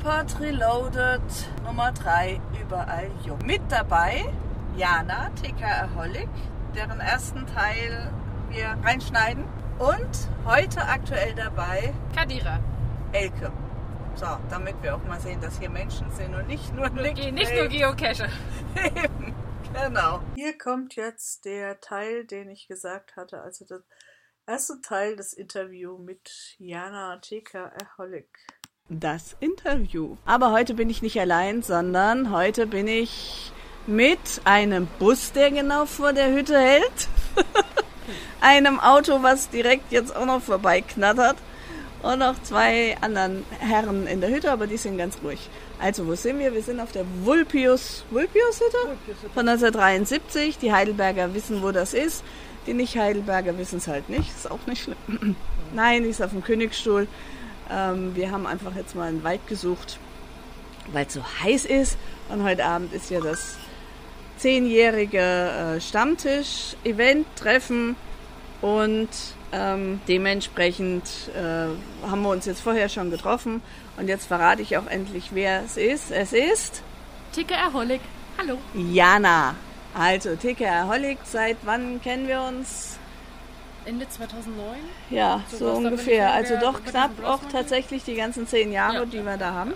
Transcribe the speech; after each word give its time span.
Ruhrpott 0.00 0.40
Reloaded 0.40 1.20
Nummer 1.62 1.92
3 1.92 2.40
überall 2.58 3.10
jung. 3.26 3.38
Mit 3.44 3.60
dabei 3.68 4.24
Jana 4.74 5.28
TK 5.30 5.60
Erholik, 5.60 6.28
deren 6.74 7.00
ersten 7.00 7.46
Teil 7.46 8.10
wir 8.48 8.78
reinschneiden. 8.82 9.44
Und 9.78 10.30
heute 10.46 10.80
aktuell 10.80 11.34
dabei 11.34 11.92
Kadira. 12.14 12.60
Elke. 13.12 13.52
So, 14.14 14.26
damit 14.48 14.82
wir 14.82 14.96
auch 14.96 15.04
mal 15.04 15.20
sehen, 15.20 15.40
dass 15.42 15.58
hier 15.58 15.68
Menschen 15.68 16.10
sind 16.12 16.34
und 16.34 16.46
nicht 16.46 16.74
nur 16.74 16.88
Ge 16.88 17.30
nicht 17.30 17.54
nur 17.54 17.68
Geocacher. 17.68 18.30
Eben, 18.76 19.34
genau. 19.74 20.22
Hier 20.34 20.56
kommt 20.56 20.96
jetzt 20.96 21.44
der 21.44 21.78
Teil, 21.80 22.24
den 22.24 22.48
ich 22.48 22.68
gesagt 22.68 23.16
hatte, 23.16 23.42
also 23.42 23.66
das 23.66 23.82
erste 24.46 24.80
Teil 24.80 25.16
des 25.16 25.34
Interviews 25.34 26.00
mit 26.00 26.56
Jana 26.58 27.18
TK 27.18 27.54
Erholik. 27.54 28.30
Das 28.92 29.36
Interview. 29.38 30.16
Aber 30.26 30.50
heute 30.50 30.74
bin 30.74 30.90
ich 30.90 31.00
nicht 31.00 31.20
allein, 31.20 31.62
sondern 31.62 32.32
heute 32.32 32.66
bin 32.66 32.88
ich 32.88 33.52
mit 33.86 34.18
einem 34.42 34.88
Bus, 34.98 35.30
der 35.30 35.52
genau 35.52 35.86
vor 35.86 36.12
der 36.12 36.32
Hütte 36.32 36.58
hält. 36.58 37.08
einem 38.40 38.80
Auto, 38.80 39.22
was 39.22 39.48
direkt 39.48 39.92
jetzt 39.92 40.16
auch 40.16 40.26
noch 40.26 40.42
vorbeiknattert. 40.42 41.36
Und 42.02 42.18
noch 42.18 42.42
zwei 42.42 42.96
anderen 43.00 43.44
Herren 43.60 44.08
in 44.08 44.20
der 44.20 44.30
Hütte, 44.30 44.50
aber 44.50 44.66
die 44.66 44.76
sind 44.76 44.98
ganz 44.98 45.18
ruhig. 45.22 45.48
Also, 45.78 46.08
wo 46.08 46.16
sind 46.16 46.40
wir? 46.40 46.52
Wir 46.52 46.62
sind 46.62 46.80
auf 46.80 46.90
der 46.90 47.04
Vulpius, 47.22 48.04
Vulpius 48.10 48.60
Hütte 48.60 48.96
von 49.34 49.48
1973. 49.48 50.58
Die 50.58 50.72
Heidelberger 50.72 51.32
wissen, 51.32 51.62
wo 51.62 51.70
das 51.70 51.94
ist. 51.94 52.24
Die 52.66 52.74
Nicht-Heidelberger 52.74 53.56
wissen 53.56 53.76
es 53.76 53.86
halt 53.86 54.08
nicht. 54.08 54.30
Ist 54.30 54.50
auch 54.50 54.66
nicht 54.66 54.82
schlimm. 54.82 55.36
Nein, 55.74 56.02
die 56.02 56.08
ist 56.08 56.20
auf 56.20 56.30
dem 56.30 56.42
Königsstuhl. 56.42 57.06
Ähm, 57.70 58.14
wir 58.16 58.30
haben 58.30 58.46
einfach 58.46 58.74
jetzt 58.74 58.94
mal 58.94 59.08
einen 59.08 59.24
Wald 59.24 59.46
gesucht, 59.46 59.98
weil 60.92 61.06
es 61.06 61.14
so 61.14 61.22
heiß 61.42 61.64
ist. 61.64 61.96
Und 62.28 62.42
heute 62.42 62.64
Abend 62.64 62.92
ist 62.92 63.10
ja 63.10 63.20
das 63.20 63.56
zehnjährige 64.38 65.18
äh, 65.76 65.80
Stammtisch-Event, 65.80 67.26
Treffen. 67.36 67.96
Und 68.60 69.08
ähm, 69.52 70.00
dementsprechend 70.06 71.04
äh, 71.34 72.06
haben 72.08 72.22
wir 72.22 72.30
uns 72.30 72.46
jetzt 72.46 72.60
vorher 72.60 72.88
schon 72.88 73.10
getroffen. 73.10 73.62
Und 73.96 74.08
jetzt 74.08 74.26
verrate 74.26 74.62
ich 74.62 74.76
auch 74.76 74.86
endlich, 74.86 75.30
wer 75.32 75.62
es 75.64 75.76
ist. 75.76 76.10
Es 76.10 76.32
ist 76.32 76.82
Ticke 77.32 77.54
Erholik. 77.54 78.00
Hallo. 78.38 78.58
Jana. 78.74 79.54
Also, 79.94 80.36
Ticke 80.36 80.64
Erholik, 80.64 81.18
seit 81.24 81.56
wann 81.62 82.00
kennen 82.00 82.28
wir 82.28 82.42
uns? 82.42 82.99
Ende 83.90 84.08
2009? 84.08 84.76
Ja, 85.10 85.42
so, 85.50 85.66
da 85.66 85.74
bin 85.74 85.86
ungefähr. 85.86 86.28
ich 86.28 86.32
Also 86.34 86.54
doch 86.64 86.84
knapp 86.84 87.10
auch 87.24 87.40
tatsächlich 87.50 88.04
die 88.04 88.14
ganzen 88.14 88.46
zehn 88.46 88.70
Jahre, 88.72 88.94
Ja. 88.98 89.04
die 89.04 89.24
wir 89.24 89.36
da 89.36 89.52
haben. 89.52 89.74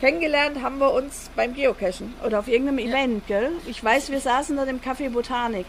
Kennengelernt 0.00 0.60
haben 0.62 0.78
wir 0.78 0.92
uns 0.92 1.30
beim 1.36 1.54
Geocachen 1.54 2.12
oder 2.26 2.40
auf 2.40 2.48
irgendeinem 2.48 2.80
Ja. 2.80 2.86
Event, 2.96 3.26
gell? 3.28 3.52
Ich 3.66 3.82
weiß, 3.84 4.10
wir 4.10 4.18
saßen 4.20 4.56
dort 4.56 4.68
im 4.68 4.80
Café 4.80 5.08
Botanik. 5.10 5.66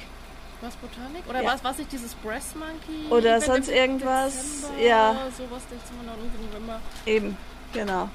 Was 0.61 0.75
Botanik? 0.77 1.21
Oder 1.29 1.43
Ja. 1.43 1.53
was 1.53 1.63
was 1.63 1.77
nicht 1.77 1.91
dieses 1.91 2.15
Breast 2.15 2.55
Monkey? 2.55 3.11
Oder 3.13 3.39
sonst 3.41 3.69
irgendwas, 3.69 4.33
Dezember, 4.33 4.81
ja. 4.83 5.15
Sowas 5.37 5.61
Dezember, 5.69 6.15
November. 6.51 6.79
Eben, 7.05 7.37
genau. 7.73 8.09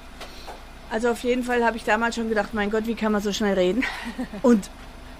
Also 0.90 1.10
auf 1.10 1.22
jeden 1.22 1.44
Fall 1.44 1.64
habe 1.64 1.76
ich 1.76 1.84
damals 1.84 2.16
schon 2.16 2.28
gedacht, 2.28 2.52
mein 2.52 2.70
Gott, 2.70 2.86
wie 2.86 2.94
kann 2.96 3.12
man 3.12 3.20
so 3.22 3.32
schnell 3.32 3.54
reden? 3.54 3.84
Und 4.42 4.70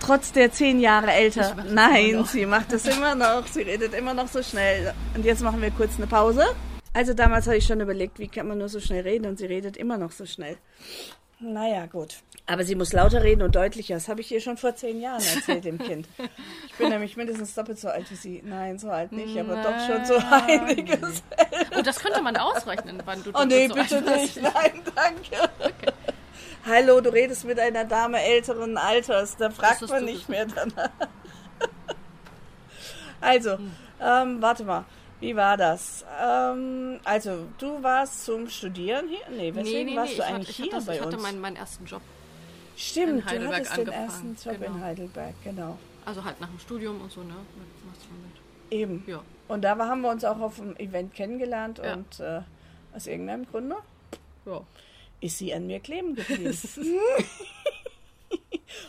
trotz 0.00 0.32
der 0.32 0.52
zehn 0.52 0.80
Jahre 0.80 1.12
älter, 1.12 1.56
nein, 1.70 2.24
sie 2.24 2.46
macht 2.46 2.72
das 2.72 2.86
immer 2.86 3.14
noch, 3.14 3.46
sie 3.46 3.62
redet 3.62 3.94
immer 3.94 4.14
noch 4.14 4.28
so 4.28 4.42
schnell. 4.42 4.94
Und 5.14 5.24
jetzt 5.24 5.42
machen 5.42 5.60
wir 5.60 5.70
kurz 5.70 5.96
eine 5.96 6.06
Pause. 6.06 6.44
Also 6.92 7.14
damals 7.14 7.46
habe 7.46 7.56
ich 7.56 7.66
schon 7.66 7.80
überlegt, 7.80 8.18
wie 8.18 8.28
kann 8.28 8.48
man 8.48 8.58
nur 8.58 8.68
so 8.68 8.80
schnell 8.80 9.02
reden 9.02 9.26
und 9.26 9.38
sie 9.38 9.46
redet 9.46 9.76
immer 9.76 9.98
noch 9.98 10.10
so 10.10 10.26
schnell. 10.26 10.56
Naja, 11.40 11.86
gut. 11.86 12.16
Aber 12.46 12.64
sie 12.64 12.74
muss 12.74 12.92
lauter 12.92 13.22
reden 13.22 13.42
und 13.42 13.54
deutlicher. 13.54 13.94
Das 13.94 14.08
habe 14.08 14.22
ich 14.22 14.32
ihr 14.32 14.40
schon 14.40 14.56
vor 14.56 14.74
zehn 14.74 15.00
Jahren 15.00 15.22
erzählt, 15.22 15.64
dem 15.64 15.78
Kind. 15.78 16.08
Ich 16.66 16.74
bin 16.78 16.88
nämlich 16.88 17.16
mindestens 17.16 17.54
doppelt 17.54 17.78
so 17.78 17.88
alt 17.88 18.10
wie 18.10 18.16
sie. 18.16 18.42
Nein, 18.44 18.78
so 18.78 18.90
alt 18.90 19.12
nicht, 19.12 19.38
aber 19.38 19.62
doch 19.62 19.86
schon 19.86 20.04
so 20.04 20.16
einiges. 20.30 21.22
Oh, 21.76 21.82
das 21.82 22.00
könnte 22.00 22.22
man 22.22 22.36
ausrechnen, 22.36 23.02
wann 23.04 23.22
du 23.22 23.30
Oh 23.34 23.44
nee, 23.44 23.68
bitte 23.68 24.00
nicht. 24.02 24.40
Nein, 24.42 24.82
danke. 24.94 25.50
Hallo, 26.66 27.00
du 27.00 27.10
redest 27.12 27.44
mit 27.44 27.58
einer 27.58 27.84
Dame 27.84 28.20
älteren 28.22 28.76
Alters. 28.76 29.36
Da 29.36 29.50
fragt 29.50 29.88
man 29.88 30.00
du 30.00 30.12
nicht 30.12 30.28
mehr 30.28 30.46
danach. 30.46 30.90
Also, 33.20 33.58
Hm. 33.58 33.72
ähm, 34.00 34.40
warte 34.40 34.62
mal. 34.62 34.84
Wie 35.18 35.34
war 35.34 35.56
das? 35.56 36.04
Ähm, 36.22 37.00
also, 37.02 37.46
du 37.58 37.82
warst 37.82 38.24
zum 38.24 38.48
Studieren 38.48 39.08
hier? 39.08 39.18
Nee, 39.36 39.52
weswegen 39.52 39.96
warst 39.96 40.12
ich 40.12 40.18
du 40.18 40.22
hatte- 40.22 40.34
eigentlich 40.36 40.50
ich 40.50 40.56
hier 40.66 40.72
hatte, 40.72 40.86
bei 40.86 40.94
ich 40.94 41.00
hatte 41.00 41.14
uns? 41.16 41.22
meinen, 41.24 41.40
meinen 41.40 41.56
ersten 41.56 41.84
Job. 41.86 42.00
Stimmt, 42.76 43.08
in 43.08 43.18
du 43.18 43.26
Heidelberg 43.26 43.54
hattest 43.56 43.72
den 43.76 43.80
angefangen, 43.88 44.04
ersten 44.06 44.36
Job 44.48 44.54
in 44.54 44.60
genau. 44.72 44.84
Heidelberg, 44.84 45.34
genau. 45.42 45.78
Also 46.04 46.22
halt 46.24 46.40
nach 46.40 46.48
dem 46.48 46.58
Studium 46.60 47.00
und 47.00 47.10
so, 47.10 47.22
ne? 47.22 47.34
Machst 47.86 48.02
du 48.04 48.14
mit. 48.14 48.78
Eben. 48.80 49.02
Ja. 49.08 49.20
Und 49.48 49.62
da 49.62 49.76
haben 49.76 50.00
wir 50.02 50.10
uns 50.10 50.24
auch 50.24 50.38
auf 50.38 50.54
dem 50.56 50.76
Event 50.76 51.12
kennengelernt 51.12 51.80
Ja. 51.82 51.94
und 51.94 52.20
äh, 52.20 52.42
aus 52.94 53.08
irgendeinem 53.08 53.46
Grunde 53.50 53.74
Ja. 54.46 54.60
Ist 55.20 55.38
sie 55.38 55.52
an 55.54 55.66
mir 55.66 55.80
kleben 55.80 56.14
geblieben. 56.14 56.46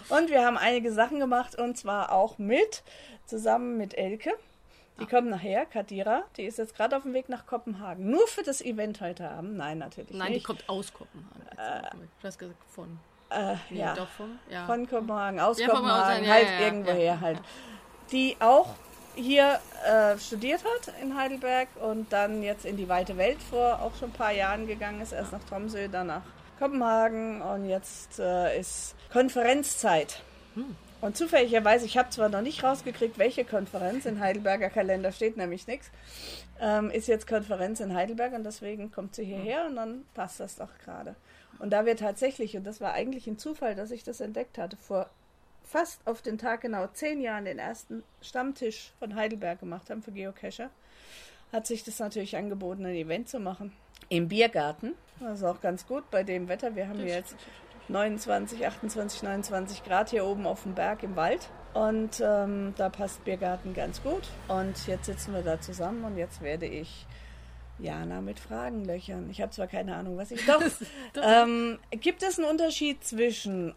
und 0.09 0.29
wir 0.29 0.45
haben 0.45 0.57
einige 0.57 0.91
Sachen 0.91 1.19
gemacht 1.19 1.56
und 1.57 1.78
zwar 1.78 2.12
auch 2.12 2.38
mit, 2.38 2.84
zusammen 3.25 3.78
mit 3.78 3.94
Elke. 3.97 4.31
Die 5.00 5.06
kommt 5.06 5.29
nachher, 5.29 5.66
Kadira, 5.66 6.23
die 6.35 6.44
ist 6.44 6.57
jetzt 6.57 6.75
gerade 6.75 6.97
auf 6.97 7.03
dem 7.03 7.13
Weg 7.13 7.29
nach 7.29 7.45
Kopenhagen. 7.45 8.09
Nur 8.09 8.28
für 8.28 8.44
das 8.44 8.62
Event 8.62 9.00
heute 9.00 9.29
Abend. 9.29 9.56
Nein, 9.56 9.78
natürlich 9.78 10.12
Nein, 10.12 10.28
die 10.28 10.34
nicht. 10.35 10.45
kommt 10.45 10.68
aus 10.68 10.91
Kopenhagen. 10.94 12.09
Du 12.22 12.28
hast 12.28 12.38
gesagt 12.38 12.57
von. 12.68 13.00
äh, 13.29 13.56
Nee, 13.69 13.79
ja, 13.79 13.94
doch 13.95 14.09
von. 14.09 14.38
Ja. 14.50 14.66
von 14.66 14.85
Kopenhagen, 14.89 15.39
aus 15.39 15.57
Ja, 15.57 15.68
Kopenhagen, 15.69 16.18
Kopenhagen, 16.18 16.25
ja, 16.25 16.34
halt 16.34 16.62
irgendwoher 16.62 17.22
halt. 17.22 17.41
Die 18.12 18.35
auch 18.41 18.75
hier 19.15 19.59
äh, 19.85 20.17
studiert 20.17 20.63
hat 20.63 20.93
in 21.01 21.17
Heidelberg 21.17 21.67
und 21.81 22.11
dann 22.11 22.43
jetzt 22.43 22.65
in 22.65 22.77
die 22.77 22.89
weite 22.89 23.17
Welt 23.17 23.41
vor 23.41 23.81
auch 23.81 23.95
schon 23.95 24.09
ein 24.09 24.13
paar 24.13 24.31
Jahren 24.31 24.67
gegangen 24.67 25.01
ist. 25.01 25.11
Erst 25.11 25.31
nach 25.31 25.43
Tromsø, 25.43 25.87
dann 25.87 26.07
nach 26.07 26.23
Kopenhagen 26.59 27.41
und 27.41 27.67
jetzt 27.67 28.19
äh, 28.19 28.59
ist 28.59 28.95
Konferenzzeit. 29.11 30.21
Hm. 30.55 30.75
Und 31.01 31.15
zufälligerweise, 31.15 31.85
ich 31.85 31.97
habe 31.97 32.09
zwar 32.09 32.27
noch 32.27 32.41
nicht 32.41 32.63
rausgekriegt, 32.63 33.17
welche 33.17 33.45
Konferenz, 33.45 34.05
in 34.05 34.19
Heidelberger 34.19 34.69
Kalender 34.69 35.13
steht 35.13 35.37
nämlich 35.37 35.65
nichts, 35.65 35.89
ähm, 36.59 36.91
ist 36.91 37.07
jetzt 37.07 37.25
Konferenz 37.25 37.79
in 37.79 37.93
Heidelberg 37.93 38.33
und 38.33 38.43
deswegen 38.43 38.91
kommt 38.91 39.15
sie 39.15 39.23
hierher 39.23 39.65
und 39.67 39.77
dann 39.77 40.05
passt 40.13 40.41
das 40.41 40.57
doch 40.57 40.77
gerade. 40.83 41.15
Und 41.59 41.71
da 41.71 41.85
wir 41.85 41.95
tatsächlich, 41.95 42.57
und 42.57 42.65
das 42.65 42.81
war 42.81 42.93
eigentlich 42.93 43.27
ein 43.27 43.37
Zufall, 43.37 43.75
dass 43.75 43.91
ich 43.91 44.03
das 44.03 44.19
entdeckt 44.19 44.57
hatte, 44.57 44.75
vor 44.75 45.09
fast 45.69 46.06
auf 46.06 46.22
den 46.22 46.38
Tag 46.38 46.62
genau 46.62 46.88
zehn 46.88 47.22
Jahren 47.22 47.46
den 47.46 47.59
ersten 47.59 48.03
Stammtisch 48.22 48.91
von 48.97 49.16
Heidelberg 49.16 49.59
gemacht 49.59 49.90
haben 49.90 50.02
für 50.02 50.12
Geocacher, 50.12 50.69
hat 51.52 51.68
sich 51.68 51.84
das 51.84 52.00
natürlich 52.00 52.35
angeboten, 52.35 52.85
ein 52.85 52.96
Event 52.96 53.30
zu 53.30 53.40
machen. 53.40 53.74
Im 54.09 54.28
Biergarten. 54.28 54.94
Das 55.19 55.40
ist 55.40 55.46
auch 55.46 55.62
ganz 55.62 55.85
gut 55.85 56.09
bei 56.09 56.24
dem 56.24 56.47
Wetter. 56.47 56.75
Wir 56.75 56.88
haben 56.88 57.06
jetzt 57.06 57.35
29, 57.88 58.66
28, 58.66 59.24
29 59.24 59.84
Grad 59.84 60.09
hier 60.09 60.25
oben 60.25 60.47
auf 60.47 60.63
dem 60.63 60.74
Berg 60.74 61.03
im 61.03 61.16
Wald. 61.16 61.50
Und 61.74 62.22
ähm, 62.24 62.74
da 62.78 62.90
passt 62.90 63.24
Biergarten 63.24 63.74
ganz 63.74 64.01
gut. 64.01 64.24
Und 64.47 64.88
jetzt 64.88 65.06
sitzen 65.06 65.34
wir 65.34 65.44
da 65.44 65.62
zusammen 65.62 66.03
und 66.03 66.18
jetzt 66.18 66.41
werde 66.41 66.66
ich 66.66 67.06
Jana 67.78 68.22
mit 68.22 68.40
Fragen 68.40 68.86
löchern. 68.86 69.30
Ich 69.30 69.41
habe 69.41 69.51
zwar 69.51 69.68
keine 69.68 69.96
Ahnung, 69.96 70.18
was 70.18 70.31
ich. 70.31 70.44
Doch. 70.47 70.62
ähm, 71.22 71.78
gibt 71.91 72.24
es 72.24 72.40
einen 72.40 72.47
Unterschied 72.47 73.03
zwischen 73.03 73.74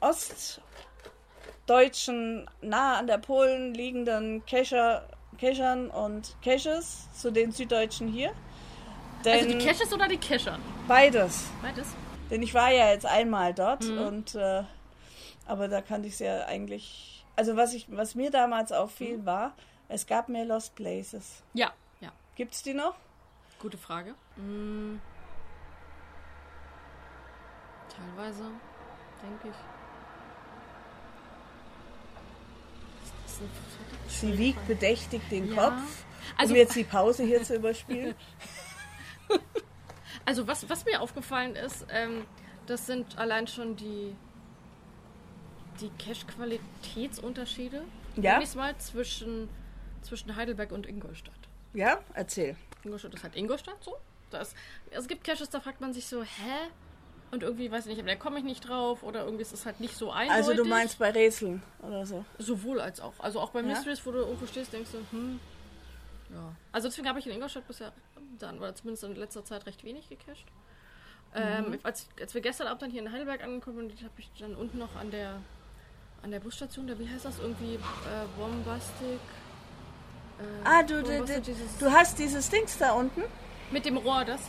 ostdeutschen, 1.73 2.49
nah 2.61 2.99
an 2.99 3.07
der 3.07 3.19
Polen 3.19 3.73
liegenden 3.75 4.45
Cacher, 4.47 5.07
Cachern 5.39 5.89
und 5.91 6.37
Caches 6.43 7.09
zu 7.15 7.31
den 7.31 7.53
süddeutschen 7.53 8.09
hier? 8.09 8.33
Denn 9.25 9.35
Also 9.47 9.49
die 9.59 9.65
Caches 9.65 9.93
oder 9.93 10.09
die 10.09 10.17
Cachern? 10.19 10.61
beides. 10.89 11.45
Beides? 11.63 11.95
Denn 12.31 12.43
ich 12.43 12.53
war 12.55 12.71
ja 12.73 12.91
jetzt 12.91 13.07
einmal 13.07 13.55
dort 13.55 13.85
Mhm. 13.85 13.99
und 13.99 14.35
äh, 14.35 14.65
aber 15.47 15.69
da 15.69 15.81
kannte 15.83 16.09
ich 16.09 16.15
es 16.15 16.19
ja 16.21 16.47
eigentlich. 16.47 17.25
Also 17.37 17.57
was 17.57 17.73
ich, 17.75 17.87
was 17.91 18.15
mir 18.15 18.31
damals 18.31 18.73
auffiel, 18.73 19.19
Mhm. 19.19 19.27
war, 19.27 19.53
es 19.89 20.07
gab 20.07 20.29
mehr 20.29 20.45
Lost 20.45 20.75
Places. 20.75 21.43
Ja, 21.55 21.71
ja. 22.01 22.11
Gibt's 22.37 22.63
die 22.63 22.75
noch? 22.75 22.95
Gute 23.61 23.79
Frage. 23.79 24.15
Mm. 24.37 24.97
Teilweise, 27.95 28.43
denke 29.23 29.49
ich. 29.49 29.55
Das 33.01 33.09
ist 33.09 33.15
eine 33.15 33.19
verdammt 33.19 33.21
Sie 34.09 34.37
wiegt 34.39 34.67
bedächtig 34.69 35.23
den 35.31 35.53
Ja. 35.55 35.71
Kopf, 35.71 36.05
Also- 36.37 36.53
um 36.55 36.59
jetzt 36.59 36.75
die 36.77 36.85
Pause 36.85 37.25
hier 37.25 37.43
zu 37.43 37.57
überspielen. 37.57 38.15
Also 40.25 40.47
was, 40.47 40.69
was 40.69 40.85
mir 40.85 41.01
aufgefallen 41.01 41.57
ist, 41.57 41.85
ähm, 41.91 42.25
das 42.67 42.87
sind 42.87 43.19
allein 43.19 43.49
schon 43.49 43.75
die, 43.75 44.15
die 45.81 45.91
Cache-Qualitätsunterschiede, 45.99 47.83
Ja. 48.17 48.41
mal, 48.55 48.77
zwischen, 48.79 49.49
zwischen 50.03 50.37
Heidelberg 50.37 50.71
und 50.71 50.87
Ingolstadt. 50.87 51.35
Ja, 51.75 51.99
erzähl. 52.15 52.57
Ingolstadt 52.85 53.15
ist 53.15 53.25
halt 53.25 53.35
Ingolstadt 53.35 53.83
so. 53.83 53.97
Das, 54.31 54.55
es 54.91 55.09
gibt 55.09 55.25
Caches, 55.25 55.51
da 55.51 55.59
fragt 55.61 55.81
man 55.81 55.93
sich 55.93 56.07
so, 56.07 56.23
hä? 56.23 56.69
Und 57.33 57.43
irgendwie, 57.43 57.71
weiß 57.73 57.87
ich 57.87 57.97
nicht, 57.97 58.07
da 58.09 58.15
komme 58.15 58.39
ich 58.39 58.45
nicht 58.45 58.69
drauf 58.69 59.03
oder 59.03 59.25
irgendwie 59.25 59.43
ist 59.43 59.53
es 59.55 59.65
halt 59.67 59.81
nicht 59.81 59.97
so 59.97 60.11
eindeutig. 60.13 60.37
Also 60.49 60.55
du 60.55 60.69
meinst 60.69 60.99
bei 60.99 61.11
Rätseln 61.11 61.63
oder 61.81 62.05
so? 62.07 62.25
Sowohl 62.39 62.79
als 62.81 63.01
auch. 63.01 63.15
Also 63.19 63.41
auch 63.41 63.51
bei 63.51 63.63
Mysteries, 63.63 64.05
wo 64.05 64.11
du 64.13 64.19
irgendwo 64.19 64.47
stehst, 64.47 64.73
denkst 64.73 64.91
du, 64.93 64.99
hm, 65.17 65.41
ja. 66.31 66.55
Also 66.73 66.89
deswegen 66.89 67.09
habe 67.09 67.19
ich 67.19 67.27
in 67.27 67.33
Ingolstadt 67.33 67.67
bisher 67.67 67.91
dann, 68.39 68.59
oder 68.59 68.75
zumindest 68.75 69.05
in 69.05 69.17
letzter 69.17 69.45
Zeit 69.47 69.65
recht 69.67 69.83
wenig 69.83 70.09
gecached. 70.11 70.45
Ähm, 71.35 71.71
Mhm. 71.71 71.79
als, 71.85 72.07
als 72.21 72.35
wir 72.35 72.43
gestern 72.43 72.67
Abend 72.67 72.83
dann 72.83 72.91
hier 72.91 73.01
in 73.01 73.11
Heidelberg 73.11 73.43
angekommen 73.43 73.89
sind, 73.89 73.99
habe 74.03 74.13
ich 74.19 74.29
dann 74.39 74.55
unten 74.55 74.77
noch 74.79 74.95
an 74.97 75.11
der 75.11 75.41
an 76.23 76.31
der 76.31 76.39
Busstation, 76.39 76.87
da 76.87 76.97
wie 77.01 77.09
heißt 77.09 77.25
das 77.25 77.41
irgendwie, 77.41 77.75
äh, 77.75 77.79
Bombastic. 78.39 79.19
Äh, 80.39 80.43
Ah, 80.65 80.83
du, 80.85 81.03
du, 81.03 81.09
Bombastic, 81.09 81.37
du, 81.45 81.53
dieses- 81.53 81.79
du 81.79 81.91
hast 81.91 82.19
dieses 82.19 82.49
Dings 82.51 82.79
da 82.79 82.93
unten? 82.93 83.23
mit 83.73 83.85
dem 83.87 83.97
Rohr, 83.97 84.25
das. 84.25 84.43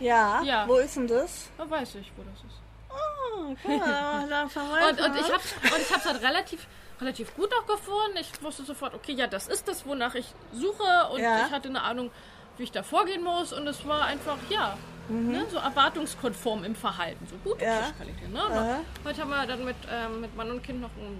Ja. 0.00 0.42
Ja. 0.42 0.68
Wo 0.68 0.76
ist 0.76 0.96
denn 0.96 1.06
das? 1.06 1.48
Da 1.58 1.68
weiß 1.68 1.96
ich, 1.96 2.12
wo 2.16 2.22
das 2.22 2.38
ist. 2.40 2.60
Oh, 2.90 3.54
guck 3.62 3.78
mal, 3.78 4.28
da 4.30 4.42
Und, 4.42 5.00
und 5.00 5.16
ich 5.16 5.32
habe 5.32 5.42
und 5.74 5.80
ich 5.82 5.92
hab's 5.94 6.04
halt 6.06 6.22
relativ, 6.22 6.66
relativ 7.00 7.34
gut 7.34 7.50
auch 7.54 7.66
gefunden. 7.66 8.16
Ich 8.20 8.42
wusste 8.42 8.64
sofort, 8.64 8.94
okay, 8.94 9.12
ja, 9.12 9.26
das 9.26 9.48
ist 9.48 9.68
das, 9.68 9.86
wonach 9.86 10.14
ich 10.14 10.26
suche. 10.52 11.08
Und 11.12 11.20
Ja. 11.20 11.46
ich 11.46 11.52
hatte 11.52 11.68
eine 11.68 11.82
Ahnung, 11.82 12.10
wie 12.56 12.62
ich 12.64 12.72
da 12.72 12.82
vorgehen 12.82 13.22
muss. 13.22 13.52
Und 13.52 13.66
es 13.66 13.86
war 13.86 14.04
einfach, 14.04 14.38
ja, 14.48 14.76
ne, 15.08 15.46
so 15.50 15.58
erwartungskonform 15.58 16.64
im 16.64 16.74
Verhalten. 16.74 17.26
So 17.28 17.36
Mhm. 17.54 17.60
Ja. 17.60 17.80
Cache-Qualität. 17.80 18.32
Ne? 18.32 18.84
Heute 19.04 19.20
haben 19.20 19.30
wir 19.30 19.46
dann 19.46 19.64
mit, 19.64 19.76
ähm, 19.90 20.20
mit 20.22 20.34
Mann 20.36 20.50
und 20.50 20.62
Kind 20.62 20.80
noch 20.80 20.90
im, 20.96 21.18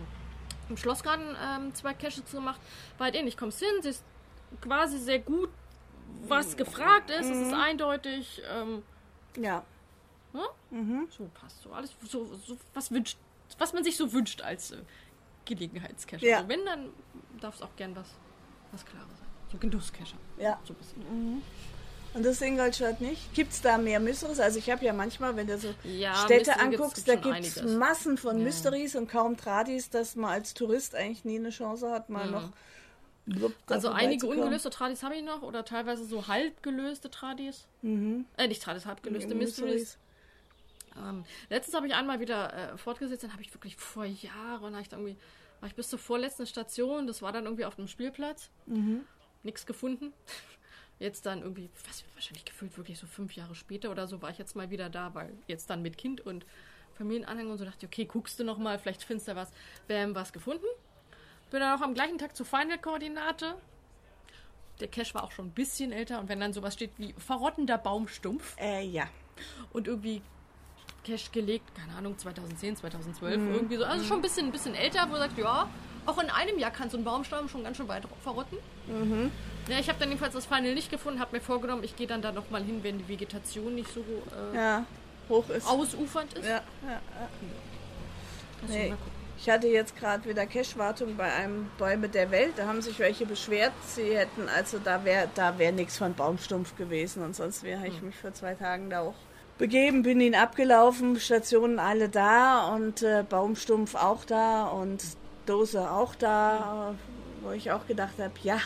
im 0.68 0.76
Schlossgarten 0.76 1.36
ähm, 1.44 1.74
zwei 1.74 1.94
Caches 1.94 2.22
gemacht. 2.32 2.60
War 2.98 3.06
halt 3.06 3.14
ähnlich. 3.14 3.36
Kommst 3.36 3.58
hin, 3.60 3.68
siehst 3.82 4.02
quasi 4.60 4.98
sehr 4.98 5.18
gut, 5.18 5.50
was 6.28 6.56
gefragt 6.56 7.10
ist. 7.10 7.26
Es 7.30 7.36
ist 7.36 7.48
Mhm. 7.52 7.54
eindeutig. 7.54 8.42
Ähm, 8.50 8.82
Ja. 9.40 9.64
ne? 10.32 10.42
So 11.16 11.28
passt 11.34 11.62
so. 11.62 11.72
Alles 11.72 11.94
so, 12.08 12.24
so 12.46 12.56
was 12.74 12.90
wünscht, 12.90 13.16
was 13.58 13.72
man 13.72 13.84
sich 13.84 13.96
so 13.96 14.12
wünscht 14.12 14.42
als 14.42 14.72
äh, 14.72 14.78
Gelegenheitscacher. 15.44 16.24
Ja. 16.24 16.38
Also 16.38 16.48
wenn, 16.48 16.64
dann 16.64 16.88
darf 17.40 17.54
es 17.56 17.62
auch 17.62 17.74
gern 17.76 17.94
was, 17.94 18.08
was 18.72 18.84
Klares 18.84 19.08
sein. 19.18 19.28
So 19.52 19.58
Genusscacher. 19.58 20.16
Ja. 20.38 20.58
So 20.64 20.72
ein 20.72 20.76
bisschen. 20.76 21.42
Und 22.14 22.24
das 22.24 22.40
Ingolstadt 22.40 23.00
nicht? 23.02 23.32
Gibt 23.34 23.52
es 23.52 23.60
da 23.60 23.76
mehr 23.76 24.00
Mysteries? 24.00 24.40
Also 24.40 24.58
ich 24.58 24.70
habe 24.70 24.82
ja 24.84 24.92
manchmal, 24.94 25.36
wenn 25.36 25.46
du 25.46 25.58
so 25.58 25.74
Ja, 25.84 26.14
Städte 26.14 26.50
Mystery 26.50 26.70
gibt's- 26.70 26.80
anguckst, 26.80 27.04
gibt's 27.04 27.22
da 27.22 27.22
schon 27.22 27.42
gibt 27.42 27.56
es. 27.56 27.76
Massen 27.76 28.16
von 28.18 28.38
Ja. 28.38 28.44
Mysteries 28.44 28.96
und 28.96 29.08
kaum 29.08 29.36
Tradis, 29.36 29.90
dass 29.90 30.16
man 30.16 30.30
als 30.30 30.54
Tourist 30.54 30.94
eigentlich 30.94 31.24
nie 31.26 31.38
eine 31.38 31.50
Chance 31.50 31.90
hat, 31.90 32.08
mal 32.08 32.30
noch 32.30 32.40
blub, 32.40 32.52
da 32.52 32.56
Also 33.66 33.88
einige 33.96 34.26
ungelöste 34.44 34.70
Tradis 34.70 35.02
habe 35.02 35.16
ich 35.16 35.22
noch 35.22 35.42
oder 35.42 35.64
teilweise 35.64 36.04
so 36.04 36.28
halb 36.28 36.62
gelöste 36.62 37.10
Tradis. 37.10 37.66
Äh, 38.36 38.48
nicht 38.48 38.62
Tradis, 38.62 38.86
halb 38.86 39.02
gelöste 39.02 39.34
Mysteries. 39.38 39.98
Ähm, 40.96 41.24
letztens 41.50 41.74
habe 41.74 41.86
ich 41.86 41.94
einmal 41.94 42.20
wieder 42.20 42.52
äh, 42.72 42.78
fortgesetzt, 42.78 43.24
dann 43.24 43.32
habe 43.32 43.42
ich 43.42 43.52
wirklich 43.52 43.76
vor 43.76 44.04
Jahren, 44.04 44.72
habe 44.74 44.82
ich 44.82 44.88
dann 44.88 45.00
irgendwie, 45.00 45.20
war 45.60 45.68
ich 45.68 45.74
bis 45.74 45.88
zur 45.90 45.98
vorletzten 45.98 46.46
Station, 46.46 47.06
das 47.06 47.20
war 47.20 47.32
dann 47.32 47.44
irgendwie 47.44 47.64
auf 47.64 47.78
einem 47.78 47.88
Spielplatz. 47.88 48.50
Nichts 49.42 49.66
gefunden. 49.66 50.12
Jetzt 50.98 51.26
dann 51.26 51.42
irgendwie, 51.42 51.68
was 51.86 52.04
wahrscheinlich 52.14 52.46
gefühlt 52.46 52.76
wirklich 52.78 52.98
so 52.98 53.06
fünf 53.06 53.34
Jahre 53.36 53.54
später 53.54 53.90
oder 53.90 54.06
so, 54.06 54.22
war 54.22 54.30
ich 54.30 54.38
jetzt 54.38 54.56
mal 54.56 54.70
wieder 54.70 54.88
da, 54.88 55.12
weil 55.14 55.30
jetzt 55.46 55.68
dann 55.68 55.82
mit 55.82 55.98
Kind 55.98 56.22
und 56.22 56.46
Familienanhänger 56.94 57.50
und 57.50 57.58
so 57.58 57.66
dachte 57.66 57.84
ich, 57.84 57.86
okay, 57.86 58.04
guckst 58.06 58.40
du 58.40 58.44
noch 58.44 58.56
mal, 58.56 58.78
vielleicht 58.78 59.02
findest 59.02 59.28
du 59.28 59.36
was. 59.36 59.52
Bam, 59.88 60.14
was 60.14 60.32
gefunden. 60.32 60.64
Bin 61.50 61.60
dann 61.60 61.78
auch 61.78 61.82
am 61.82 61.94
gleichen 61.94 62.18
Tag 62.18 62.34
zur 62.36 62.46
Final-Koordinate. 62.46 63.54
Der 64.80 64.88
Cache 64.88 65.14
war 65.14 65.24
auch 65.24 65.32
schon 65.32 65.46
ein 65.46 65.52
bisschen 65.52 65.92
älter 65.92 66.18
und 66.20 66.28
wenn 66.28 66.40
dann 66.40 66.52
sowas 66.52 66.74
steht 66.74 66.90
wie 66.98 67.14
verrottender 67.18 67.78
Baumstumpf, 67.78 68.56
Äh, 68.58 68.84
ja. 68.84 69.04
und 69.72 69.86
irgendwie 69.88 70.20
Cash 71.04 71.30
gelegt, 71.32 71.64
keine 71.74 71.94
Ahnung, 71.96 72.18
2010, 72.18 72.76
2012, 72.76 73.40
irgendwie 73.54 73.76
so. 73.76 73.84
Also 73.84 74.04
schon 74.04 74.18
ein 74.18 74.22
bisschen, 74.22 74.46
ein 74.46 74.52
bisschen 74.52 74.74
älter, 74.74 75.06
wo 75.08 75.12
du 75.14 75.18
sagst, 75.20 75.38
ja, 75.38 75.68
auch 76.04 76.18
in 76.22 76.28
einem 76.30 76.58
Jahr 76.58 76.72
kann 76.72 76.90
so 76.90 76.98
ein 76.98 77.04
Baumstamm 77.04 77.48
schon 77.48 77.62
ganz 77.64 77.76
schön 77.76 77.88
weit 77.88 78.04
verrotten. 78.22 78.58
Ja, 79.68 79.78
ich 79.78 79.88
habe 79.88 79.98
dann 79.98 80.08
jedenfalls 80.10 80.34
das 80.34 80.46
Final 80.46 80.74
nicht 80.74 80.90
gefunden, 80.90 81.20
habe 81.20 81.36
mir 81.36 81.40
vorgenommen, 81.42 81.82
ich 81.84 81.96
gehe 81.96 82.06
dann 82.06 82.20
da 82.22 82.32
nochmal 82.32 82.62
hin, 82.62 82.80
wenn 82.82 82.98
die 82.98 83.08
Vegetation 83.08 83.74
nicht 83.76 83.88
so 83.92 84.00
äh, 84.52 84.56
Ja. 84.56 84.84
Hoch 85.28 85.48
ist. 85.48 85.66
ausufernd 85.66 86.34
ist. 86.34 86.44
Ja, 86.44 86.56
ja. 86.86 87.00
Kannst 88.60 88.74
du 88.74 88.78
Nee. 88.78 88.88
mal 88.90 88.96
gucken. 88.96 89.15
Ich 89.38 89.50
hatte 89.50 89.68
jetzt 89.68 89.96
gerade 89.96 90.28
wieder 90.28 90.46
Cash-Wartung 90.46 91.16
bei 91.16 91.30
einem 91.30 91.68
Bäume 91.78 92.08
der 92.08 92.30
Welt. 92.30 92.54
Da 92.56 92.66
haben 92.66 92.80
sich 92.80 92.98
welche 92.98 93.26
beschwert, 93.26 93.72
sie 93.86 94.16
hätten, 94.16 94.48
also 94.48 94.78
da 94.78 95.04
wäre 95.04 95.28
da 95.34 95.58
wär 95.58 95.72
nichts 95.72 95.98
von 95.98 96.14
Baumstumpf 96.14 96.76
gewesen. 96.76 97.22
Und 97.22 97.36
sonst 97.36 97.62
wäre 97.62 97.86
ich 97.86 98.00
mich 98.00 98.16
vor 98.16 98.32
zwei 98.32 98.54
Tagen 98.54 98.90
da 98.90 99.00
auch 99.00 99.14
begeben, 99.58 100.02
bin 100.02 100.20
ihn 100.20 100.34
abgelaufen, 100.34 101.18
Stationen 101.18 101.78
alle 101.78 102.08
da 102.08 102.74
und 102.74 103.02
äh, 103.02 103.24
Baumstumpf 103.28 103.94
auch 103.94 104.24
da 104.24 104.66
und 104.66 105.02
Dose 105.46 105.90
auch 105.90 106.14
da, 106.14 106.94
wo 107.42 107.52
ich 107.52 107.70
auch 107.72 107.86
gedacht 107.86 108.14
habe, 108.18 108.34
ja, 108.42 108.58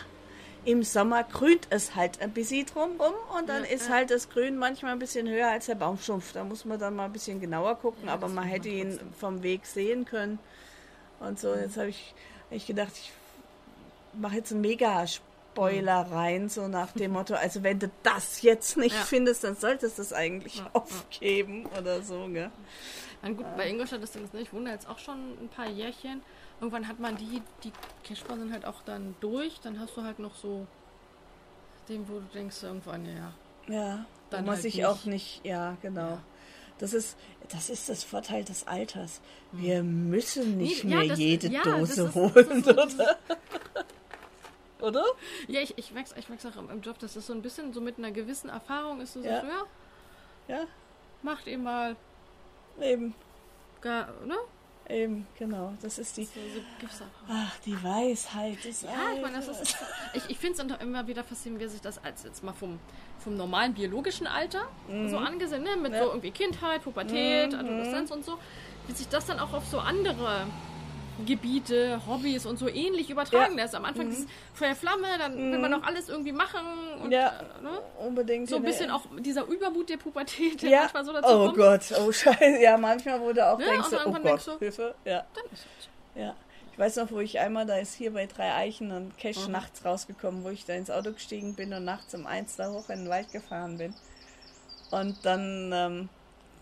im 0.65 0.83
Sommer 0.83 1.25
grünt 1.25 1.67
es 1.71 1.95
halt 1.95 2.21
ein 2.21 2.33
bisschen 2.33 2.67
drumrum 2.67 3.15
und 3.39 3.49
dann 3.49 3.65
ist 3.65 3.89
halt 3.89 4.11
das 4.11 4.29
Grün 4.29 4.57
manchmal 4.57 4.93
ein 4.93 4.99
bisschen 4.99 5.29
höher 5.29 5.49
als 5.49 5.67
der 5.67 5.75
Baumstumpf. 5.75 6.33
Da 6.33 6.45
muss 6.45 6.65
man 6.65 6.79
dann 6.79 6.95
mal 6.97 7.07
ein 7.07 7.13
bisschen 7.13 7.41
genauer 7.41 7.77
gucken, 7.77 8.09
aber 8.09 8.29
man 8.29 8.45
hätte 8.45 8.69
ihn 8.69 8.99
vom 9.19 9.43
Weg 9.43 9.67
sehen 9.67 10.05
können. 10.05 10.39
Und 11.19 11.39
so, 11.39 11.55
jetzt 11.55 11.77
habe 11.77 11.89
ich, 11.89 12.15
hab 12.51 12.57
ich 12.57 12.67
gedacht, 12.67 12.93
ich 12.95 13.13
mache 14.21 14.37
jetzt 14.37 14.53
einen 14.53 14.61
Mega-Spoiler 14.63 16.07
rein, 16.11 16.49
so 16.49 16.69
nach 16.69 16.93
dem 16.93 17.13
Motto, 17.15 17.35
also 17.35 17.63
wenn 17.63 17.79
du 17.79 17.91
das 18.03 18.43
jetzt 18.43 18.77
nicht 18.77 18.95
Ja. 18.97 19.03
findest, 19.03 19.45
dann 19.45 19.57
solltest 19.57 19.99
du 19.99 20.03
es 20.03 20.13
eigentlich 20.13 20.63
aufgeben 20.73 21.67
oder 21.79 22.03
so, 22.03 22.27
gell? 22.29 22.51
Dann 23.23 23.37
gut, 23.37 23.47
bei 23.57 23.69
Ingolstadt 23.69 24.03
ist 24.03 24.15
das 24.15 24.33
nicht. 24.33 24.45
Ich 24.49 24.53
wohne 24.53 24.71
jetzt 24.71 24.89
auch 24.89 24.99
schon 24.99 25.17
ein 25.43 25.49
paar 25.49 25.69
Jährchen. 25.69 26.23
Irgendwann 26.61 26.87
hat 26.89 27.01
man 27.01 27.17
die, 27.17 27.43
die 27.65 27.73
Cashbahn 28.05 28.39
sind 28.41 28.53
halt 28.53 28.65
auch 28.67 28.83
dann 28.83 29.15
durch. 29.21 29.61
Dann 29.61 29.81
hast 29.81 29.97
du 29.97 30.03
halt 30.03 30.19
noch 30.19 30.35
so 30.37 30.67
den, 31.89 32.07
wo 32.09 32.15
du 32.21 32.27
denkst, 32.35 32.63
irgendwann, 32.63 33.05
ja. 33.07 33.33
Ja, 33.67 34.05
Dann 34.31 34.45
man 34.45 34.55
halt 34.55 34.63
sich 34.63 34.77
nicht. 34.77 34.87
auch 34.87 35.05
nicht, 35.05 35.41
ja, 35.45 35.77
genau. 35.83 36.19
Das 36.79 36.93
ist, 36.95 37.17
das 37.51 37.69
ist 37.71 37.89
das 37.89 38.05
Vorteil 38.05 38.43
des 38.45 38.67
Alters. 38.67 39.21
Wir 39.53 39.83
müssen 39.83 40.57
nicht 40.57 40.85
Nee, 40.85 40.91
ja, 40.93 40.99
mehr 41.01 41.09
das- 41.09 41.19
jede 41.19 41.49
ja, 41.49 41.63
Dose 41.63 42.05
ist- 42.05 42.15
holen, 42.15 42.63
so 42.65 42.71
oder? 42.73 43.19
oder? 44.81 45.05
Ja, 45.47 45.61
ich, 45.61 45.77
ich 45.77 45.93
merke 45.93 46.11
ich 46.19 46.29
merk's 46.29 46.47
auch 46.47 46.57
im, 46.57 46.81
Job, 46.81 46.99
das 46.99 47.17
ist 47.17 47.27
so 47.27 47.33
ein 47.35 47.43
bisschen 47.43 47.73
so 47.73 47.81
mit 47.81 47.99
einer 47.99 48.11
gewissen 48.13 48.49
Erfahrung 48.49 49.01
ist 49.01 49.13
so, 49.13 49.21
Ja. 49.21 49.41
so 49.43 49.47
ja, 49.47 49.67
Ja, 50.49 50.65
macht 51.23 51.47
ihr 51.47 51.59
mal, 51.59 51.97
eben, 52.81 53.15
gar, 53.83 54.09
ne? 54.25 54.37
Eben, 54.91 55.27
genau. 55.39 55.73
Das 55.83 55.99
ist 55.99 56.17
die, 56.17 56.25
So, 56.25 56.41
so 56.55 56.87
ach, 57.29 57.59
die 57.65 57.83
Weisheit 57.83 58.63
des 58.65 58.83
Ja, 58.83 58.91
ich 59.15 59.23
meine, 59.23 59.37
das 59.37 59.49
ist, 59.49 59.77
ich, 60.15 60.23
ich 60.29 60.39
finde 60.39 60.63
es 60.63 60.83
immer 60.83 61.07
wieder 61.07 61.25
faszinierend, 61.25 61.65
wie 61.65 61.69
sich 61.69 61.81
das 61.81 62.03
als 62.03 62.25
jetzt 62.25 62.43
mal 62.43 62.53
vom, 62.53 62.79
vom 63.19 63.37
normalen 63.37 63.75
biologischen 63.75 64.27
Alter 64.27 64.63
so 65.09 65.19
angesehen, 65.19 65.63
ne? 65.63 65.77
mit 65.77 65.93
Mhm. 65.93 65.95
Ja. 65.95 66.01
Mhm, 66.01 66.05
so 66.05 66.11
irgendwie 66.11 66.31
Kindheit, 66.31 66.83
Pubertät, 66.83 67.55
Adoleszenz 67.55 68.11
und 68.11 68.25
so, 68.25 68.39
wie 68.87 68.93
sich 68.93 69.09
das 69.09 69.27
dann 69.27 69.39
auch 69.39 69.53
auf 69.53 69.67
so 69.67 69.79
andere 69.79 70.47
Gebiete, 71.27 72.01
Hobbys 72.07 72.47
und 72.47 72.59
so 72.59 72.69
ähnlich 72.69 73.11
übertragen 73.11 73.57
Ja. 73.57 73.63
lässt. 73.65 73.75
Am 73.75 73.85
Anfang 73.85 74.11
ist 74.11 74.27
Feuer 74.55 74.75
Flamme, 74.75 75.07
dann 75.19 75.37
will 75.37 75.59
man 75.59 75.71
noch 75.71 75.83
alles 75.83 76.09
irgendwie 76.09 76.33
machen 76.33 76.61
und 77.03 77.07
Mhm. 77.07 77.13
Ja. 77.13 77.29
äh, 77.59 77.63
ne? 77.63 77.71
unbedingt. 77.99 78.49
so 78.49 78.57
ein 78.57 78.59
in 78.59 78.65
der- 78.65 78.71
bisschen 78.73 78.91
auch 78.91 79.03
dieser 79.19 79.45
Übermut 79.47 79.89
der 79.91 79.99
Pubertät, 79.99 80.63
der 80.63 80.71
Ja. 80.71 80.81
manchmal 80.81 81.05
so 81.05 81.13
dazu 81.13 81.29
Oh 81.29 81.45
kommt. 81.47 81.57
Gott, 81.57 81.81
oh 82.01 82.11
Scheiße. 82.13 82.61
Ja, 82.63 82.77
manchmal, 82.79 83.19
du 83.19 83.47
auch 83.47 83.59
Ja, 83.61 83.67
denkst, 83.67 83.85
und 83.85 83.91
so, 83.91 84.07
oh 84.07 84.13
Gott, 84.13 84.47
du- 84.47 84.59
Hilfe. 84.59 84.95
Ja, 85.05 85.27
Dann 85.35 85.45
ist 85.53 85.67
es 85.79 85.85
so. 86.15 86.21
ja. 86.21 86.35
Ich 86.73 86.79
weiß 86.79 86.97
noch, 86.97 87.11
wo 87.11 87.19
ich 87.21 87.39
einmal, 87.39 87.67
da 87.67 87.77
ist 87.77 87.93
hier 87.95 88.13
bei 88.15 88.25
drei 88.25 88.55
Eichen 88.55 88.91
ein 88.91 89.13
Cash 89.19 89.47
Mhm. 89.47 89.53
nachts 89.53 89.85
rausgekommen, 89.85 90.45
wo 90.45 90.49
ich 90.49 90.65
da 90.65 90.73
ins 90.73 90.91
Auto 90.91 91.13
gestiegen 91.13 91.55
bin 91.55 91.75
und 91.75 91.85
nachts 91.85 92.15
um 92.15 92.27
eins 92.27 92.57
da 92.57 92.71
hoch 92.71 92.89
in 92.89 93.01
den 93.01 93.09
Wald 93.11 93.31
gefahren 93.33 93.77
bin. 93.77 93.93
Und 94.91 95.19
dann, 95.27 95.71
ähm, 95.75 96.09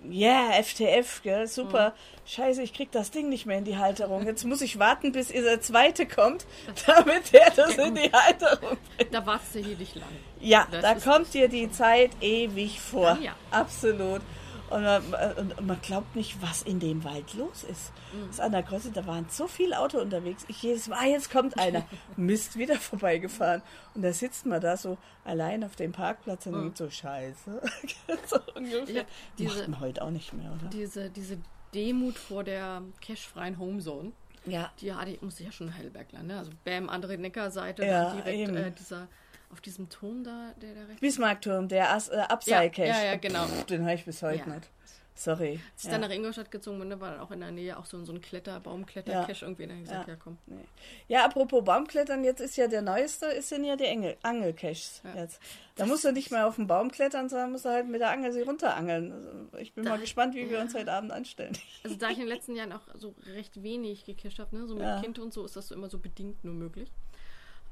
ja, 0.09 0.50
FTF, 0.62 1.23
gell, 1.23 1.47
super. 1.47 1.90
Mhm. 1.90 2.28
Scheiße, 2.31 2.62
ich 2.62 2.75
krieg 2.75 2.93
das 2.93 3.11
Ding 3.11 3.28
nicht 3.28 3.47
mehr 3.47 3.59
in 3.59 3.64
die 3.64 3.78
Halterung. 3.78 4.26
Jetzt 4.26 4.45
muss 4.45 4.61
ich 4.61 4.78
warten, 4.78 5.12
bis 5.12 5.28
der 5.28 5.61
zweite 5.61 6.07
kommt, 6.07 6.47
damit 6.87 7.33
der 7.33 7.50
das 7.50 7.75
in 7.76 7.95
die 7.95 8.12
Halterung 8.12 8.76
bringt. 8.97 9.14
Da 9.14 9.25
wartest 9.25 9.55
du 9.55 9.59
hier 9.61 9.76
nicht 9.76 9.95
lang. 9.95 10.09
Ja, 10.40 10.67
Das 10.71 10.83
da 10.83 10.95
kommt 10.95 11.33
dir 11.33 11.49
die 11.49 11.71
Zeit 11.71 12.11
ewig 12.21 12.81
vor. 12.81 13.19
Ja. 13.21 13.35
Absolut. 13.50 14.21
Und 14.71 14.83
man, 14.83 15.03
und 15.37 15.67
man 15.67 15.81
glaubt 15.81 16.15
nicht, 16.17 16.41
was 16.43 16.63
in 16.63 16.79
dem 16.81 17.03
Wald 17.05 17.35
los 17.35 17.65
ist. 17.65 17.93
Mhm. 18.13 18.21
Das 18.27 18.31
ist 18.37 18.41
an 18.41 18.53
der 18.53 18.63
Kreuzung, 18.63 18.93
da 18.93 19.07
waren 19.07 19.27
so 19.29 19.47
viele 19.49 19.79
Autos 19.79 20.03
unterwegs. 20.03 20.45
Ich 20.49 20.63
jedes 20.63 20.89
Mal, 20.89 20.99
ah, 21.01 21.07
jetzt 21.07 21.31
kommt 21.31 21.59
einer. 21.59 21.85
Mist, 22.17 22.57
wieder 22.59 22.77
vorbeigefahren. 22.77 23.63
Und 23.95 24.03
da 24.03 24.13
sitzt 24.13 24.47
man 24.47 24.61
da 24.61 24.77
so 24.77 24.99
allein 25.25 25.65
auf 25.65 25.77
dem 25.77 25.93
Parkplatz 25.93 26.47
und 26.47 26.55
denkt 26.55 26.77
so, 26.79 26.89
scheiße. 26.91 27.61
so 28.27 28.39
ungefähr. 28.55 29.01
hab 29.01 29.07
diese- 29.39 29.57
Macht 29.59 29.69
man 29.69 29.81
heute 29.81 30.03
auch 30.03 30.11
nicht 30.11 30.33
mehr, 30.33 30.53
oder? 30.53 30.69
Diese, 30.71 31.11
diese 31.11 31.39
Demut 31.75 32.17
vor 32.19 32.45
der 32.45 32.83
cashfreien 33.01 33.59
Homezone. 33.59 34.13
Ja. 34.47 34.71
Die 34.81 34.93
hatte 34.95 35.11
ich, 35.11 35.21
musste 35.23 35.43
ich 35.43 35.47
ja 35.49 35.53
schon 35.53 35.69
in 35.69 35.77
Heidelberg 35.77 36.11
landen. 36.13 36.29
Ne? 36.29 36.39
Also 36.39 36.51
Bam, 36.65 36.89
andere 36.89 37.19
Neckarseite, 37.19 37.85
Ja, 37.85 38.15
direkt 38.15 38.57
äh, 38.57 38.71
dieser, 38.73 39.09
auf 39.50 39.61
diesem 39.61 39.88
Turm 39.88 40.25
da, 40.25 40.52
der 40.61 40.75
da 40.75 40.85
rechts. 40.85 41.00
Bismarckturm, 41.00 41.69
der 41.69 41.93
As 41.93 42.09
äh, 42.09 42.17
Upside 42.28 42.71
Cache. 42.71 42.88
Ja, 42.88 42.99
ja, 42.99 43.05
ja, 43.05 43.17
genau. 43.17 43.47
Den 43.69 43.83
habe 43.83 43.95
ich 43.95 44.05
bis 44.05 44.23
heute 44.23 44.38
Ja. 44.47 44.55
nicht. 44.55 44.69
sorry. 45.14 45.59
Als 45.75 45.85
ich 45.85 45.90
dann 45.90 46.00
nach 46.02 46.11
Ingolstadt 46.11 46.50
gezogen 46.50 46.78
bin, 46.78 47.00
war 47.00 47.11
dann 47.11 47.21
auch 47.21 47.33
in 47.33 47.40
der 47.40 47.50
Nähe 47.50 47.76
auch 47.76 47.87
so, 47.87 48.05
so 48.05 48.12
ein 48.12 48.21
Kletter, 48.21 48.61
Baumkletter-Cache 48.61 49.45
irgendwie. 49.45 49.67
Dann 49.67 49.81
gesagt, 49.83 50.07
ja, 50.07 50.14
komm. 50.17 50.38
Nee. 50.47 50.64
Ja, 51.09 51.25
apropos 51.25 51.64
Baumklettern, 51.64 52.23
jetzt 52.23 52.40
ist 52.40 52.57
ja 52.57 52.69
der 52.69 52.83
neueste, 52.83 53.26
ist 53.26 53.50
ja 53.50 53.75
die 53.75 53.85
Engel, 53.85 54.17
Angelcaches 54.23 55.02
jetzt. 55.17 55.40
Da 55.75 55.87
musst 55.87 56.05
du 56.05 56.12
nicht 56.12 56.31
mehr 56.31 56.47
auf 56.47 56.57
den 56.57 56.67
Baum 56.69 56.90
klettern, 56.90 57.28
sondern 57.28 57.50
musst 57.52 57.64
du 57.64 57.71
halt 57.71 57.88
mit 57.88 58.00
der 58.00 58.11
Angel 58.11 58.33
sie 58.33 58.43
runterangeln. 58.43 59.12
Also 59.12 59.59
ich 59.59 59.73
bin 59.73 59.85
da, 59.85 59.90
mal 59.90 59.99
gespannt, 59.99 60.35
wie 60.37 60.49
wir 60.49 60.61
uns 60.61 60.75
heute 60.75 60.93
Abend 60.93 61.11
anstellen. 61.11 61.57
Also 61.83 61.97
da 61.97 62.11
ich 62.11 62.19
in 62.19 62.26
den 62.26 62.28
letzten 62.28 62.55
Jahren 62.55 62.73
auch 62.73 62.83
so 62.95 63.14
recht 63.35 63.62
wenig 63.62 64.05
gecached 64.05 64.38
habe, 64.38 64.57
ne? 64.57 64.67
so 64.69 64.76
mit 64.76 65.02
Kind 65.02 65.19
und 65.19 65.33
so, 65.33 65.45
ist 65.45 65.57
das 65.57 65.69
so 65.69 65.75
immer 65.75 65.88
so 65.88 65.99
bedingt 65.99 66.45
nur 66.45 66.55
möglich 66.55 66.93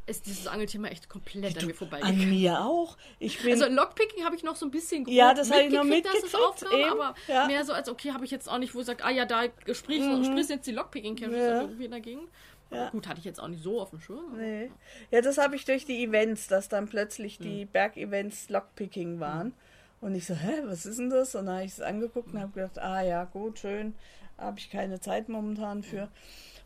ist 0.06 0.26
dieses 0.26 0.46
Angelthema 0.46 0.88
echt 0.88 1.08
komplett 1.08 1.56
du, 1.56 1.60
an 1.60 1.66
mir 1.66 1.74
vorbeigegangen. 1.74 2.20
An 2.20 2.30
mir 2.30 2.64
auch. 2.64 2.96
Ich 3.18 3.42
bin 3.42 3.52
also 3.52 3.66
Lockpicking 3.66 4.24
habe 4.24 4.36
ich 4.36 4.44
noch 4.44 4.54
so 4.54 4.64
ein 4.64 4.70
bisschen 4.70 5.04
grob 5.04 5.12
Ja, 5.12 5.34
das 5.34 5.50
habe 5.50 5.62
ich 5.62 5.72
noch 5.72 5.84
mitgekriegt. 5.84 6.24
Dass 6.24 6.32
es 6.32 6.34
aufnahm, 6.34 6.92
aber 6.92 7.14
ja. 7.26 7.46
mehr 7.46 7.64
so 7.64 7.72
als, 7.72 7.88
okay, 7.88 8.12
habe 8.12 8.24
ich 8.24 8.30
jetzt 8.30 8.48
auch 8.48 8.58
nicht, 8.58 8.74
wo 8.74 8.80
ich 8.80 8.86
sage, 8.86 9.04
ah 9.04 9.10
ja, 9.10 9.24
da 9.24 9.44
sprichst 9.72 10.08
mhm. 10.08 10.24
sprich 10.24 10.48
jetzt 10.48 10.66
die 10.66 10.72
Lockpicking-Kämpfe 10.72 11.36
ja. 11.36 11.60
irgendwie 11.60 11.88
dagegen. 11.88 12.28
Ja. 12.70 12.90
Gut, 12.90 13.06
hatte 13.06 13.18
ich 13.18 13.24
jetzt 13.24 13.40
auch 13.40 13.48
nicht 13.48 13.62
so 13.62 13.80
auf 13.80 13.90
dem 13.90 14.00
Schirm. 14.00 14.36
Nee. 14.36 14.70
Ja, 15.10 15.20
das 15.20 15.38
habe 15.38 15.56
ich 15.56 15.64
durch 15.64 15.84
die 15.84 16.02
Events, 16.02 16.48
dass 16.48 16.68
dann 16.68 16.88
plötzlich 16.88 17.38
die 17.38 17.64
mhm. 17.64 17.68
Bergevents 17.68 18.48
Lockpicking 18.48 19.20
waren. 19.20 19.48
Mhm. 19.48 19.54
Und 20.00 20.14
ich 20.14 20.26
so, 20.26 20.34
hä, 20.34 20.62
was 20.64 20.86
ist 20.86 20.98
denn 20.98 21.10
das? 21.10 21.34
Und 21.34 21.46
dann 21.46 21.56
habe 21.56 21.64
ich 21.64 21.72
es 21.72 21.80
angeguckt 21.80 22.32
und 22.32 22.40
habe 22.40 22.52
gedacht, 22.52 22.78
ah 22.78 23.02
ja, 23.02 23.24
gut, 23.24 23.58
schön, 23.58 23.94
habe 24.36 24.58
ich 24.58 24.70
keine 24.70 25.00
Zeit 25.00 25.28
momentan 25.28 25.82
für. 25.82 26.08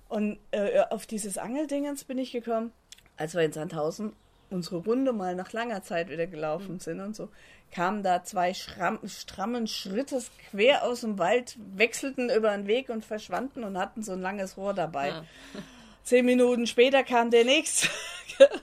Und 0.09 0.39
äh, 0.51 0.81
auf 0.91 1.07
dieses 1.07 1.39
Angeldingens 1.39 2.05
bin 2.05 2.19
ich 2.19 2.33
gekommen 2.33 2.73
als 3.21 3.35
wir 3.35 3.43
in 3.43 3.53
Sandhausen 3.53 4.15
unsere 4.49 4.79
Runde 4.79 5.13
mal 5.13 5.35
nach 5.35 5.53
langer 5.53 5.83
Zeit 5.83 6.09
wieder 6.09 6.27
gelaufen 6.27 6.75
mhm. 6.75 6.81
sind 6.81 7.01
und 7.01 7.15
so, 7.15 7.29
kamen 7.71 8.03
da 8.03 8.25
zwei 8.25 8.55
Schramm, 8.55 8.99
strammen 9.07 9.67
Schrittes 9.67 10.31
quer 10.51 10.85
aus 10.85 11.03
dem 11.03 11.19
Wald, 11.19 11.57
wechselten 11.77 12.31
über 12.31 12.51
den 12.51 12.67
Weg 12.67 12.89
und 12.89 13.05
verschwanden 13.05 13.63
und 13.63 13.79
hatten 13.79 14.03
so 14.03 14.13
ein 14.13 14.23
langes 14.23 14.57
Rohr 14.57 14.75
dabei. 14.75 15.09
Ja. 15.09 15.25
Zehn 16.03 16.25
Minuten 16.25 16.67
später 16.67 17.05
kam 17.05 17.31
der 17.31 17.45
nächste. 17.45 17.89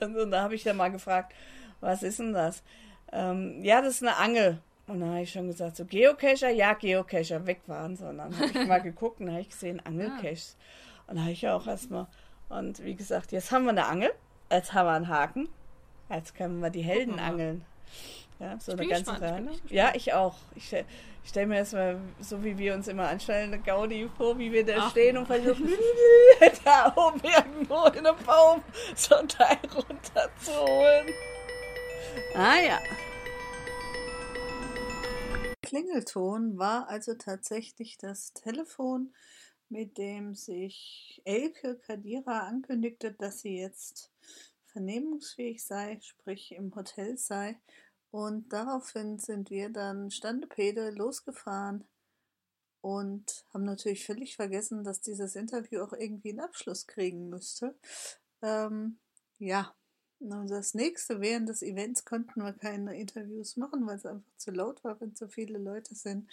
und 0.00 0.30
da 0.30 0.42
habe 0.42 0.56
ich 0.56 0.64
dann 0.64 0.76
mal 0.76 0.90
gefragt, 0.90 1.32
was 1.80 2.02
ist 2.02 2.18
denn 2.18 2.32
das? 2.32 2.62
Ähm, 3.12 3.64
ja, 3.64 3.80
das 3.80 3.94
ist 3.94 4.02
eine 4.02 4.16
Angel. 4.16 4.58
Und 4.88 5.00
dann 5.00 5.10
habe 5.10 5.22
ich 5.22 5.30
schon 5.30 5.46
gesagt, 5.46 5.76
so 5.76 5.84
Geocacher, 5.84 6.50
ja, 6.50 6.74
Geocacher, 6.74 7.46
weg 7.46 7.60
waren. 7.66 7.96
Und 7.96 8.18
dann 8.18 8.36
habe 8.36 8.46
ich 8.46 8.66
mal 8.66 8.78
geguckt 8.82 9.20
und 9.20 9.30
habe 9.30 9.42
ich 9.42 9.50
gesehen, 9.50 9.80
Angelcaches. 9.84 10.56
Und 11.06 11.16
da 11.16 11.22
habe 11.22 11.32
ich 11.32 11.42
ja 11.42 11.54
auch 11.54 11.66
erstmal, 11.66 12.06
und 12.48 12.82
wie 12.84 12.96
gesagt, 12.96 13.32
jetzt 13.32 13.52
haben 13.52 13.64
wir 13.64 13.70
eine 13.70 13.86
Angel. 13.86 14.10
Jetzt 14.50 14.72
haben 14.72 14.86
wir 14.86 14.92
einen 14.92 15.08
Haken. 15.08 15.48
Jetzt 16.08 16.34
können 16.34 16.60
wir 16.60 16.70
die 16.70 16.82
Helden 16.82 17.18
angeln. 17.18 17.64
Ja, 18.38 18.58
so 18.60 18.72
eine 18.72 18.86
ganze 18.86 19.20
Reihe. 19.20 19.50
Ja, 19.68 19.92
ich 19.94 20.14
auch. 20.14 20.36
Ich, 20.54 20.72
ich 20.72 21.28
stelle 21.28 21.48
mir 21.48 21.56
erstmal, 21.56 22.00
so 22.20 22.42
wie 22.42 22.56
wir 22.56 22.74
uns 22.74 22.88
immer 22.88 23.08
anstellen, 23.08 23.52
eine 23.52 23.62
Gaudi 23.62 24.08
vor, 24.16 24.38
wie 24.38 24.52
wir 24.52 24.64
da 24.64 24.76
Ach, 24.78 24.90
stehen 24.90 25.18
und 25.18 25.26
versuchen, 25.26 25.68
da 26.64 26.94
oben 26.96 27.20
irgendwo 27.22 27.84
in 27.86 28.06
einem 28.06 28.24
Baum 28.24 28.62
so 28.94 29.16
ein 29.16 29.28
Teil 29.28 29.58
runterzuholen. 29.74 31.08
Ah 32.34 32.60
ja. 32.60 32.78
Klingelton 35.60 36.56
war 36.56 36.88
also 36.88 37.14
tatsächlich 37.14 37.98
das 37.98 38.32
Telefon, 38.32 39.12
mit 39.68 39.98
dem 39.98 40.34
sich 40.34 41.20
Elke 41.24 41.76
Kadira 41.76 42.46
ankündigte, 42.46 43.12
dass 43.12 43.40
sie 43.40 43.58
jetzt 43.58 44.10
vernehmungsfähig 44.72 45.64
sei, 45.64 45.98
sprich 46.00 46.52
im 46.52 46.74
Hotel 46.74 47.16
sei. 47.16 47.58
Und 48.10 48.52
daraufhin 48.52 49.18
sind 49.18 49.50
wir 49.50 49.68
dann 49.70 50.10
Standepede 50.10 50.90
losgefahren 50.90 51.84
und 52.80 53.44
haben 53.52 53.64
natürlich 53.64 54.06
völlig 54.06 54.36
vergessen, 54.36 54.84
dass 54.84 55.00
dieses 55.00 55.36
Interview 55.36 55.82
auch 55.82 55.92
irgendwie 55.92 56.30
einen 56.30 56.40
Abschluss 56.40 56.86
kriegen 56.86 57.28
müsste. 57.28 57.74
Ähm, 58.40 58.98
ja, 59.38 59.74
und 60.20 60.48
das 60.50 60.74
nächste, 60.74 61.20
während 61.20 61.48
des 61.48 61.62
Events 61.62 62.04
konnten 62.04 62.42
wir 62.42 62.52
keine 62.52 62.98
Interviews 62.98 63.56
machen, 63.56 63.86
weil 63.86 63.96
es 63.96 64.06
einfach 64.06 64.36
zu 64.36 64.50
laut 64.50 64.82
war, 64.84 65.00
wenn 65.00 65.14
so 65.14 65.28
viele 65.28 65.58
Leute 65.58 65.94
sind. 65.94 66.28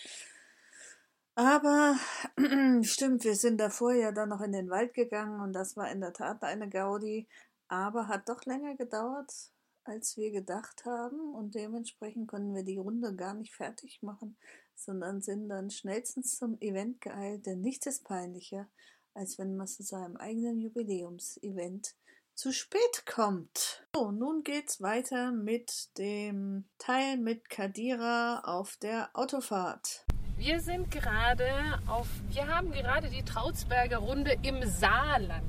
Aber 1.36 1.98
stimmt, 2.84 3.26
wir 3.26 3.36
sind 3.36 3.58
davor 3.60 3.94
ja 3.94 4.12
dann 4.12 4.30
noch 4.30 4.42
in 4.42 4.54
den 4.54 4.70
Wald 4.70 4.94
gegangen 4.94 5.42
und 5.42 5.54
das 5.54 5.76
war 5.76 5.92
in 5.92 6.00
der 6.00 6.14
Tat 6.14 6.44
eine 6.44 6.70
Gaudi 6.70 7.28
aber 7.68 8.08
hat 8.08 8.30
doch 8.30 8.46
länger 8.46 8.76
gedauert, 8.76 9.52
als 9.84 10.18
wir 10.18 10.32
gedacht 10.32 10.86
haben 10.86 11.34
und 11.34 11.56
dementsprechend 11.56 12.28
konnten 12.28 12.56
wir 12.56 12.64
die 12.64 12.78
Runde 12.78 13.16
gar 13.16 13.34
nicht 13.34 13.54
fertig 13.54 14.02
machen, 14.02 14.38
sondern 14.76 15.22
sind 15.22 15.50
dann 15.50 15.70
schnellstens 15.70 16.38
zum 16.38 16.60
Event 16.60 17.02
geeilt, 17.02 17.46
denn 17.46 17.62
nichts 17.62 17.86
ist 17.86 18.04
peinlicher, 18.04 18.68
als 19.14 19.38
wenn 19.38 19.56
man 19.56 19.68
zu 19.68 19.84
seinem 19.84 20.18
eigenen 20.18 20.60
Jubiläumsevent 20.60 21.96
zu 22.34 22.52
spät 22.52 23.06
kommt. 23.06 23.88
So, 23.96 24.12
nun 24.12 24.44
geht's 24.44 24.82
weiter 24.82 25.32
mit 25.32 25.98
dem 25.98 26.66
Teil 26.78 27.18
mit 27.18 27.50
Kadira 27.50 28.42
auf 28.44 28.76
der 28.78 29.10
Autofahrt. 29.14 30.06
Wir 30.36 30.60
sind 30.60 30.92
gerade 30.92 31.80
auf, 31.88 32.08
wir 32.30 32.48
haben 32.48 32.72
gerade 32.72 33.10
die 33.10 33.24
Trautsberger 33.24 34.00
Runde 34.00 34.38
im 34.44 34.68
Saarland 34.68 35.46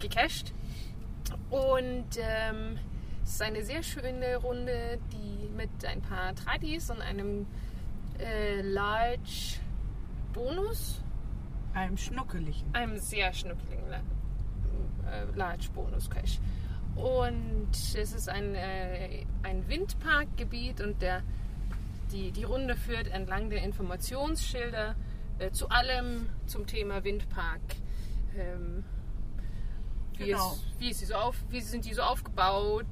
gecached. 0.00 0.52
Und 1.50 2.06
ähm, 2.18 2.78
es 3.22 3.32
ist 3.32 3.42
eine 3.42 3.64
sehr 3.64 3.82
schöne 3.82 4.36
Runde, 4.36 4.98
die 5.12 5.48
mit 5.48 5.84
ein 5.84 6.00
paar 6.02 6.34
Tradis 6.34 6.90
und 6.90 7.00
einem 7.00 7.46
äh, 8.18 8.60
Large 8.62 9.58
Bonus. 10.32 11.02
Einem 11.74 11.96
schnuckeligen. 11.96 12.74
Einem 12.74 12.98
sehr 12.98 13.32
schnuckeligen 13.32 13.92
äh, 15.12 15.36
Large 15.36 15.68
Bonus 15.74 16.08
Cache. 16.08 16.40
Und 16.96 17.70
es 17.72 18.12
ist 18.12 18.28
ein, 18.28 18.54
äh, 18.54 19.24
ein 19.42 19.66
Windparkgebiet 19.68 20.80
und 20.80 21.00
der, 21.00 21.22
die, 22.12 22.32
die 22.32 22.44
Runde 22.44 22.76
führt 22.76 23.08
entlang 23.08 23.48
der 23.50 23.62
Informationsschilder 23.62 24.94
äh, 25.38 25.50
zu 25.50 25.68
allem 25.68 26.28
zum 26.46 26.66
Thema 26.66 27.02
Windpark. 27.04 27.60
Ähm, 28.36 28.84
wie, 30.18 30.26
genau. 30.26 30.52
ist, 30.52 30.64
wie, 30.78 30.90
ist 30.90 31.00
sie 31.00 31.06
so 31.06 31.14
auf, 31.14 31.36
wie 31.50 31.60
sind 31.60 31.84
die 31.84 31.94
so 31.94 32.02
aufgebaut? 32.02 32.86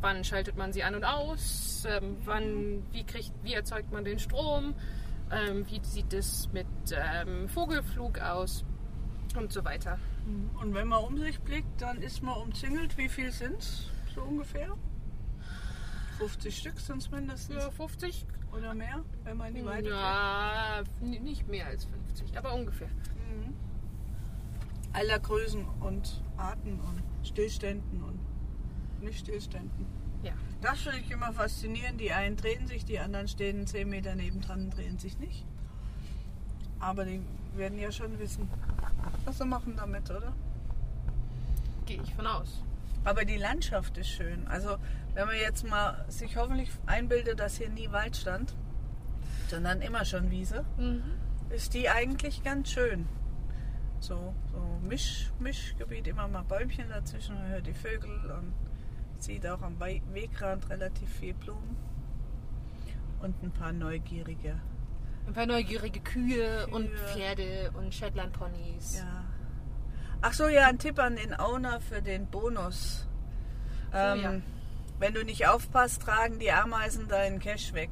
Wann 0.00 0.24
schaltet 0.24 0.56
man 0.56 0.72
sie 0.72 0.82
an 0.82 0.94
und 0.94 1.04
aus? 1.04 1.86
Ähm, 1.88 2.16
wann, 2.24 2.82
wie, 2.92 3.04
kriegt, 3.04 3.32
wie 3.42 3.54
erzeugt 3.54 3.92
man 3.92 4.04
den 4.04 4.18
Strom? 4.18 4.74
Ähm, 5.30 5.66
wie 5.68 5.80
sieht 5.82 6.12
es 6.12 6.50
mit 6.52 6.66
ähm, 6.92 7.48
Vogelflug 7.48 8.18
aus? 8.20 8.64
Und 9.36 9.52
so 9.52 9.64
weiter. 9.64 9.98
Mhm. 10.26 10.50
Und 10.60 10.74
wenn 10.74 10.88
man 10.88 11.04
um 11.04 11.18
sich 11.18 11.40
blickt, 11.40 11.80
dann 11.82 12.00
ist 12.00 12.22
man 12.22 12.36
umzingelt. 12.36 12.96
Wie 12.96 13.08
viel 13.08 13.32
sind 13.32 13.58
es 13.58 13.90
so 14.14 14.22
ungefähr? 14.22 14.76
50 16.18 16.56
Stück 16.56 16.78
sind 16.78 16.98
es 16.98 17.10
mindestens. 17.10 17.56
Ja, 17.56 17.70
50. 17.70 18.26
Oder 18.52 18.72
mehr, 18.72 19.02
wenn 19.24 19.36
man 19.36 19.48
in 19.48 19.54
die 19.56 19.64
Weite 19.64 19.88
Ja, 19.88 20.84
nicht 21.00 21.48
mehr 21.48 21.66
als 21.66 21.86
50, 21.86 22.38
aber 22.38 22.54
ungefähr 22.54 22.88
aller 24.94 25.18
Größen 25.18 25.64
und 25.80 26.22
Arten 26.36 26.80
und 26.80 27.02
Stillständen 27.26 28.02
und 28.02 28.18
Nicht-Stillständen. 29.02 29.86
Ja. 30.22 30.32
Das 30.62 30.80
finde 30.80 30.98
ich 31.00 31.10
immer 31.10 31.32
faszinierend. 31.32 32.00
Die 32.00 32.12
einen 32.12 32.36
drehen 32.36 32.66
sich, 32.66 32.84
die 32.84 32.98
anderen 32.98 33.28
stehen 33.28 33.66
10 33.66 33.88
Meter 33.88 34.14
nebendran 34.14 34.64
und 34.64 34.76
drehen 34.76 34.98
sich 34.98 35.18
nicht. 35.18 35.44
Aber 36.78 37.04
die 37.04 37.20
werden 37.54 37.78
ja 37.78 37.92
schon 37.92 38.18
wissen, 38.18 38.48
was 39.24 39.38
sie 39.38 39.44
machen 39.44 39.74
damit, 39.76 40.10
oder? 40.10 40.32
Gehe 41.86 42.00
ich 42.02 42.14
von 42.14 42.26
aus. 42.26 42.62
Aber 43.04 43.24
die 43.24 43.36
Landschaft 43.36 43.98
ist 43.98 44.08
schön. 44.08 44.46
Also 44.46 44.76
wenn 45.14 45.26
man 45.26 45.36
jetzt 45.36 45.68
mal 45.68 46.04
sich 46.08 46.36
hoffentlich 46.36 46.70
einbildet, 46.86 47.40
dass 47.40 47.58
hier 47.58 47.68
nie 47.68 47.90
Wald 47.92 48.16
stand, 48.16 48.54
sondern 49.48 49.82
immer 49.82 50.04
schon 50.04 50.30
Wiese, 50.30 50.64
mhm. 50.78 51.02
ist 51.50 51.74
die 51.74 51.90
eigentlich 51.90 52.42
ganz 52.42 52.70
schön 52.70 53.06
so, 54.00 54.34
so 54.52 54.80
Misch, 54.82 55.30
Mischgebiet, 55.38 56.06
immer 56.06 56.28
mal 56.28 56.42
Bäumchen 56.42 56.88
dazwischen, 56.88 57.34
man 57.36 57.48
hört 57.48 57.66
die 57.66 57.74
Vögel 57.74 58.30
und 58.30 58.52
sieht 59.18 59.46
auch 59.46 59.62
am 59.62 59.78
Wegrand 59.80 60.68
relativ 60.68 61.08
viel 61.08 61.34
Blumen 61.34 61.76
und 63.20 63.42
ein 63.42 63.50
paar 63.50 63.72
neugierige. 63.72 64.60
Ein 65.26 65.32
paar 65.32 65.46
neugierige 65.46 66.00
Kühe, 66.00 66.64
Kühe. 66.64 66.66
und 66.66 66.90
Pferde 66.90 67.72
und 67.74 67.94
Shetland-Ponys. 67.94 68.98
Ja. 68.98 69.24
Ach 70.20 70.32
so, 70.32 70.48
ja, 70.48 70.66
ein 70.68 70.78
Tipp 70.78 70.98
an 70.98 71.16
den 71.16 71.38
Owner 71.38 71.80
für 71.80 72.02
den 72.02 72.26
Bonus. 72.26 73.06
Ähm, 73.92 74.18
oh, 74.18 74.22
ja. 74.22 74.40
Wenn 74.98 75.14
du 75.14 75.24
nicht 75.24 75.46
aufpasst, 75.48 76.02
tragen 76.02 76.38
die 76.38 76.52
Ameisen 76.52 77.08
deinen 77.08 77.40
Cash 77.40 77.72
weg. 77.72 77.90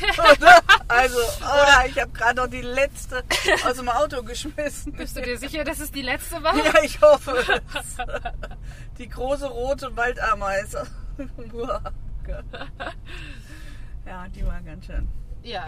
also, 0.88 1.18
oh, 1.42 1.86
ich 1.86 1.98
habe 2.00 2.12
gerade 2.12 2.40
noch 2.40 2.48
die 2.48 2.62
letzte 2.62 3.24
aus 3.64 3.76
dem 3.76 3.88
Auto 3.88 4.22
geschmissen. 4.22 4.92
Bist 4.92 5.16
du 5.16 5.22
dir 5.22 5.38
sicher, 5.38 5.64
dass 5.64 5.80
es 5.80 5.90
die 5.90 6.02
letzte 6.02 6.42
war? 6.42 6.56
Ja, 6.56 6.82
ich 6.82 7.00
hoffe 7.00 7.62
es. 7.74 7.96
Die 8.98 9.08
große 9.08 9.46
rote 9.46 9.96
Waldameise. 9.96 10.86
ja, 14.06 14.28
die 14.28 14.46
war 14.46 14.60
ganz 14.60 14.86
schön 14.86 15.08
ja. 15.42 15.66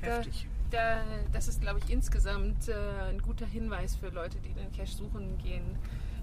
heftig. 0.00 0.46
da, 0.70 1.04
das 1.32 1.48
ist, 1.48 1.60
glaube 1.60 1.80
ich, 1.84 1.90
insgesamt 1.90 2.68
äh, 2.68 2.74
ein 3.08 3.20
guter 3.20 3.46
Hinweis 3.46 3.96
für 3.96 4.08
Leute, 4.08 4.38
die 4.38 4.52
den 4.52 4.72
Cache 4.72 4.96
suchen 4.96 5.38
gehen. 5.38 5.78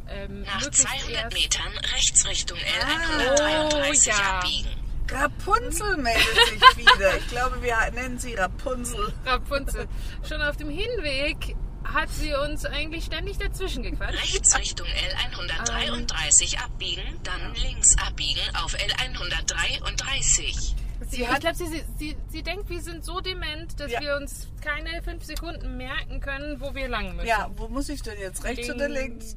Ähm, 0.10 0.42
Nach 0.42 0.70
200 0.70 1.34
Metern 1.34 1.72
rechts 1.94 2.28
Richtung 2.28 2.58
L133 2.58 4.12
ah, 4.12 4.16
oh, 4.16 4.36
abbiegen. 4.38 4.70
Rapunzel 5.12 5.98
meldet 5.98 6.24
sich 6.24 6.78
wieder. 6.78 7.18
Ich 7.18 7.28
glaube, 7.28 7.62
wir 7.62 7.76
nennen 7.94 8.18
sie 8.18 8.36
Rapunzel. 8.36 9.14
Rapunzel. 9.26 9.88
Schon 10.28 10.42
auf 10.42 10.58
dem 10.58 10.70
Hinweg 10.70 11.56
hat 11.84 12.10
sie 12.10 12.34
uns 12.34 12.66
eigentlich 12.66 13.06
ständig 13.06 13.38
dazwischen 13.38 13.84
gequatscht. 13.84 14.22
Rechts 14.22 14.58
Richtung 14.58 14.88
L133 14.88 16.54
ähm. 16.54 16.60
abbiegen, 16.64 17.20
dann 17.24 17.54
links 17.56 17.98
abbiegen 17.98 18.42
auf 18.64 18.76
L133. 18.76 20.76
Sie 21.10 21.22
ich 21.22 21.28
glaube, 21.28 21.56
sie, 21.56 21.68
sie, 21.68 21.84
sie, 21.98 22.18
sie, 22.30 22.44
denkt, 22.44 22.70
wir 22.70 22.82
sind 22.82 23.04
so 23.04 23.20
dement, 23.20 23.78
dass 23.80 23.92
ja. 23.92 24.00
wir 24.00 24.16
uns 24.16 24.48
keine 24.62 25.04
fünf 25.04 25.26
Sekunden 25.26 25.76
merken 25.76 26.22
können, 26.22 26.62
wo 26.62 26.74
wir 26.74 26.88
lang 26.88 27.16
müssen. 27.16 27.28
Ja, 27.28 27.52
wo 27.56 27.68
muss 27.68 27.90
ich 27.90 28.02
denn 28.02 28.18
jetzt? 28.20 28.44
Rechts 28.44 28.68
links. 28.68 28.76
oder 28.76 28.90
links? 28.90 29.36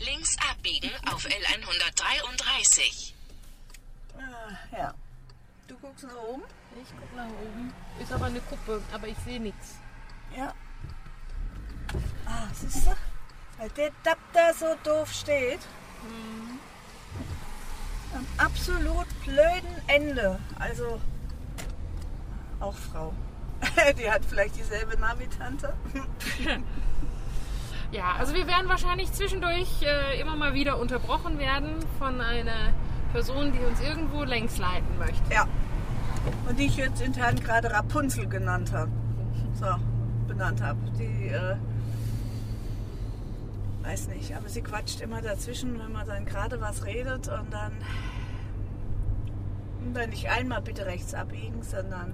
Links 0.00 0.36
abbiegen 0.50 0.90
auf 1.06 1.24
L133. 1.24 3.12
Ah, 4.20 4.76
ja. 4.76 4.94
Du 5.66 5.76
guckst 5.78 6.04
nach 6.04 6.22
oben? 6.28 6.42
Ich 6.82 6.90
gucke 6.90 7.16
nach 7.16 7.26
oben. 7.26 7.72
Ist 8.00 8.12
aber 8.12 8.26
eine 8.26 8.40
Kuppe, 8.40 8.82
aber 8.92 9.08
ich 9.08 9.18
sehe 9.18 9.40
nichts. 9.40 9.78
Ja. 10.36 10.52
Ah, 12.26 12.48
siehst 12.52 12.86
du? 12.86 12.90
Weil 13.58 13.68
der 13.70 13.90
Dapp 14.04 14.18
da 14.32 14.52
so 14.52 14.74
doof 14.84 15.12
steht. 15.12 15.60
Mhm. 16.02 16.58
Am 18.14 18.26
absolut 18.38 19.06
blöden 19.24 19.76
Ende. 19.86 20.38
Also 20.58 21.00
auch 22.60 22.74
Frau. 22.74 23.12
Die 23.98 24.10
hat 24.10 24.24
vielleicht 24.24 24.56
dieselbe 24.56 24.98
Navi-Tante. 24.98 25.72
ja, 27.92 28.12
also 28.18 28.34
wir 28.34 28.46
werden 28.46 28.68
wahrscheinlich 28.68 29.12
zwischendurch 29.12 29.82
äh, 29.82 30.20
immer 30.20 30.36
mal 30.36 30.54
wieder 30.54 30.78
unterbrochen 30.78 31.38
werden 31.38 31.76
von 31.98 32.20
einer 32.20 32.72
Person, 33.12 33.52
die 33.52 33.58
uns 33.58 33.80
irgendwo 33.80 34.24
längs 34.24 34.58
leiten 34.58 34.98
möchte. 34.98 35.32
Ja. 35.32 35.46
Und 36.48 36.58
die 36.58 36.66
ich 36.66 36.76
jetzt 36.76 37.00
intern 37.00 37.36
gerade 37.40 37.70
Rapunzel 37.70 38.26
genannt 38.26 38.72
habe. 38.72 38.90
So, 39.58 39.66
benannt 40.28 40.62
habe. 40.62 40.78
Die 40.98 41.28
äh, 41.28 41.56
weiß 43.82 44.08
nicht, 44.08 44.34
aber 44.36 44.48
sie 44.48 44.62
quatscht 44.62 45.00
immer 45.00 45.22
dazwischen, 45.22 45.78
wenn 45.78 45.92
man 45.92 46.06
dann 46.06 46.24
gerade 46.24 46.60
was 46.60 46.84
redet 46.84 47.28
und 47.28 47.52
dann, 47.52 47.72
und 49.84 49.94
dann 49.94 50.10
nicht 50.10 50.28
einmal 50.28 50.62
bitte 50.62 50.86
rechts 50.86 51.14
abbiegen, 51.14 51.62
sondern 51.62 52.12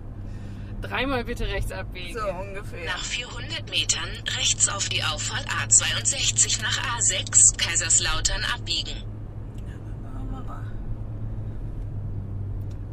dreimal 0.80 1.24
bitte 1.24 1.46
rechts 1.46 1.72
abbiegen. 1.72 2.18
So 2.18 2.26
ungefähr. 2.26 2.84
Nach 2.84 3.04
400 3.04 3.68
Metern 3.70 4.08
rechts 4.38 4.68
auf 4.68 4.88
die 4.88 5.02
Auffahrt 5.02 5.46
A62 5.48 6.62
nach 6.62 6.98
A6 6.98 7.56
Kaiserslautern 7.58 8.44
abbiegen. 8.54 9.15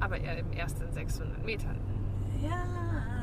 Aber 0.03 0.17
eher 0.17 0.37
im 0.37 0.51
ersten 0.51 0.91
600 0.91 1.45
Metern. 1.45 1.79
Ja, 2.41 2.65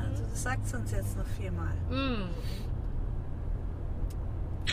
also 0.09 0.23
das 0.23 0.43
sagt 0.43 0.65
es 0.65 0.73
uns 0.73 0.91
jetzt 0.91 1.17
noch 1.17 1.27
viermal. 1.27 1.73
Mm 1.89 2.29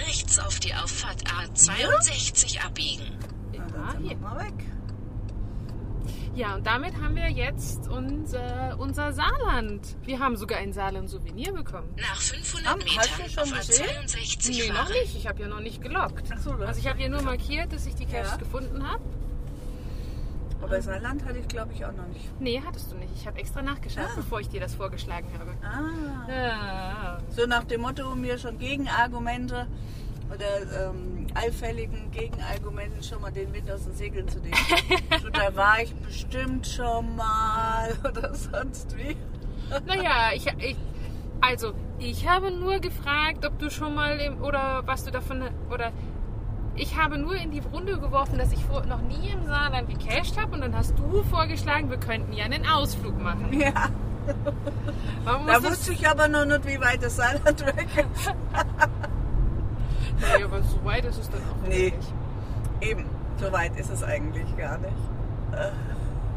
rechts 0.07 0.39
auf 0.39 0.59
die 0.61 0.75
Auffahrt 0.75 1.25
A62 1.25 2.57
ja? 2.57 2.63
abbiegen. 2.63 3.19
Ja, 3.53 3.67
dann 3.67 3.93
sind 3.93 4.11
wir 4.11 4.17
mal 4.17 4.39
weg. 4.39 4.65
Ja, 6.35 6.55
und 6.55 6.67
damit 6.67 6.95
haben 7.01 7.17
wir 7.17 7.29
jetzt 7.31 7.89
unser, 7.89 8.79
unser 8.79 9.13
Saarland. 9.13 9.97
Wir 10.05 10.21
haben 10.21 10.37
sogar 10.37 10.59
ein 10.59 10.73
Saarland-Souvenir 10.73 11.53
bekommen. 11.53 11.89
Nach 11.97 12.21
500 12.21 12.73
Am, 12.73 12.79
Metern 12.79 13.43
auf 13.43 13.53
A62 13.53 14.49
Nee, 14.51 14.73
noch 14.73 14.89
nicht. 14.89 15.17
Ich 15.17 15.27
habe 15.27 15.41
ja 15.43 15.49
noch 15.49 15.61
nicht 15.61 15.83
gelockt. 15.83 16.29
So, 16.39 16.53
also 16.53 16.79
ich 16.79 16.87
habe 16.87 17.01
ja 17.01 17.09
nur 17.09 17.23
markiert, 17.23 17.73
dass 17.73 17.87
ich 17.87 17.97
die 17.97 18.07
Caches 18.07 18.33
ja. 18.33 18.37
gefunden 18.37 18.89
habe. 18.89 19.03
Aber 20.69 20.83
Saarland 20.83 21.25
hatte 21.25 21.39
ich, 21.39 21.49
glaube 21.49 21.73
ich, 21.73 21.85
auch 21.85 21.93
noch 21.93 22.07
nicht. 22.09 22.41
Nee, 22.41 22.61
hattest 22.65 22.93
du 22.93 22.97
nicht. 22.97 23.11
Ich 23.17 23.27
habe 23.27 23.39
extra 23.39 23.63
nachgeschaut, 23.63 24.05
ah. 24.07 24.17
bevor 24.17 24.41
ich 24.41 24.51
dir 24.51 24.61
das 24.61 24.75
vorgeschlagen 24.75 25.29
habe. 25.39 25.55
Ah. 25.63 26.31
Ja. 26.31 27.19
So 27.31 27.47
nach 27.47 27.65
dem 27.65 27.81
Motto, 27.81 28.15
mir 28.15 28.37
schon 28.37 28.59
Gegenargumente 28.59 29.67
oder 30.31 30.91
ähm, 30.91 31.27
allfälligen 31.33 32.11
Gegenargumenten 32.11 33.03
schon 33.03 33.23
mal 33.23 33.33
den 33.33 33.51
Wind 33.55 33.71
aus 33.71 33.85
den 33.85 33.95
Segeln 33.95 34.29
zu 34.29 34.41
nehmen. 34.41 34.55
so, 35.23 35.31
da 35.31 35.57
war 35.57 35.81
ich 35.81 35.95
bestimmt 35.95 36.67
schon 36.67 37.17
mal 37.17 37.97
oder 38.05 38.35
sonst 38.35 38.95
wie. 38.95 39.17
naja, 39.87 40.33
ich, 40.35 40.47
ich, 40.59 40.77
also 41.41 41.73
ich 41.99 42.29
habe 42.29 42.51
nur 42.51 42.79
gefragt, 42.81 43.47
ob 43.47 43.59
du 43.59 43.71
schon 43.71 43.95
mal 43.95 44.19
im, 44.19 44.43
oder 44.43 44.83
was 44.85 45.05
du 45.05 45.11
davon 45.11 45.43
oder 45.71 45.93
ich 46.79 46.97
habe 46.97 47.19
nur 47.19 47.35
in 47.35 47.51
die 47.51 47.61
Runde 47.61 47.99
geworfen, 47.99 48.39
dass 48.39 48.53
ich 48.53 48.65
vor, 48.65 48.85
noch 48.87 49.03
nie 49.03 49.31
im 49.31 49.47
Saarland 49.47 49.89
gecached 49.89 50.41
habe 50.41 50.55
und 50.55 50.61
dann 50.61 50.77
hast 50.77 50.99
du 50.99 51.23
vorgeschlagen, 51.25 51.91
wir 51.91 51.99
könnten 51.99 52.33
ja 52.33 52.45
einen 52.45 52.67
Ausflug 52.67 53.21
machen. 53.21 53.49
Ja. 53.59 53.89
da 55.25 55.63
wusste 55.63 55.93
ich 55.93 56.07
aber 56.07 56.29
noch 56.29 56.45
nicht, 56.45 56.67
wie 56.67 56.79
weit 56.81 57.03
das 57.03 57.17
Saarland 57.17 57.65
weg 57.67 57.89
ist. 57.97 58.35
nee, 60.21 60.45
aber 60.45 60.63
so 60.63 60.85
weit 60.85 61.05
ist 61.07 61.19
es 61.19 61.31
dann 61.31 61.41
auch 61.41 61.67
nee. 61.67 61.95
nicht. 61.97 62.13
Eben, 62.81 63.07
so 63.39 63.51
weit 63.51 63.79
ist 63.79 63.91
es 63.91 64.03
eigentlich 64.05 64.57
gar 64.57 64.79
nicht. 64.79 64.93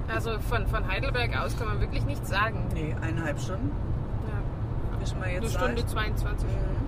Also 0.07 0.39
von, 0.39 0.67
von 0.67 0.87
Heidelberg 0.87 1.37
aus 1.37 1.57
kann 1.57 1.67
man 1.67 1.79
wirklich 1.81 2.05
nichts 2.05 2.29
sagen. 2.29 2.67
Nee, 2.73 2.95
eineinhalb 3.01 3.39
Stunden. 3.39 3.71
Ja. 4.27 5.03
Ist 5.03 5.19
man 5.19 5.29
jetzt 5.29 5.57
Eine 5.57 5.75
Stunde 5.75 5.85
22. 5.85 6.49
Mhm. 6.49 6.80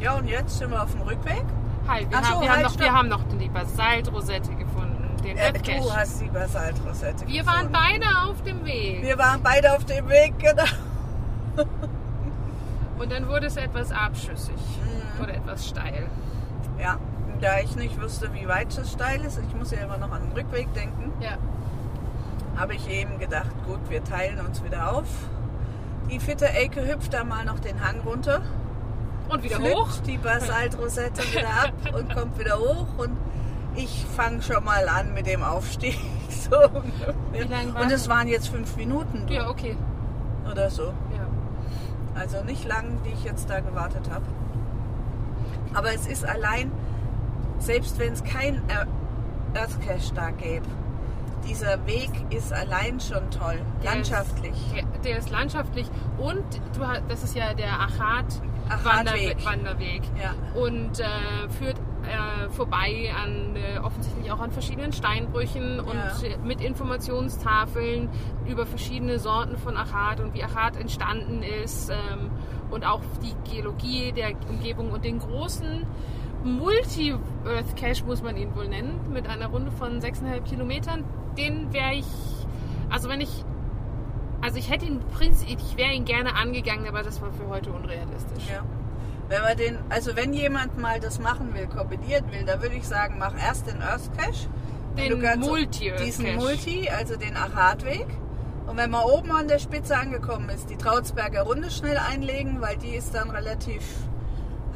Ja, 0.00 0.16
und 0.16 0.28
jetzt 0.28 0.58
sind 0.58 0.70
wir 0.70 0.82
auf 0.82 0.92
dem 0.92 1.02
Rückweg. 1.02 1.44
Hi, 1.88 2.06
wir, 2.08 2.18
Ach 2.18 2.30
haben, 2.30 2.40
wir, 2.42 2.50
halt, 2.50 2.64
haben, 2.64 2.72
noch, 2.72 2.80
wir 2.80 2.92
haben 2.92 3.08
noch 3.08 3.22
die 3.40 3.48
Basaltrosette 3.48 4.54
gefunden. 4.54 5.16
Den 5.24 5.36
äh, 5.36 5.52
du 5.52 5.94
hast 5.94 6.20
die 6.20 6.28
Basaltrosette 6.28 7.26
Wir 7.26 7.42
gefunden. 7.42 7.72
waren 7.72 7.72
beide 7.72 8.06
auf 8.28 8.42
dem 8.42 8.64
Weg. 8.64 9.02
Wir 9.02 9.18
waren 9.18 9.42
beide 9.42 9.72
auf 9.72 9.84
dem 9.84 10.08
Weg, 10.08 10.38
genau. 10.38 10.64
und 12.98 13.10
dann 13.10 13.26
wurde 13.28 13.46
es 13.46 13.56
etwas 13.56 13.90
abschüssig 13.90 14.54
mhm. 14.54 15.22
oder 15.22 15.34
etwas 15.34 15.66
steil. 15.66 16.06
Ja, 16.78 16.98
da 17.40 17.58
ich 17.60 17.74
nicht 17.76 18.00
wusste, 18.00 18.32
wie 18.34 18.46
weit 18.46 18.76
es 18.76 18.92
steil 18.92 19.24
ist, 19.24 19.38
ich 19.38 19.54
muss 19.54 19.70
ja 19.70 19.78
immer 19.78 19.96
noch 19.96 20.10
an 20.10 20.22
den 20.22 20.32
Rückweg 20.32 20.72
denken, 20.74 21.12
ja. 21.20 21.38
habe 22.56 22.74
ich 22.74 22.88
eben 22.88 23.18
gedacht, 23.18 23.50
gut, 23.66 23.80
wir 23.88 24.04
teilen 24.04 24.44
uns 24.44 24.62
wieder 24.62 24.92
auf. 24.92 25.08
Die 26.10 26.20
fitte 26.20 26.48
Elke 26.48 26.86
hüpft 26.86 27.14
da 27.14 27.24
mal 27.24 27.44
noch 27.44 27.58
den 27.58 27.82
Hang 27.84 28.00
runter. 28.00 28.42
Und 29.28 29.42
wieder 29.42 29.58
hoch. 29.58 29.88
die 30.06 30.18
Basaltrosette 30.18 31.22
wieder 31.32 31.48
ab 31.48 31.72
und 31.94 32.14
kommt 32.14 32.38
wieder 32.38 32.58
hoch. 32.58 32.86
Und 32.98 33.16
ich 33.74 34.06
fange 34.16 34.42
schon 34.42 34.64
mal 34.64 34.88
an 34.88 35.14
mit 35.14 35.26
dem 35.26 35.42
Aufstieg. 35.42 35.98
So 36.28 36.56
Wie 37.32 37.42
Und 37.42 37.90
es 37.90 38.08
waren 38.08 38.28
jetzt 38.28 38.48
fünf 38.48 38.76
Minuten. 38.76 39.26
Du. 39.26 39.34
Ja, 39.34 39.48
okay. 39.48 39.76
Oder 40.48 40.70
so. 40.70 40.84
Ja. 40.84 41.26
Also 42.14 42.42
nicht 42.44 42.64
lang, 42.64 42.98
die 43.04 43.10
ich 43.10 43.24
jetzt 43.24 43.50
da 43.50 43.60
gewartet 43.60 44.10
habe. 44.10 44.24
Aber 45.74 45.92
es 45.92 46.06
ist 46.06 46.24
allein, 46.24 46.70
selbst 47.58 47.98
wenn 47.98 48.12
es 48.12 48.22
kein 48.22 48.62
Earth 49.54 49.80
Cache 49.80 50.14
da 50.14 50.30
gäbe, 50.30 50.66
dieser 51.46 51.84
Weg 51.86 52.10
ist 52.30 52.52
allein 52.52 53.00
schon 53.00 53.30
toll, 53.30 53.60
der 53.82 53.94
landschaftlich. 53.94 54.52
Ist, 54.52 54.74
der, 54.74 54.84
der, 55.04 55.18
ist 55.18 55.30
landschaftlich 55.30 55.86
und 56.18 56.44
du, 56.74 56.80
das 57.08 57.22
ist 57.22 57.34
ja 57.36 57.54
der 57.54 57.80
Achat 57.80 58.40
Wanderweg. 58.68 59.44
Wanderweg. 59.44 60.02
Ja. 60.20 60.34
Und 60.60 61.00
äh, 61.00 61.48
führt 61.58 61.76
äh, 62.06 62.48
vorbei 62.50 63.12
an 63.16 63.56
äh, 63.56 63.78
offensichtlich 63.78 64.30
auch 64.30 64.40
an 64.40 64.50
verschiedenen 64.50 64.92
Steinbrüchen 64.92 65.80
und 65.80 65.94
ja. 65.94 66.36
mit 66.44 66.60
Informationstafeln 66.60 68.08
über 68.46 68.66
verschiedene 68.66 69.18
Sorten 69.18 69.56
von 69.56 69.76
Achat 69.76 70.20
und 70.20 70.34
wie 70.34 70.42
Achat 70.42 70.76
entstanden 70.76 71.42
ist 71.42 71.90
ähm, 71.90 72.30
und 72.70 72.84
auch 72.84 73.00
die 73.22 73.34
Geologie 73.50 74.12
der 74.12 74.32
Umgebung 74.48 74.90
und 74.90 75.04
den 75.04 75.18
großen 75.18 75.86
Multi-Earth 76.44 77.76
Cache 77.76 78.04
muss 78.04 78.22
man 78.22 78.36
ihn 78.36 78.54
wohl 78.54 78.68
nennen, 78.68 79.00
mit 79.12 79.26
einer 79.28 79.46
Runde 79.48 79.72
von 79.72 80.00
6,5 80.00 80.42
Kilometern. 80.42 81.04
Den 81.36 81.72
wäre 81.72 81.94
ich, 81.94 82.06
also 82.88 83.08
wenn 83.08 83.20
ich 83.20 83.44
also 84.46 84.58
ich 84.58 84.70
hätte 84.70 84.86
ihn 84.86 85.00
prinzipiell, 85.12 85.58
ich 85.58 85.76
wäre 85.76 85.92
ihn 85.92 86.04
gerne 86.04 86.36
angegangen, 86.36 86.86
aber 86.86 87.02
das 87.02 87.20
war 87.20 87.32
für 87.32 87.48
heute 87.48 87.72
unrealistisch. 87.72 88.44
Ja. 88.48 88.62
Wenn 89.28 89.42
man 89.42 89.56
den, 89.56 89.78
also 89.88 90.14
wenn 90.14 90.32
jemand 90.32 90.78
mal 90.78 91.00
das 91.00 91.18
machen 91.18 91.52
will, 91.52 91.66
kombinieren 91.66 92.30
will, 92.30 92.44
da 92.44 92.62
würde 92.62 92.76
ich 92.76 92.86
sagen, 92.86 93.16
mach 93.18 93.34
erst 93.36 93.66
den 93.66 93.82
Earth 93.82 94.08
Cache. 94.16 94.48
Den 94.96 95.20
Multi 95.40 95.90
-Earth 95.90 96.04
Diesen 96.04 96.36
Multi, 96.36 96.88
also 96.88 97.16
den 97.16 97.36
Achatweg. 97.36 98.06
Und 98.68 98.76
wenn 98.76 98.90
man 98.90 99.02
oben 99.02 99.32
an 99.32 99.48
der 99.48 99.58
Spitze 99.58 99.96
angekommen 99.96 100.48
ist, 100.48 100.70
die 100.70 100.76
Trautsberger 100.76 101.42
Runde 101.42 101.70
schnell 101.70 101.98
einlegen, 101.98 102.60
weil 102.60 102.76
die 102.76 102.94
ist 102.94 103.14
dann 103.16 103.30
relativ 103.30 103.82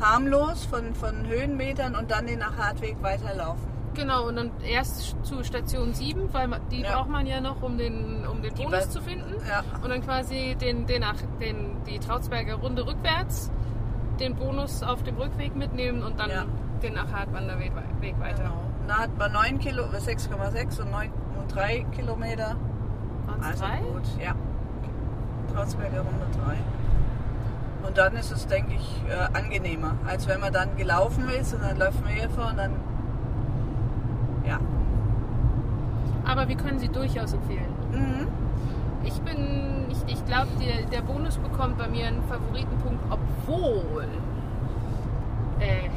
harmlos 0.00 0.64
von, 0.64 0.94
von 0.96 1.28
Höhenmetern 1.28 1.94
und 1.94 2.10
dann 2.10 2.26
den 2.26 2.42
Achatweg 2.42 2.96
weiterlaufen. 3.02 3.70
Genau, 3.94 4.28
und 4.28 4.36
dann 4.36 4.50
erst 4.64 5.16
zu 5.24 5.42
Station 5.42 5.92
7, 5.94 6.32
weil 6.32 6.48
die 6.70 6.82
Ja. 6.82 6.94
braucht 6.94 7.10
man 7.10 7.26
ja 7.26 7.40
noch, 7.40 7.62
um 7.62 7.76
den, 7.76 8.19
um 8.40 8.42
den 8.42 8.54
Bonus 8.54 8.90
zu 8.90 9.00
finden. 9.02 9.34
Ja. 9.48 9.62
Und 9.82 9.90
dann 9.90 10.02
quasi 10.02 10.56
den, 10.60 10.86
den, 10.86 11.00
nach, 11.00 11.16
den, 11.40 11.82
die 11.86 11.98
Trautsberger 11.98 12.54
Runde 12.54 12.86
rückwärts, 12.86 13.50
den 14.18 14.34
Bonus 14.36 14.82
auf 14.82 15.02
dem 15.02 15.16
Rückweg 15.16 15.54
mitnehmen 15.56 16.02
und 16.02 16.18
dann 16.18 16.30
Ja. 16.30 16.44
den 16.82 16.94
Nachhartwanderweg 16.94 17.72
Weg 18.00 18.18
weiter. 18.18 18.44
Genau. 18.44 18.62
Da 18.88 18.98
hat 18.98 19.18
man 19.18 19.32
9 19.32 19.58
Kilo, 19.58 19.84
6,6 19.84 20.80
und 20.80 20.90
9 20.90 21.10
und 21.38 21.54
3 21.54 21.86
Kilometer. 21.92 22.56
Also 23.42 23.64
drei? 23.64 23.78
gut, 23.78 24.02
ja. 24.22 24.34
Trausberger 25.54 26.00
Runde 26.00 26.26
3. 26.44 26.56
Und 27.86 27.98
dann 27.98 28.16
ist 28.16 28.30
es, 28.30 28.46
denke 28.46 28.74
ich, 28.74 29.02
äh, 29.08 29.36
angenehmer, 29.36 29.94
als 30.06 30.26
wenn 30.28 30.40
man 30.40 30.52
dann 30.52 30.76
gelaufen 30.76 31.28
ist 31.28 31.54
und 31.54 31.62
dann 31.62 31.78
läuft 31.78 32.02
man 32.04 32.12
hier 32.12 32.28
vor 32.30 32.48
und 32.48 32.56
dann. 32.58 32.72
Ja. 34.46 34.58
Aber 36.24 36.48
wir 36.48 36.56
können 36.56 36.78
sie 36.78 36.88
durchaus 36.88 37.32
empfehlen. 37.32 37.79
Mhm. 38.00 38.28
Ich 39.04 39.20
bin, 39.22 39.86
ich, 39.90 40.14
ich 40.14 40.24
glaube, 40.26 40.48
der, 40.92 41.02
Bonus 41.02 41.38
bekommt 41.38 41.78
bei 41.78 41.88
mir 41.88 42.06
einen 42.06 42.22
Favoritenpunkt, 42.24 43.02
obwohl 43.10 44.06
äh, 45.58 45.88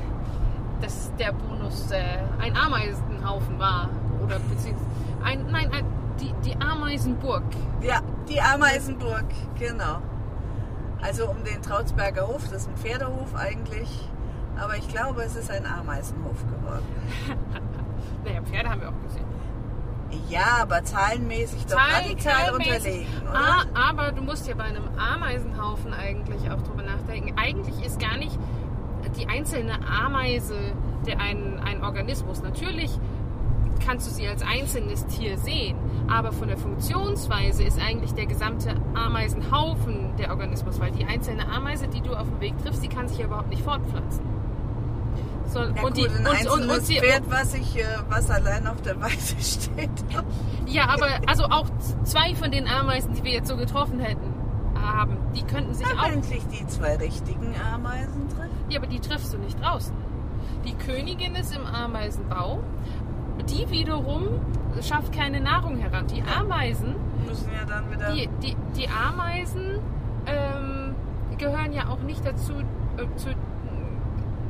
das 0.82 1.12
der 1.20 1.34
Bonus 1.34 1.92
äh, 1.92 2.02
ein 2.39 2.56
Ameisenhaufen 2.56 3.60
war. 3.60 3.89
Oder 4.24 4.39
beziehungsweise, 4.39 4.86
ein, 5.24 5.46
nein, 5.52 5.70
ein, 5.74 5.86
die, 6.20 6.34
die 6.46 6.56
Ameisenburg. 6.62 7.44
Ja, 7.82 8.00
die 8.30 8.39
Ameisenburg, 8.42 9.26
genau. 9.60 10.00
Also 11.02 11.30
um 11.30 11.44
den 11.44 11.62
Trautsberger 11.62 12.28
Hof, 12.28 12.44
das 12.44 12.63
ist 12.63 12.70
ein 12.70 12.78
Pferdehof 12.78 13.36
eigentlich. 13.36 14.10
Aber 14.58 14.78
ich 14.78 14.88
glaube, 14.88 15.24
es 15.24 15.36
ist 15.36 15.52
ein 15.52 15.66
Ameisenhof 15.66 16.39
geworden. 16.46 16.86
Naja, 18.26 18.42
Pferde 18.42 18.70
haben 18.70 18.82
wir 18.82 18.89
auch 18.89 19.02
gesehen. 19.04 19.26
Ja, 20.30 20.58
aber 20.62 20.84
zahlenmäßig 20.84 21.63
doch 21.65 21.76
Zahl- 21.76 22.02
radikal 22.04 22.45
zahlmäßig. 22.47 22.76
unterlegen, 22.76 23.08
oder? 23.30 23.39
Ah, 23.39 23.89
aber 23.89 24.12
du 24.12 24.21
musst 24.21 24.47
ja 24.47 24.56
bei 24.56 24.63
einem 24.63 24.84
Ameisenhaufen 24.97 25.93
eigentlich 25.93 26.49
auch 26.52 26.62
drüber 26.62 26.84
nachdenken. 26.84 27.34
Eigentlich 27.38 27.86
ist 27.86 27.99
gar 27.99 28.17
nicht 28.17 28.38
die 29.17 29.28
einzelne 29.28 29.73
Ameise 29.88 30.56
der 31.06 31.19
ein, 31.19 31.60
ein 31.60 31.84
Organismus. 31.84 32.41
Natürlich 32.41 32.89
kannst 33.86 34.08
du 34.08 34.12
sie 34.13 34.28
als 34.28 34.41
einzelnes 34.41 35.06
Tier 35.08 35.38
sehen, 35.38 35.76
aber 36.10 36.32
von 36.32 36.47
der 36.47 36.58
Funktionsweise 36.58 37.63
ist 37.63 37.80
eigentlich 37.80 38.13
der 38.13 38.26
gesamte 38.26 38.73
Ameisenhaufen 38.95 40.15
der 40.17 40.30
Organismus, 40.30 40.80
weil 40.80 40.91
die 40.91 41.06
einzelne 41.06 41.45
Ameise, 41.47 41.88
die 41.88 42.02
du 42.02 42.13
auf 42.15 42.28
dem 42.30 42.39
Weg 42.39 42.58
triffst, 42.63 42.82
die 42.84 42.88
kann 42.88 43.08
sich 43.08 43.17
ja 43.17 43.26
überhaupt 43.26 43.49
nicht 43.49 43.62
fortpflanzen. 43.63 44.21
So, 45.54 45.60
Ja, 45.60 45.68
und, 45.68 45.80
gut, 45.82 45.98
die, 45.98 46.08
und, 46.08 46.52
und, 46.62 46.70
und 46.70 46.82
sie, 46.86 47.00
Pferd, 47.00 47.30
was, 47.30 47.54
ich, 47.54 47.78
äh, 47.78 47.86
was 48.10 48.30
allein 48.32 48.66
auf 48.68 48.82
der 48.82 49.00
Weide 49.00 49.16
steht. 49.39 49.89
Ja, 50.66 50.89
aber 50.89 51.08
also 51.28 51.44
auch 51.46 51.68
zwei 52.04 52.34
von 52.36 52.52
den 52.52 52.68
Ameisen, 52.68 53.13
die 53.13 53.24
wir 53.24 53.32
jetzt 53.32 53.48
so 53.48 53.56
getroffen 53.56 54.00
hätten, 54.00 54.34
haben, 54.76 55.18
die 55.36 55.44
könnten 55.44 55.74
sich 55.74 55.88
Haben 55.88 56.00
auch. 56.00 56.08
endlich 56.12 56.42
die 56.48 56.66
zwei 56.68 56.96
richtigen 56.96 57.54
Ameisen 57.74 58.28
drin? 58.30 58.50
Ja, 58.70 58.80
aber 58.80 58.88
die 58.88 59.00
triffst 59.00 59.34
du 59.34 59.38
nicht 59.38 59.62
draußen. 59.62 59.94
Die 60.66 60.74
Königin 60.74 61.36
ist 61.36 61.56
im 61.56 61.66
Ameisenbau. 61.66 62.60
Die 63.50 63.70
wiederum 63.70 64.28
schafft 64.82 65.12
keine 65.13 65.39
Nahrung 65.42 65.78
heran. 65.78 66.08
Die 66.08 66.24
Ameisen, 66.24 66.96
Müssen 67.28 67.50
ja 67.54 67.66
dann 67.66 67.92
wieder... 67.92 68.12
die, 68.13 68.28
die, 68.42 68.56
die 68.76 68.88
Ameisen 68.89 69.80
ähm, 70.26 70.96
gehören 71.38 71.74
ja 71.74 71.89
auch 71.89 72.00
nicht 72.00 72.26
dazu, 72.26 72.54
äh, 72.98 73.16
zu 73.18 73.30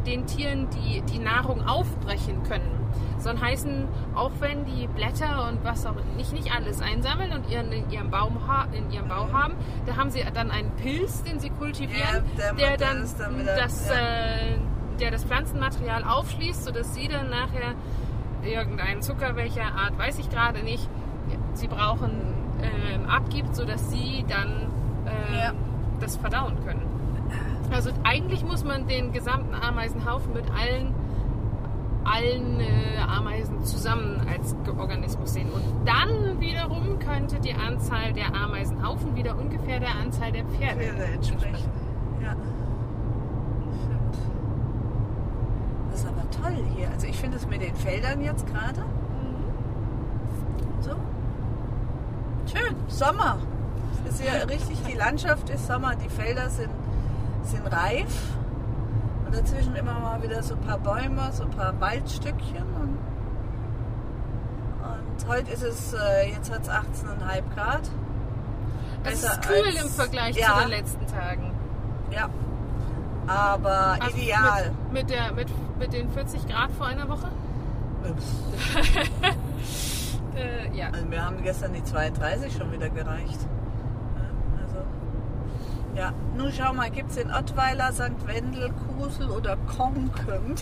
den 0.05 0.25
Tieren, 0.27 0.67
die 0.71 1.01
die 1.01 1.19
Nahrung 1.19 1.65
aufbrechen 1.67 2.43
können. 2.43 2.79
Sondern 3.19 3.43
heißen, 3.45 3.87
auch 4.15 4.31
wenn 4.39 4.65
die 4.65 4.85
Blätter 4.87 5.47
und 5.47 5.63
was 5.63 5.85
auch 5.85 5.95
nicht, 6.17 6.33
nicht 6.33 6.53
alles 6.53 6.81
einsammeln 6.81 7.31
und 7.31 7.49
ihren, 7.49 7.71
in, 7.71 7.89
ihrem 7.89 8.09
Baum 8.11 8.45
ha, 8.47 8.65
in 8.73 8.91
ihrem 8.91 9.07
Bau 9.07 9.29
haben, 9.31 9.53
da 9.85 9.95
haben 9.95 10.09
sie 10.11 10.23
dann 10.33 10.51
einen 10.51 10.71
Pilz, 10.71 11.23
den 11.23 11.39
sie 11.39 11.49
kultivieren, 11.49 12.25
Ja, 12.37 12.51
der 12.51 12.53
der, 12.53 12.77
dann, 12.77 13.09
dann 13.17 13.39
wieder- 13.39 13.55
das, 13.55 13.87
ja. 13.87 13.95
äh, 13.95 14.57
der 14.99 15.11
das 15.11 15.23
Pflanzenmaterial 15.23 16.03
aufschließt, 16.03 16.65
sodass 16.65 16.93
sie 16.93 17.07
dann 17.07 17.29
nachher 17.29 17.73
irgendeinen 18.43 19.01
Zucker 19.01 19.35
welcher 19.37 19.63
Art, 19.73 19.97
weiß 19.97 20.19
ich 20.19 20.29
gerade 20.29 20.61
nicht, 20.63 20.87
sie 21.53 21.67
brauchen, 21.67 22.11
ähm, 22.61 23.09
abgibt, 23.09 23.55
sodass 23.55 23.89
sie 23.89 24.25
dann 24.27 24.67
ähm, 25.05 25.35
Ja. 25.35 25.51
das 26.01 26.17
verdauen 26.17 26.55
können. 26.65 26.81
Also 27.73 27.89
eigentlich 28.03 28.45
muss 28.45 28.63
man 28.63 28.87
den 28.87 29.11
gesamten 29.11 29.55
Ameisenhaufen 29.55 30.33
mit 30.33 30.45
allen, 30.51 30.93
allen 32.03 32.59
äh, 32.59 32.99
Ameisen 32.99 33.63
zusammen 33.63 34.21
als 34.31 34.55
Organismus 34.77 35.33
sehen. 35.33 35.49
Und 35.51 35.63
dann 35.85 36.39
wiederum 36.39 36.99
könnte 36.99 37.39
die 37.39 37.53
Anzahl 37.53 38.13
der 38.13 38.35
Ameisenhaufen 38.35 39.15
wieder 39.15 39.37
ungefähr 39.37 39.79
der 39.79 39.95
Anzahl 39.95 40.31
der 40.31 40.45
Pferde 40.45 40.81
Pferde 40.81 41.03
entsprechen. 41.03 41.71
Ja. 42.21 42.35
Das 45.89 46.01
ist 46.01 46.07
aber 46.07 46.29
toll 46.29 46.63
hier. 46.75 46.89
Also 46.91 47.07
ich 47.07 47.17
finde 47.17 47.37
es 47.37 47.47
mit 47.47 47.61
den 47.61 47.75
Feldern 47.75 48.21
jetzt 48.21 48.45
gerade. 48.45 48.83
So. 50.81 50.91
Schön. 52.45 52.75
Sommer. 52.87 53.37
Es 54.05 54.19
ist 54.19 54.25
ja 54.25 54.43
richtig, 54.43 54.77
die 54.87 54.97
Landschaft 54.97 55.49
ist 55.49 55.65
Sommer. 55.65 55.95
Die 55.95 56.09
Felder 56.09 56.49
sind, 56.49 56.69
sind 57.45 57.65
reif. 57.71 58.13
Und 59.25 59.35
dazwischen 59.35 59.75
immer 59.75 59.93
mal 59.99 60.21
wieder 60.21 60.41
so 60.43 60.55
ein 60.55 60.61
paar 60.61 60.77
Bäume, 60.79 61.31
so 61.31 61.43
ein 61.43 61.49
paar 61.51 61.79
Waldstückchen. 61.79 62.63
Und, 62.81 62.97
und 64.83 65.27
heute 65.27 65.51
ist 65.51 65.63
es, 65.63 65.93
äh, 65.93 66.29
jetzt 66.31 66.51
hat 66.51 66.61
es 66.63 66.69
18,5 66.69 67.43
Grad. 67.55 67.81
Das 69.03 69.21
Besser 69.21 69.33
ist 69.41 69.49
cool 69.49 69.65
als- 69.67 69.83
im 69.83 69.89
Vergleich 69.89 70.35
ja. 70.37 70.53
zu 70.55 70.59
den 70.61 70.69
letzten 70.69 71.07
Tagen. 71.07 71.51
Ja. 72.11 72.29
Aber 73.27 73.97
Also 74.01 74.17
ideal. 74.17 74.71
Mit, 74.91 75.03
mit, 75.03 75.09
der, 75.09 75.31
mit, 75.33 75.47
mit 75.79 75.93
den 75.93 76.09
40 76.11 76.47
Grad 76.47 76.71
vor 76.71 76.87
einer 76.87 77.07
Woche? 77.09 77.27
Äh, 80.35 80.75
ja. 80.75 80.87
Also 80.91 81.11
wir 81.11 81.23
haben 81.23 81.43
gestern 81.43 81.73
die 81.73 81.83
32 81.83 82.53
schon 82.57 82.71
wieder 82.71 82.89
gereicht. 82.89 83.37
Ja. 86.03 86.13
Nun 86.35 86.51
schau 86.51 86.73
mal, 86.73 86.91
gibt 86.91 87.11
es 87.11 87.17
in 87.17 87.31
Ottweiler, 87.31 87.93
St. 87.93 88.27
Wendel, 88.27 88.73
Kusel 88.73 89.29
oder 89.29 89.55
Konken? 89.55 90.55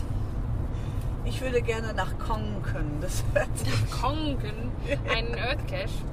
Ich 1.24 1.40
würde 1.40 1.62
gerne 1.62 1.92
nach 1.94 2.16
Konken. 2.16 3.00
Das 3.00 3.24
hört 3.34 3.58
sich 3.58 3.90
Konken, 3.90 4.70
einen 5.10 5.34
Earth 5.34 5.66
Cache. 5.66 6.04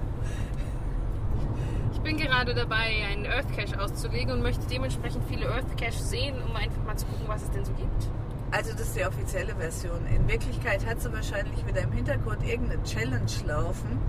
Ich 1.93 1.99
bin 1.99 2.17
gerade 2.17 2.55
dabei, 2.55 3.05
einen 3.11 3.27
Earth 3.27 3.55
Cache 3.55 3.79
auszulegen 3.79 4.31
und 4.33 4.41
möchte 4.41 4.65
dementsprechend 4.65 5.23
viele 5.29 5.47
Earth 5.47 5.77
Caches 5.77 6.09
sehen, 6.09 6.35
um 6.41 6.55
einfach 6.55 6.83
mal 6.83 6.97
zu 6.97 7.05
gucken, 7.05 7.27
was 7.27 7.43
es 7.43 7.51
denn 7.51 7.65
so 7.65 7.73
gibt. 7.73 8.07
Also 8.49 8.71
das 8.71 8.81
ist 8.81 8.95
die 8.95 9.05
offizielle 9.05 9.53
Version. 9.53 10.07
In 10.07 10.27
Wirklichkeit 10.27 10.83
hat 10.87 11.01
sie 11.01 11.13
wahrscheinlich 11.13 11.67
wieder 11.67 11.81
im 11.81 11.91
Hintergrund 11.91 12.43
irgendeine 12.43 12.81
Challenge 12.81 13.31
laufen, 13.45 13.99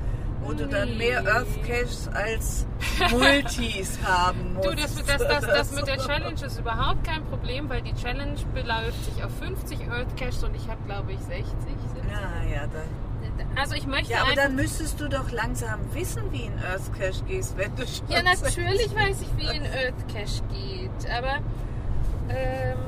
wo 0.43 0.53
du 0.53 0.67
dann 0.67 0.97
mehr 0.97 1.23
Nee. 1.23 1.29
Earth 1.29 1.63
Caches 1.67 2.09
als 2.13 2.67
Multis 3.11 3.99
haben 4.05 4.55
musst. 4.55 4.69
Du, 4.69 4.75
das, 4.75 4.95
das, 5.05 5.19
das, 5.19 5.47
das 5.47 5.73
mit 5.73 5.87
der. 5.87 5.99
Challenge 6.07 6.45
ist 6.45 6.59
überhaupt 6.59 7.05
kein 7.05 7.23
Problem, 7.27 7.69
weil 7.69 7.83
die 7.83 7.95
Challenge 7.95 8.39
beläuft 8.55 9.05
sich 9.05 9.23
auf 9.23 9.31
50 9.39 9.91
Earth 9.91 10.17
Caches 10.17 10.43
und 10.45 10.55
ich 10.57 10.67
habe, 10.69 10.81
glaube 10.87 11.13
ich, 11.13 11.21
60. 11.21 11.45
70. 11.45 12.11
Ja, 12.11 12.53
ja, 12.55 12.61
dann. 12.67 13.11
Also 13.57 13.75
ich 13.75 13.87
möchte 13.87 14.13
Ja, 14.13 14.23
aber 14.23 14.35
dann 14.35 14.55
müsstest 14.55 15.01
du 15.01 15.09
doch 15.09 15.31
langsam 15.31 15.81
wissen, 15.93 16.23
wie 16.31 16.45
in 16.45 16.53
Earth 16.65 16.93
Cache 16.99 17.23
gehst, 17.27 17.57
wenn 17.57 17.75
du 17.77 17.87
schon 17.87 18.09
Ja, 18.09 18.23
natürlich 18.23 18.95
weiß 18.95 19.23
ich, 19.23 19.37
wie 19.37 19.49
ein 19.49 19.63
Earth 19.67 20.09
Cache 20.09 20.43
geht, 20.53 21.11
aber 21.11 21.39
ähm, 22.29 22.79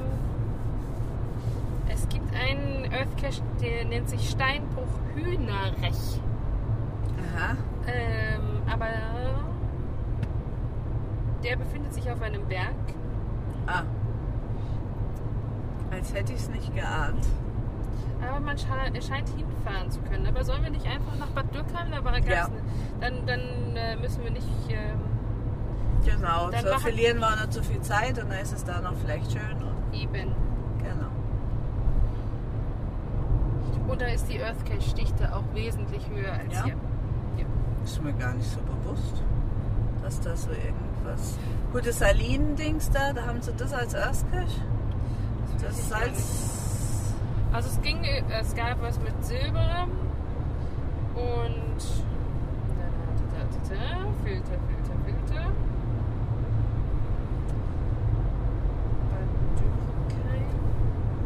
es 1.92 2.08
gibt 2.08 2.34
einen 2.34 2.90
Earth 2.92 3.16
Cache, 3.20 3.42
der 3.60 3.84
nennt 3.84 4.08
sich 4.08 4.28
Steinbruch 4.30 4.86
Hühnerrech. 5.14 6.20
Aha. 7.36 7.56
Ähm, 7.86 8.62
aber 8.70 8.86
der 11.42 11.56
befindet 11.56 11.92
sich 11.94 12.10
auf 12.10 12.20
einem 12.22 12.46
Berg. 12.46 12.74
Ah. 13.66 13.82
Als 15.90 16.14
hätte 16.14 16.32
ich 16.32 16.38
es 16.40 16.48
nicht 16.48 16.74
geahnt. 16.74 17.26
Aber 18.28 18.40
man 18.40 18.56
scheint 18.56 19.28
hinfahren 19.30 19.90
zu 19.90 20.00
können. 20.02 20.26
Aber 20.26 20.44
sollen 20.44 20.62
wir 20.62 20.70
nicht 20.70 20.86
einfach 20.86 21.16
nach 21.18 21.28
Bad 21.30 21.52
Dürkheim? 21.54 21.90
Da 21.90 22.04
war 22.04 22.16
Ja. 22.18 22.20
ganz 22.46 22.50
Dann, 23.00 23.26
dann 23.26 23.40
äh, 23.76 23.96
müssen 23.96 24.22
wir 24.22 24.30
nicht. 24.30 24.46
Ähm, 24.70 25.00
Genau, 26.04 26.50
Dann 26.50 26.64
so 26.64 26.78
verlieren 26.80 27.18
wir 27.20 27.30
nicht 27.36 27.52
zu 27.52 27.62
viel 27.62 27.80
Zeit 27.80 28.20
und 28.20 28.28
dann 28.28 28.40
ist 28.40 28.52
es 28.52 28.64
da 28.64 28.80
noch 28.80 28.94
vielleicht 28.96 29.30
schön. 29.30 29.56
Eben. 29.92 30.32
genau. 30.78 31.10
Und 33.88 34.00
da 34.00 34.06
ist 34.06 34.26
die 34.28 34.42
Earth 34.42 34.64
Cache 34.64 34.94
Dichte 34.96 35.32
auch 35.32 35.44
wesentlich 35.54 36.04
höher 36.10 36.32
als 36.32 36.52
Ja? 36.54 36.64
hier. 36.64 36.74
Ja. 37.36 37.44
Ist 37.84 38.02
mir 38.02 38.12
gar 38.12 38.34
nicht 38.34 38.50
so 38.50 38.60
bewusst, 38.60 39.22
dass 40.02 40.20
da 40.20 40.36
so 40.36 40.50
irgendwas. 40.50 41.38
Gut, 41.72 41.86
das 41.86 41.98
Salinen-Dings 41.98 42.90
da, 42.90 43.12
da 43.12 43.26
haben 43.26 43.40
sie 43.42 43.52
das 43.52 43.72
als 43.72 43.94
Cache. 44.30 44.46
Das 45.60 45.88
gar 45.88 45.88
Salz. 45.88 47.14
Also 47.52 47.68
es 47.68 47.80
ging, 47.82 48.02
es 48.04 48.54
gab 48.54 48.80
was 48.82 48.98
mit 49.00 49.24
Silber 49.24 49.86
und 51.14 51.82
Filter, 54.24 54.58
Filter, 54.66 54.96
Filter. 55.04 55.44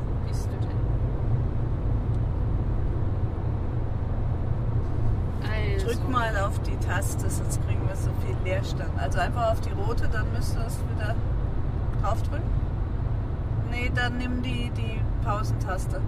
Wo 0.08 0.26
bist 0.26 0.46
du 0.46 0.56
denn? 0.66 0.80
Also, 5.42 5.86
Drück 5.86 6.02
mal 6.10 6.36
auf 6.38 6.58
die 6.62 6.76
Taste, 6.84 7.30
sonst 7.30 7.64
kriegen 7.66 7.86
wir 7.86 7.96
so 7.96 8.10
viel 8.26 8.36
Also 9.16 9.28
einfach 9.28 9.52
auf 9.52 9.60
die 9.62 9.70
rote, 9.70 10.08
dann 10.08 10.30
müsste 10.34 10.58
es 10.66 10.78
wieder 10.94 11.14
draufdrücken. 12.02 12.50
Nee, 13.70 13.90
dann 13.94 14.18
nimm 14.18 14.42
die, 14.42 14.68
die 14.76 15.00
Pausentaste. 15.24 16.02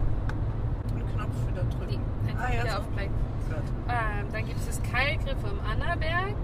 Den 0.90 1.16
Knopf 1.16 1.34
wieder 1.46 1.62
drücken. 1.64 2.02
Die, 2.26 2.30
einfach 2.30 2.44
Ah, 2.44 2.52
ja, 2.52 2.62
wieder 2.64 2.72
so. 2.72 2.78
auf 2.80 2.92
Play. 2.94 3.06
Gut. 3.06 3.62
Ähm, 3.88 4.26
dann 4.30 4.44
gibt 4.46 4.60
es 4.60 4.66
das 4.66 4.82
Keilgriff 4.82 5.38
am 5.42 5.58
Annaberg. 5.72 6.36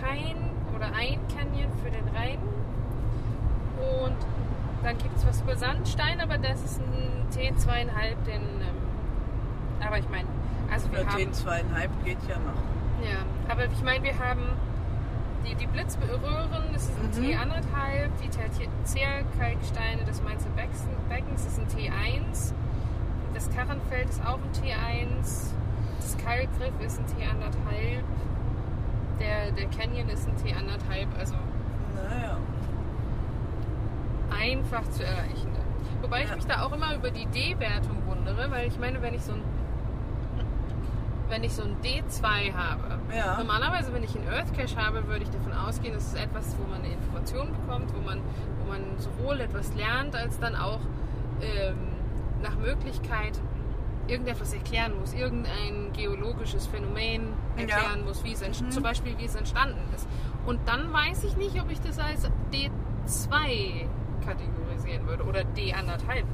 Kein 0.00 0.36
oder 0.76 0.86
ein 0.96 1.18
Canyon 1.34 1.72
für 1.82 1.90
den 1.90 2.06
Rhein. 2.14 2.38
Und 4.06 4.16
dann 4.84 4.96
gibt 4.98 5.16
es 5.16 5.26
was 5.26 5.40
über 5.40 5.56
Sandstein, 5.56 6.20
aber 6.20 6.38
das 6.38 6.62
ist 6.64 6.80
ein 6.80 7.26
T2,5, 7.32 8.22
den. 8.24 8.40
Ähm, 8.40 9.82
aber 9.84 9.98
ich 9.98 10.08
meine, 10.10 10.28
also 10.72 10.92
wir 10.92 11.00
Für 11.00 11.06
haben. 11.08 11.18
den 11.18 11.32
zweieinhalb 11.32 12.04
geht 12.04 12.18
ja 12.28 12.36
noch. 12.36 13.04
Ja, 13.04 13.18
aber 13.48 13.64
ich 13.64 13.82
meine, 13.82 14.04
wir 14.04 14.16
haben 14.16 14.42
die, 15.44 15.54
die 15.54 15.66
Blitzröhren, 15.66 16.72
das 16.72 16.84
ist 16.88 16.98
ein 16.98 17.06
Mhm. 17.22 17.28
T1,5, 17.30 18.08
die 18.22 18.28
Tertiärkalksteine 18.28 20.04
des 20.04 20.22
Mainzer 20.22 20.48
Beckens 21.08 21.46
ist 21.46 21.58
ein 21.58 21.66
T1, 21.68 22.52
das 23.34 23.50
Karrenfeld 23.54 24.08
ist 24.08 24.24
auch 24.24 24.38
ein 24.38 24.52
T1, 24.52 25.52
das 25.98 26.16
Keilgriff 26.18 26.72
ist 26.84 26.98
ein 27.00 27.06
T1,5, 27.06 28.02
der, 29.20 29.52
der 29.52 29.66
Canyon 29.66 30.08
ist 30.08 30.26
ein 30.28 30.34
T1,5, 30.36 31.18
also 31.18 31.34
Naja. 31.94 32.36
einfach 34.30 34.88
zu 34.90 35.04
erreichen. 35.04 35.50
Wobei 36.02 36.22
ich 36.22 36.28
Ja. 36.30 36.36
mich 36.36 36.46
da 36.46 36.62
auch 36.64 36.72
immer 36.72 36.94
über 36.94 37.10
die 37.10 37.26
D-Wertung 37.26 38.02
wundere, 38.06 38.50
weil 38.50 38.66
ich 38.68 38.78
meine, 38.78 39.00
wenn 39.02 39.14
ich 39.14 39.22
so 39.22 39.32
ein 39.32 39.42
wenn 41.28 41.42
ich 41.44 41.52
so 41.52 41.62
ein 41.62 41.76
D2 41.82 42.52
habe, 42.54 42.98
Ja. 43.14 43.38
normalerweise, 43.38 43.92
wenn 43.94 44.02
ich 44.02 44.14
einen 44.16 44.28
Earth 44.28 44.52
Cache 44.56 44.76
habe, 44.76 45.06
würde 45.08 45.24
ich 45.24 45.30
davon 45.30 45.52
ausgehen, 45.52 45.94
das 45.94 46.06
ist 46.08 46.16
etwas, 46.18 46.56
wo 46.58 46.68
man 46.70 46.80
eine 46.82 46.92
Information 46.92 47.48
bekommt, 47.52 47.92
wo 47.94 48.00
man, 48.00 48.20
wo 48.62 48.70
man 48.70 48.80
sowohl 48.98 49.40
etwas 49.40 49.74
lernt, 49.74 50.14
als 50.14 50.38
dann 50.38 50.54
auch 50.56 50.80
ähm, 51.42 51.76
nach 52.42 52.56
Möglichkeit 52.56 53.38
irgendetwas 54.06 54.52
erklären 54.52 54.92
muss, 55.00 55.14
irgendein 55.14 55.90
geologisches 55.94 56.66
Phänomen 56.66 57.28
erklären 57.56 58.00
Ja. 58.00 58.04
muss, 58.06 58.22
wie 58.22 58.32
es 58.32 58.42
Mhm. 58.60 58.70
zum 58.70 58.82
Beispiel 58.82 59.16
wie 59.18 59.24
es 59.24 59.34
entstanden 59.34 59.80
ist. 59.94 60.06
Und 60.44 60.60
dann 60.68 60.92
weiß 60.92 61.24
ich 61.24 61.36
nicht, 61.38 61.58
ob 61.60 61.70
ich 61.70 61.80
das 61.80 61.98
als 61.98 62.28
D2 62.52 63.86
kategorisieren 64.24 65.06
würde 65.06 65.24
oder 65.24 65.40
D1,5. 65.56 66.24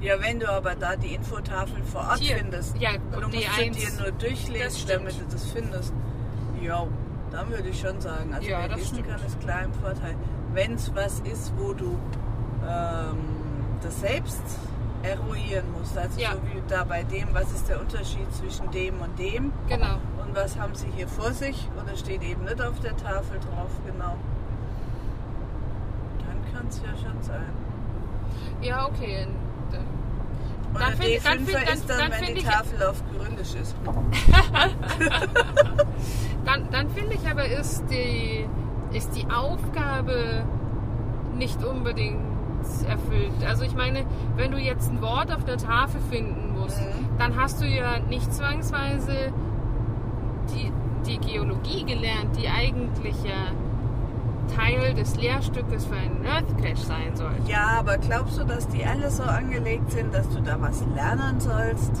Ja, 0.00 0.20
wenn 0.20 0.38
du 0.40 0.50
aber 0.50 0.74
da 0.74 0.96
die 0.96 1.14
Infotafel 1.14 1.82
vor 1.84 2.02
Ort 2.02 2.18
Hier. 2.20 2.36
findest 2.36 2.76
Ja, 2.78 2.90
und 2.92 3.12
du 3.12 3.18
und 3.26 3.34
musst 3.34 3.46
D1, 3.46 3.74
sie 3.74 3.80
dir 3.86 4.02
nur 4.02 4.12
durchlesen, 4.12 4.88
damit 4.88 5.18
du 5.20 5.24
das 5.30 5.46
findest. 5.50 5.92
Ja, 6.62 6.86
dann 7.30 7.50
würde 7.50 7.68
ich 7.68 7.80
schon 7.80 8.00
sagen. 8.00 8.34
Also 8.34 8.46
Ja, 8.48 8.60
wer 8.60 8.68
das 8.68 8.78
lesen 8.78 8.94
stimmt. 8.98 9.08
kann, 9.08 9.26
ist 9.26 9.40
klar 9.40 9.62
im 9.62 9.72
Vorteil. 9.74 10.14
Wenn 10.52 10.74
es 10.74 10.94
was 10.94 11.20
ist, 11.20 11.52
wo 11.56 11.72
du 11.72 11.98
ähm, 12.68 13.18
das 13.82 14.00
selbst 14.00 14.42
eruieren 15.02 15.64
musst, 15.78 15.96
also 15.96 16.18
Ja. 16.20 16.32
so 16.32 16.38
wie 16.52 16.62
da 16.68 16.84
bei 16.84 17.02
dem, 17.02 17.28
was 17.32 17.50
ist 17.52 17.68
der 17.68 17.80
Unterschied 17.80 18.32
zwischen 18.34 18.70
dem 18.70 19.00
und 19.00 19.18
dem 19.18 19.52
Genau. 19.68 19.96
und 20.22 20.34
was 20.34 20.58
haben 20.58 20.74
sie 20.74 20.88
hier 20.96 21.08
vor 21.08 21.32
sich 21.32 21.68
oder 21.82 21.94
steht 21.96 22.22
eben 22.22 22.44
nicht 22.44 22.60
auf 22.60 22.78
der 22.80 22.96
Tafel 22.96 23.38
drauf, 23.40 23.70
genau. 23.86 24.16
Dann 26.18 26.54
kann 26.54 26.66
es 26.68 26.78
ja 26.82 26.90
schon 26.96 27.22
sein. 27.22 27.52
Ja, 28.62 28.86
okay. 28.86 29.26
Dann 30.78 30.96
find- 30.96 31.24
dann 31.24 31.38
D5er 31.38 31.46
find- 31.46 31.54
dann- 31.54 31.74
ist 31.74 31.88
dann, 31.90 31.98
dann 31.98 32.12
wenn 32.26 32.34
die 32.34 32.42
Tafel 32.42 32.82
auf 32.82 33.02
Gründisch 33.16 33.54
ist. 33.54 33.74
Dann, 36.44 36.68
dann 36.70 36.90
finde 36.90 37.14
ich 37.14 37.26
aber, 37.28 37.46
ist 37.46 37.84
die, 37.90 38.44
ist 38.94 39.16
die 39.16 39.26
Aufgabe 39.30 40.44
nicht 41.36 41.64
unbedingt 41.64 42.20
erfüllt. 42.86 43.32
Also 43.48 43.64
ich 43.64 43.74
meine, 43.74 44.04
wenn 44.36 44.50
du 44.50 44.58
jetzt 44.58 44.90
ein 44.90 45.00
Wort 45.00 45.32
auf 45.34 45.44
der 45.44 45.56
Tafel 45.56 46.00
finden 46.10 46.52
musst, 46.58 46.80
Mhm. 46.80 47.18
dann 47.18 47.36
hast 47.40 47.60
du 47.62 47.66
ja 47.66 47.98
nicht 47.98 48.32
zwangsweise 48.32 49.32
die, 50.54 50.70
die 51.06 51.18
Geologie 51.18 51.84
gelernt, 51.84 52.36
die 52.36 52.48
eigentlich 52.48 53.16
ja 53.24 53.52
Teil 54.46 54.94
des 54.94 55.16
Lehrstückes 55.16 55.84
für 55.86 55.94
einen 55.96 56.24
Earth 56.26 56.56
Cache 56.62 56.76
sein 56.86 57.14
sollte. 57.14 57.36
Ja, 57.50 57.76
aber 57.78 57.98
glaubst 57.98 58.38
du, 58.38 58.44
dass 58.44 58.66
die 58.68 58.84
alle 58.84 59.10
so 59.10 59.22
angelegt 59.24 59.90
sind, 59.92 60.14
dass 60.14 60.28
du 60.28 60.40
da 60.40 60.56
was 60.60 60.82
lernen 60.94 61.40
sollst? 61.40 61.92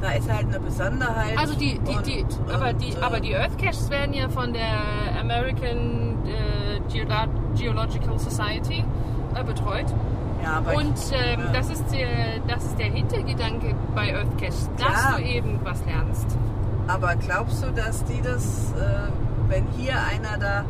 Da 0.00 0.12
ist 0.12 0.30
halt 0.32 0.46
eine 0.48 0.58
Besonderheit. 0.58 1.38
Also 1.38 1.54
die, 1.54 1.78
die, 1.78 1.96
die, 2.04 2.22
und- 2.24 2.52
aber, 2.52 2.70
und, 2.70 2.82
die, 2.82 2.90
äh, 2.92 3.00
aber 3.02 3.20
die 3.20 3.36
Earth 3.36 3.56
Caches 3.58 3.88
werden 3.90 4.12
ja 4.14 4.28
von 4.28 4.52
der 4.52 5.20
American 5.20 6.16
äh, 6.26 6.80
Geolo 6.92 7.14
Geological 7.56 8.18
Society 8.18 8.84
äh, 9.34 9.44
betreut. 9.44 9.86
Ja, 10.42 10.54
aber 10.58 10.74
Und 10.74 10.94
ähm, 11.12 11.40
ja. 11.40 11.52
das, 11.52 11.70
ist 11.70 11.84
der, 11.92 12.08
das 12.48 12.64
ist 12.64 12.78
der 12.78 12.86
Hintergedanke 12.86 13.76
bei 13.94 14.12
Earth 14.16 14.36
Caches, 14.38 14.68
dass 14.76 14.88
Klar. 14.88 15.18
du 15.18 15.22
eben 15.24 15.60
was 15.62 15.84
lernst. 15.86 16.36
Aber 16.88 17.14
glaubst 17.14 17.62
du, 17.62 17.70
dass 17.70 18.04
die 18.06 18.20
das, 18.22 18.72
äh, 18.72 19.08
wenn 19.48 19.64
hier 19.78 19.94
einer 19.94 20.36
da, 20.38 20.64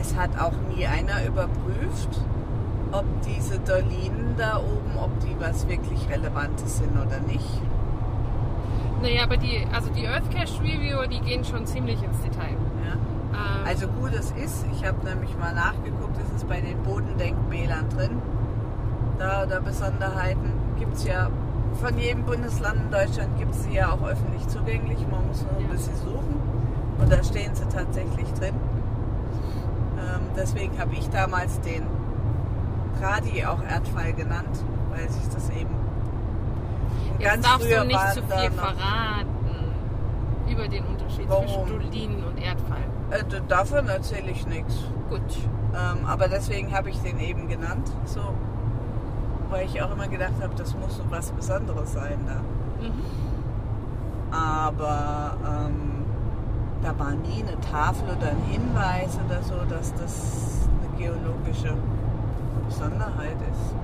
es 0.00 0.14
hat 0.16 0.30
auch 0.40 0.52
nie 0.74 0.86
einer 0.86 1.24
überprüft, 1.26 2.08
ob 2.92 3.04
diese 3.22 3.58
Dolinen 3.58 4.34
da 4.38 4.58
oben, 4.58 4.98
ob 4.98 5.10
die 5.20 5.36
was 5.38 5.68
wirklich 5.68 6.08
Relevantes 6.08 6.78
sind 6.78 6.92
oder 6.92 7.20
nicht? 7.26 7.60
Naja, 9.02 9.22
aber 9.24 9.36
die, 9.36 9.64
also 9.72 9.90
die 9.90 10.06
Earth 10.08 10.30
Cache 10.30 10.60
Reviewer, 10.62 11.06
die 11.06 11.20
gehen 11.20 11.44
schon 11.44 11.66
ziemlich 11.66 12.02
ins 12.02 12.20
Detail. 12.22 12.56
Ja. 12.84 12.94
Ähm, 12.94 13.66
Also 13.66 13.86
gut, 13.88 14.12
es 14.14 14.32
ist, 14.32 14.64
ich 14.72 14.84
habe 14.86 15.04
nämlich 15.06 15.36
mal 15.38 15.54
nachgeguckt, 15.54 16.16
es 16.26 16.34
ist 16.36 16.48
bei 16.48 16.60
den 16.60 16.82
Bodendenkmälern 16.82 17.88
drin. 17.90 18.22
Da, 19.18 19.46
da 19.46 19.60
Besonderheiten 19.60 20.52
gibt 20.78 20.94
es 20.94 21.04
ja 21.04 21.28
von 21.74 21.96
jedem 21.98 22.24
Bundesland 22.24 22.76
in 22.86 22.90
Deutschland 22.90 23.38
gibt 23.38 23.54
es 23.54 23.64
sie 23.64 23.74
ja 23.74 23.90
auch 23.92 24.02
öffentlich 24.02 24.46
zugänglich. 24.48 24.98
Man 25.10 25.26
muss 25.28 25.42
nur 25.42 25.52
ein 25.58 25.66
Ja. 25.66 25.70
bisschen 25.72 25.96
suchen 25.96 26.40
und 26.98 27.12
da 27.12 27.22
stehen 27.22 27.54
sie 27.54 27.66
tatsächlich 27.68 28.32
drin. 28.34 28.54
Ähm, 29.98 30.22
deswegen 30.36 30.78
habe 30.78 30.94
ich 30.94 31.08
damals 31.10 31.60
den 31.60 31.86
Tradi 33.00 33.44
auch 33.44 33.62
Erdfall 33.62 34.12
genannt, 34.12 34.64
weil 34.90 35.08
sich 35.08 35.28
das 35.28 35.50
eben 35.50 35.74
jetzt 37.18 37.30
ganz 37.30 37.46
darfst 37.46 37.66
früher 37.66 37.80
du 37.80 37.86
nicht 37.86 38.12
zu 38.14 38.22
viel 38.22 38.50
verraten 38.50 39.28
über 40.48 40.68
den 40.68 40.84
Unterschied 40.84 41.28
Warum? 41.28 41.46
zwischen 41.46 41.68
Dolinen 41.68 42.24
und 42.24 42.38
Erdfall. 42.38 42.82
Äh, 43.10 43.24
davon 43.48 43.88
erzähle 43.88 44.30
ich 44.30 44.46
nichts. 44.46 44.74
Gut. 45.08 45.20
Ähm, 45.74 46.06
aber 46.06 46.28
deswegen 46.28 46.72
habe 46.72 46.90
ich 46.90 46.98
den 47.00 47.18
eben 47.20 47.48
genannt, 47.48 47.90
so, 48.04 48.20
weil 49.50 49.66
ich 49.66 49.80
auch 49.82 49.92
immer 49.92 50.08
gedacht 50.08 50.34
habe, 50.42 50.54
das 50.56 50.74
muss 50.74 50.96
so 50.96 51.04
was 51.10 51.30
Besonderes 51.32 51.92
sein 51.92 52.18
da. 52.26 52.86
Mhm. 52.86 54.34
Aber 54.34 55.36
ähm, 55.46 55.87
da 56.82 56.98
war 56.98 57.10
nie 57.12 57.42
eine 57.42 57.58
Tafel 57.60 58.04
oder 58.16 58.30
ein 58.30 58.42
Hinweis 58.48 59.18
oder 59.26 59.42
so, 59.42 59.56
dass 59.68 59.94
das 59.94 60.68
eine 60.68 60.96
geologische 60.98 61.74
Besonderheit 62.66 63.36
ist. 63.50 63.74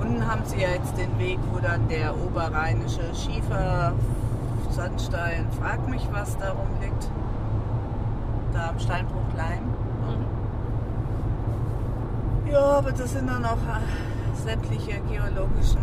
Unten 0.00 0.26
haben 0.26 0.42
sie 0.44 0.60
ja 0.60 0.70
jetzt 0.70 0.96
den 0.96 1.18
Weg, 1.18 1.38
wo 1.52 1.58
dann 1.58 1.88
der 1.88 2.14
oberrheinische 2.14 3.02
Schiefer, 3.14 3.92
Sandstein, 4.70 5.46
frag 5.60 5.88
mich 5.88 6.06
was 6.12 6.36
da 6.38 6.50
rumliegt. 6.50 7.10
Da 8.52 8.70
am 8.70 8.78
Steinbruch 8.78 9.34
Leim. 9.36 9.64
Mhm. 10.06 10.26
Ja, 12.50 12.78
aber 12.78 12.92
das 12.92 13.12
sind 13.12 13.28
dann 13.28 13.44
auch 13.44 13.52
äh, 13.52 14.42
sämtliche 14.44 15.00
geologischen 15.00 15.82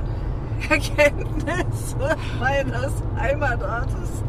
Erkenntnisse 0.69 2.17
meines 2.39 2.93
Heimatortes. 3.17 4.23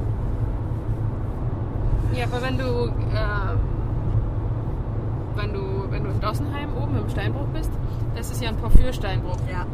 Ja, 2.12 2.24
aber 2.24 2.42
wenn 2.42 2.58
du, 2.58 2.64
äh, 2.64 3.56
wenn 5.36 5.52
du, 5.52 5.60
wenn 5.90 6.04
du 6.04 6.10
in 6.10 6.20
Dossenheim 6.20 6.76
oben 6.76 6.96
im 6.96 7.08
Steinbruch 7.08 7.46
bist, 7.54 7.70
das 8.16 8.30
ist 8.30 8.42
ja 8.42 8.48
ein 8.48 8.56
Porphyrsteinbruch. 8.56 9.38
Ja. 9.48 9.64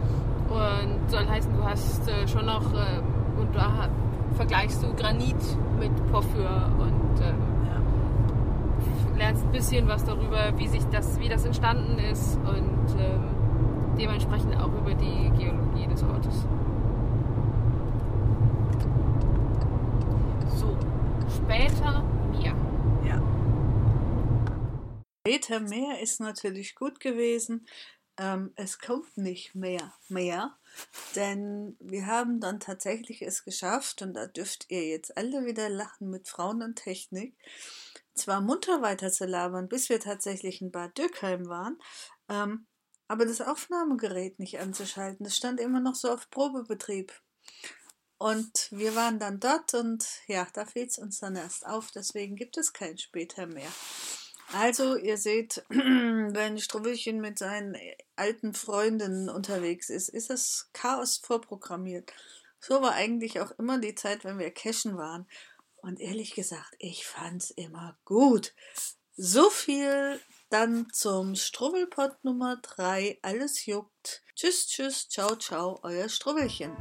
Und 0.49 1.11
soll 1.11 1.27
heißen, 1.27 1.53
du 1.57 1.65
hast 1.65 2.09
äh, 2.09 2.29
schon 2.29 2.47
noch, 2.47 2.73
äh, 2.75 3.01
und 3.41 3.55
da 3.55 3.89
vergleichst 4.35 4.83
du 4.83 4.93
Granit 4.95 5.37
mit 5.81 5.91
Porphyr 6.13 6.71
und 6.79 7.21
ähm, 7.21 7.35
ja. 7.65 9.19
lernst 9.19 9.45
ein 9.45 9.53
bisschen 9.53 9.89
was 9.89 10.05
darüber, 10.05 10.53
wie 10.57 10.69
sich 10.69 10.85
das, 10.93 11.19
wie 11.19 11.29
das 11.29 11.45
entstanden 11.47 11.99
ist 11.99 12.39
und 12.39 13.01
ähm, 13.01 13.25
dementsprechend 13.99 14.57
auch 14.61 14.71
über 14.81 14.95
die 14.95 15.31
Geologie 15.39 15.87
des 15.89 16.03
Ortes. 16.03 16.47
So, 20.55 20.77
später 21.35 22.03
mehr 25.61 26.01
ist 26.01 26.21
natürlich 26.21 26.75
gut 26.75 27.01
gewesen. 27.01 27.67
Ähm, 28.19 28.53
es 28.57 28.79
kommt 28.79 29.17
nicht 29.19 29.55
mehr 29.55 29.93
mehr, 30.09 30.57
denn 31.15 31.77
wir 31.81 32.07
haben 32.07 32.41
dann 32.41 32.61
tatsächlich 32.61 33.21
es 33.21 33.45
geschafft 33.45 34.01
und 34.01 34.15
da 34.15 34.27
dürft 34.27 34.71
ihr 34.71 34.89
jetzt 34.89 35.17
alle 35.19 35.45
wieder 35.45 35.69
lachen 35.69 36.09
mit 36.09 36.27
Frauen 36.27 36.63
und 36.63 36.77
Technik, 36.77 37.37
zwar 38.15 38.41
munter 38.41 38.81
weiter 38.81 39.13
zu 39.13 39.27
labern, 39.27 39.69
bis 39.69 39.91
wir 39.91 40.01
tatsächlich 40.01 40.63
in 40.63 40.71
Bad 40.71 40.97
Dürkheim 40.97 41.47
waren, 41.49 41.79
ähm, 42.31 42.67
aber 43.07 43.27
das 43.27 43.43
Aufnahmegerät 43.43 44.39
nicht 44.39 44.59
anzuschalten. 44.61 45.25
Das 45.25 45.37
stand 45.37 45.61
immer 45.61 45.81
noch 45.81 45.95
so 45.95 46.11
auf 46.11 46.31
Probebetrieb. 46.31 47.13
Und 48.19 48.69
wir 48.71 48.95
waren 48.95 49.19
dann 49.19 49.41
dort 49.41 49.75
und 49.75 50.07
ja, 50.27 50.47
da 50.55 50.65
fehlt 50.65 50.91
es 50.91 50.99
uns 50.99 51.19
dann 51.21 51.37
erst 51.37 51.67
auf, 51.67 51.91
deswegen 51.91 52.35
gibt 52.35 52.57
es 52.57 52.73
kein 52.73 52.97
später 52.97 53.47
mehr. 53.47 53.71
Also, 54.53 54.97
ihr 54.97 55.17
seht, 55.17 55.65
wenn 55.69 56.59
Struwwelchen 56.59 57.21
mit 57.21 57.39
seinen 57.39 57.77
alten 58.15 58.55
Freundinnen 58.55 59.29
unterwegs 59.29 59.91
ist, 59.91 60.09
ist 60.09 60.31
das 60.31 60.71
Chaos 60.73 61.19
vorprogrammiert. 61.19 62.13
So 62.61 62.81
war 62.81 62.93
eigentlich 62.93 63.41
auch 63.41 63.53
immer 63.59 63.79
die 63.79 63.95
Zeit, 63.95 64.25
wenn 64.25 64.39
wir 64.39 64.51
cashen 64.51 64.97
waren. 64.97 65.27
Und 65.77 66.01
ehrlich 66.01 66.35
gesagt, 66.35 66.75
ich 66.79 67.07
fand's 67.07 67.51
immer 67.51 67.97
gut. 68.05 68.55
So 69.17 69.51
viel 69.51 70.21
dann 70.51 70.89
zum 70.93 71.35
Struwwelpott 71.35 72.25
Nummer 72.25 72.57
3. 72.57 73.19
Alles 73.23 73.67
juckt. 73.67 74.23
Tschüss, 74.35 74.67
tschüss, 74.67 75.09
ciao, 75.09 75.37
ciao, 75.37 75.81
euer 75.83 76.09
Struwwelchen. 76.09 76.77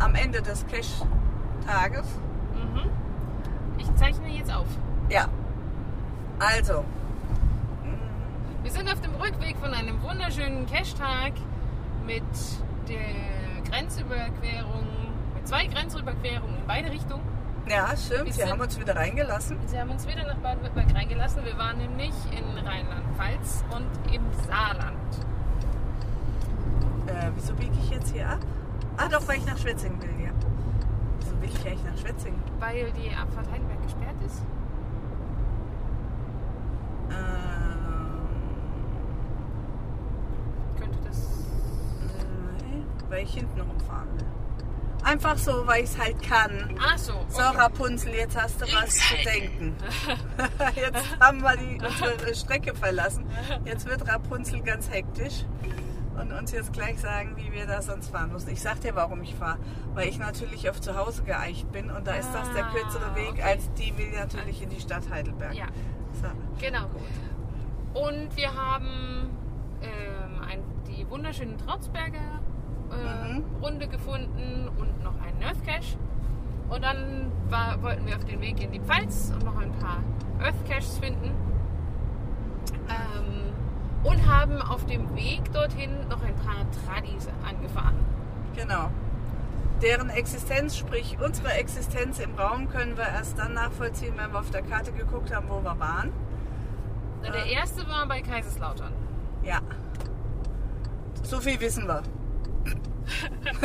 Am 0.00 0.14
Ende 0.14 0.42
des 0.42 0.66
Cash-Tages. 0.66 2.06
Mhm. 2.54 2.90
Ich 3.78 3.94
zeichne 3.96 4.28
jetzt 4.28 4.52
auf. 4.54 4.66
Ja. 5.08 5.26
Also. 6.38 6.84
Wir 8.62 8.70
sind 8.70 8.92
auf 8.92 9.00
dem 9.00 9.14
Rückweg 9.14 9.56
von 9.58 9.72
einem 9.72 10.02
wunderschönen 10.02 10.66
Cash-Tag 10.66 11.32
mit 12.06 12.22
der 12.88 12.98
Grenzüberquerung, 13.70 14.86
mit 15.34 15.46
zwei 15.48 15.66
Grenzüberquerungen 15.66 16.56
in 16.58 16.66
beide 16.66 16.90
Richtungen. 16.90 17.22
Ja, 17.68 17.88
stimmt. 17.96 18.26
Wir 18.26 18.32
Sie 18.32 18.40
sind- 18.40 18.50
haben 18.50 18.60
uns 18.60 18.78
wieder 18.80 18.96
reingelassen. 18.96 19.58
Sie 19.66 19.78
haben 19.78 19.90
uns 19.90 20.06
wieder 20.06 20.26
nach 20.26 20.36
Baden-Württemberg 20.36 20.94
reingelassen. 20.96 21.44
Wir 21.44 21.56
waren 21.58 21.76
nämlich 21.78 22.12
in 22.30 22.66
Rheinland-Pfalz 22.66 23.64
und 23.74 24.14
im 24.14 24.22
Saarland. 24.46 24.96
Äh, 27.06 27.30
wieso 27.34 27.54
biege 27.54 27.74
ich 27.82 27.90
jetzt 27.90 28.12
hier 28.12 28.28
ab? 28.28 28.38
Ah, 28.98 29.08
doch, 29.08 29.26
weil 29.28 29.38
ich 29.38 29.46
nach 29.46 29.56
Schwetzingen 29.56 30.02
will, 30.02 30.24
ja. 30.24 30.30
Wieso 31.20 31.40
will 31.40 31.48
ich 31.48 31.66
eigentlich 31.66 31.84
nach 31.84 31.96
Schwetzingen? 31.98 32.40
Weil 32.58 32.90
die 32.92 33.14
Abfahrt 33.14 33.48
Heidelberg 33.48 33.80
gesperrt 33.84 34.16
ist. 34.26 34.42
Ähm, 37.10 38.18
Könnte 40.80 40.98
das. 41.06 41.16
nee, 42.66 42.82
weil 43.08 43.22
ich 43.22 43.34
hinten 43.34 43.60
rumfahren 43.60 44.08
will. 44.18 44.26
Einfach 45.04 45.38
so, 45.38 45.64
weil 45.64 45.84
ich 45.84 45.90
es 45.90 45.98
halt 45.98 46.20
kann. 46.20 46.76
Ach 46.80 46.98
so. 46.98 47.12
So, 47.28 47.40
okay. 47.40 47.56
Rapunzel, 47.56 48.14
jetzt 48.14 48.36
hast 48.36 48.60
du 48.60 48.66
was 48.66 48.94
zu 48.94 49.14
halten. 49.14 49.24
denken. 49.24 49.76
jetzt 50.74 51.20
haben 51.20 51.40
wir 51.40 51.56
die, 51.56 51.78
unsere 51.80 52.34
Strecke 52.34 52.74
verlassen. 52.74 53.24
Jetzt 53.64 53.86
wird 53.86 54.06
Rapunzel 54.08 54.60
ganz 54.60 54.90
hektisch 54.90 55.44
und 56.20 56.32
uns 56.32 56.52
jetzt 56.52 56.72
gleich 56.72 56.98
sagen, 57.00 57.32
wie 57.36 57.52
wir 57.52 57.66
da 57.66 57.80
sonst 57.82 58.08
fahren 58.10 58.32
müssen. 58.32 58.50
Ich 58.50 58.60
sag 58.60 58.80
dir, 58.80 58.94
warum 58.94 59.22
ich 59.22 59.34
fahre. 59.34 59.58
Weil 59.94 60.08
ich 60.08 60.18
natürlich 60.18 60.68
auf 60.70 60.80
zu 60.80 60.96
Hause 60.96 61.22
geeicht 61.22 61.70
bin 61.72 61.90
und 61.90 62.06
da 62.06 62.14
ist 62.14 62.32
das 62.32 62.52
der 62.52 62.66
Ah, 62.66 62.70
kürzere 62.72 63.14
Weg, 63.14 63.30
okay. 63.32 63.42
als 63.42 63.72
die 63.74 63.96
will 63.96 64.10
natürlich 64.18 64.62
in 64.62 64.68
die 64.70 64.80
Stadt 64.80 65.08
Heidelberg. 65.10 65.54
Ja. 65.54 65.66
So. 66.12 66.28
Genau. 66.60 66.86
Und 67.94 68.36
wir 68.36 68.54
haben 68.54 69.30
ähm, 69.82 70.40
ein, 70.48 70.60
die 70.86 71.08
wunderschöne 71.10 71.56
Trautsberger 71.56 72.18
äh, 72.18 73.32
Mhm. 73.34 73.44
Runde 73.62 73.86
gefunden 73.86 74.68
und 74.78 75.04
noch 75.04 75.12
einen 75.20 75.42
Earth 75.42 75.62
Cache. 75.66 75.98
Und 76.70 76.82
dann 76.82 77.30
war, 77.50 77.82
wollten 77.82 78.06
wir 78.06 78.16
auf 78.16 78.24
den 78.24 78.40
Weg 78.40 78.62
in 78.62 78.72
die 78.72 78.80
Pfalz 78.80 79.30
und 79.34 79.44
noch 79.44 79.56
ein 79.58 79.72
paar 79.72 80.02
Earth 80.40 80.64
Caches 80.66 80.98
finden. 80.98 81.30
Ähm, 82.88 83.52
und 84.04 84.26
haben 84.26 84.60
auf 84.62 84.84
dem 84.86 85.14
Weg 85.16 85.52
dorthin 85.52 85.90
noch 86.08 86.22
ein 86.22 86.34
paar 86.36 86.64
Tradis 86.86 87.28
angefahren. 87.48 87.96
Genau. 88.54 88.90
Deren 89.82 90.10
Existenz, 90.10 90.76
sprich 90.76 91.16
unsere 91.24 91.52
Existenz 91.52 92.18
im 92.18 92.34
Raum, 92.34 92.68
können 92.68 92.96
wir 92.96 93.04
erst 93.06 93.38
dann 93.38 93.54
nachvollziehen, 93.54 94.14
wenn 94.16 94.32
wir 94.32 94.40
auf 94.40 94.50
der 94.50 94.62
Karte 94.62 94.92
geguckt 94.92 95.34
haben, 95.34 95.48
wo 95.48 95.60
wir 95.62 95.78
waren. 95.78 96.12
Na, 97.22 97.30
Der 97.30 97.46
Ja. 97.46 97.60
erste 97.60 97.86
war 97.88 98.06
bei 98.06 98.20
Kaiserslautern. 98.22 98.92
Ja. 99.44 99.60
So 101.22 101.40
viel 101.40 101.60
wissen 101.60 101.86
wir. 101.86 102.02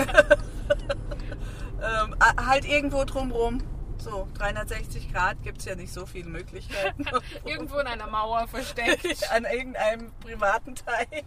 ähm, 1.82 2.16
a- 2.20 2.46
halt 2.48 2.66
irgendwo 2.66 3.04
drumrum. 3.06 3.60
So, 4.04 4.28
360 4.38 5.14
Grad 5.14 5.42
gibt 5.44 5.60
es 5.60 5.66
ja 5.66 5.76
nicht 5.76 5.94
so 5.94 6.06
viele 6.06 6.30
Möglichkeiten. 6.30 7.06
Irgendwo 7.46 7.80
in 7.80 7.88
einer 7.88 8.08
Mauer 8.08 8.48
versteckt. 8.50 9.32
An 9.32 9.46
irgendeinem 9.46 10.12
privaten 10.20 10.76
Teich. 10.76 11.24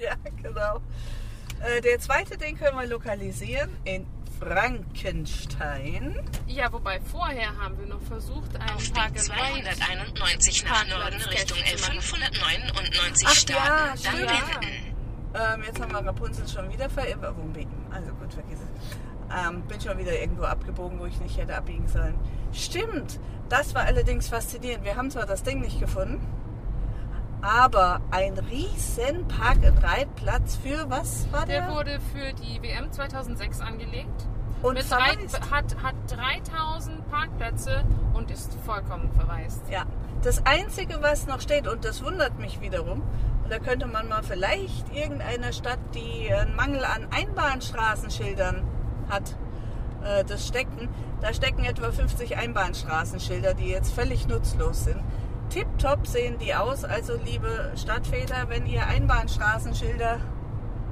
Ja, 0.00 0.14
genau. 0.40 0.80
Äh, 1.60 1.80
der 1.80 1.98
zweite, 1.98 2.38
den 2.38 2.56
können 2.56 2.78
wir 2.78 2.86
lokalisieren 2.86 3.76
in 3.84 4.06
Frankenstein. 4.38 6.18
Ja, 6.46 6.72
wobei 6.72 7.00
vorher 7.00 7.54
haben 7.58 7.78
wir 7.78 7.86
noch 7.86 8.00
versucht, 8.02 8.56
einen 8.56 8.70
Auf 8.70 8.82
Ride 8.96 9.14
291 9.14 10.64
nach 10.64 10.86
Norden 10.86 11.20
Richtung 11.20 11.58
Cache 11.58 11.76
zu 11.76 11.86
machen. 11.86 11.98
L599 11.98 13.24
Ach 13.26 13.34
starten. 13.34 14.02
ja, 14.02 14.10
dann 14.10 14.18
wenden. 14.20 14.90
Ähm, 15.32 15.62
jetzt 15.66 15.80
haben 15.80 15.92
wir 15.92 16.06
Rapunzel 16.06 16.48
schon 16.48 16.72
wieder 16.72 16.88
verirrt. 16.88 17.18
Also 17.22 18.12
gut, 18.14 18.32
vergiss 18.32 18.58
es. 18.60 19.09
Ähm, 19.32 19.62
bin 19.62 19.80
schon 19.80 19.98
wieder 19.98 20.18
irgendwo 20.18 20.44
abgebogen, 20.44 20.98
wo 20.98 21.06
ich 21.06 21.20
nicht 21.20 21.38
hätte 21.38 21.56
abbiegen 21.56 21.86
sollen. 21.86 22.14
Stimmt, 22.52 23.20
das 23.48 23.74
war 23.74 23.84
allerdings 23.84 24.28
faszinierend. 24.28 24.84
Wir 24.84 24.96
haben 24.96 25.10
zwar 25.10 25.26
das 25.26 25.42
Ding 25.42 25.60
nicht 25.60 25.78
gefunden, 25.78 26.20
aber 27.42 28.00
ein 28.10 28.38
riesen 28.38 29.26
Park-and-Ride-Platz 29.28 30.56
für 30.56 30.90
was 30.90 31.30
war 31.32 31.46
der? 31.46 31.66
Der 31.66 31.74
wurde 31.74 32.00
für 32.12 32.32
die 32.34 32.62
WM 32.62 32.90
2006 32.90 33.60
angelegt. 33.60 34.26
Und 34.62 34.76
drei, 34.90 35.16
hat, 35.50 35.82
hat 35.82 35.94
3000 36.08 37.08
Parkplätze 37.10 37.82
und 38.12 38.30
ist 38.30 38.52
vollkommen 38.66 39.10
verwaist. 39.12 39.62
Ja, 39.70 39.84
das 40.22 40.44
Einzige, 40.44 41.00
was 41.00 41.26
noch 41.26 41.40
steht, 41.40 41.66
und 41.66 41.84
das 41.84 42.04
wundert 42.04 42.38
mich 42.38 42.60
wiederum, 42.60 43.02
und 43.42 43.50
da 43.50 43.58
könnte 43.58 43.86
man 43.86 44.06
mal 44.08 44.22
vielleicht 44.22 44.94
irgendeiner 44.94 45.54
Stadt, 45.54 45.78
die 45.94 46.30
einen 46.32 46.54
Mangel 46.56 46.84
an 46.84 47.06
Einbahnstraßenschildern 47.10 48.62
hat, 49.10 49.36
äh, 50.04 50.24
das 50.24 50.46
stecken. 50.46 50.88
Da 51.20 51.34
stecken 51.34 51.64
etwa 51.64 51.92
50 51.92 52.36
Einbahnstraßenschilder, 52.36 53.54
die 53.54 53.68
jetzt 53.68 53.92
völlig 53.92 54.26
nutzlos 54.26 54.84
sind. 54.84 55.00
Tipptopp 55.50 56.06
sehen 56.06 56.38
die 56.38 56.54
aus, 56.54 56.84
also 56.84 57.14
liebe 57.24 57.72
Stadtväter, 57.76 58.48
wenn 58.48 58.66
ihr 58.66 58.86
Einbahnstraßenschilder 58.86 60.20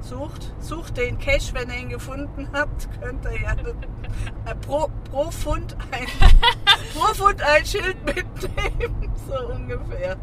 sucht, 0.01 0.53
sucht 0.59 0.97
den 0.97 1.17
Cache, 1.17 1.53
wenn 1.53 1.69
ihr 1.69 1.77
ihn 1.77 1.89
gefunden 1.89 2.49
habt, 2.53 2.89
könnt 3.01 3.25
ihr 3.25 3.41
ja 3.41 3.51
äh, 3.53 4.55
pro, 4.55 4.89
pro 5.09 5.31
Pfund 5.31 5.75
ein 5.91 6.05
pro 6.93 7.13
Pfund 7.13 7.41
ein 7.41 7.65
Schild 7.65 7.97
mitnehmen, 8.05 9.11
so 9.27 9.53
ungefähr. 9.53 10.17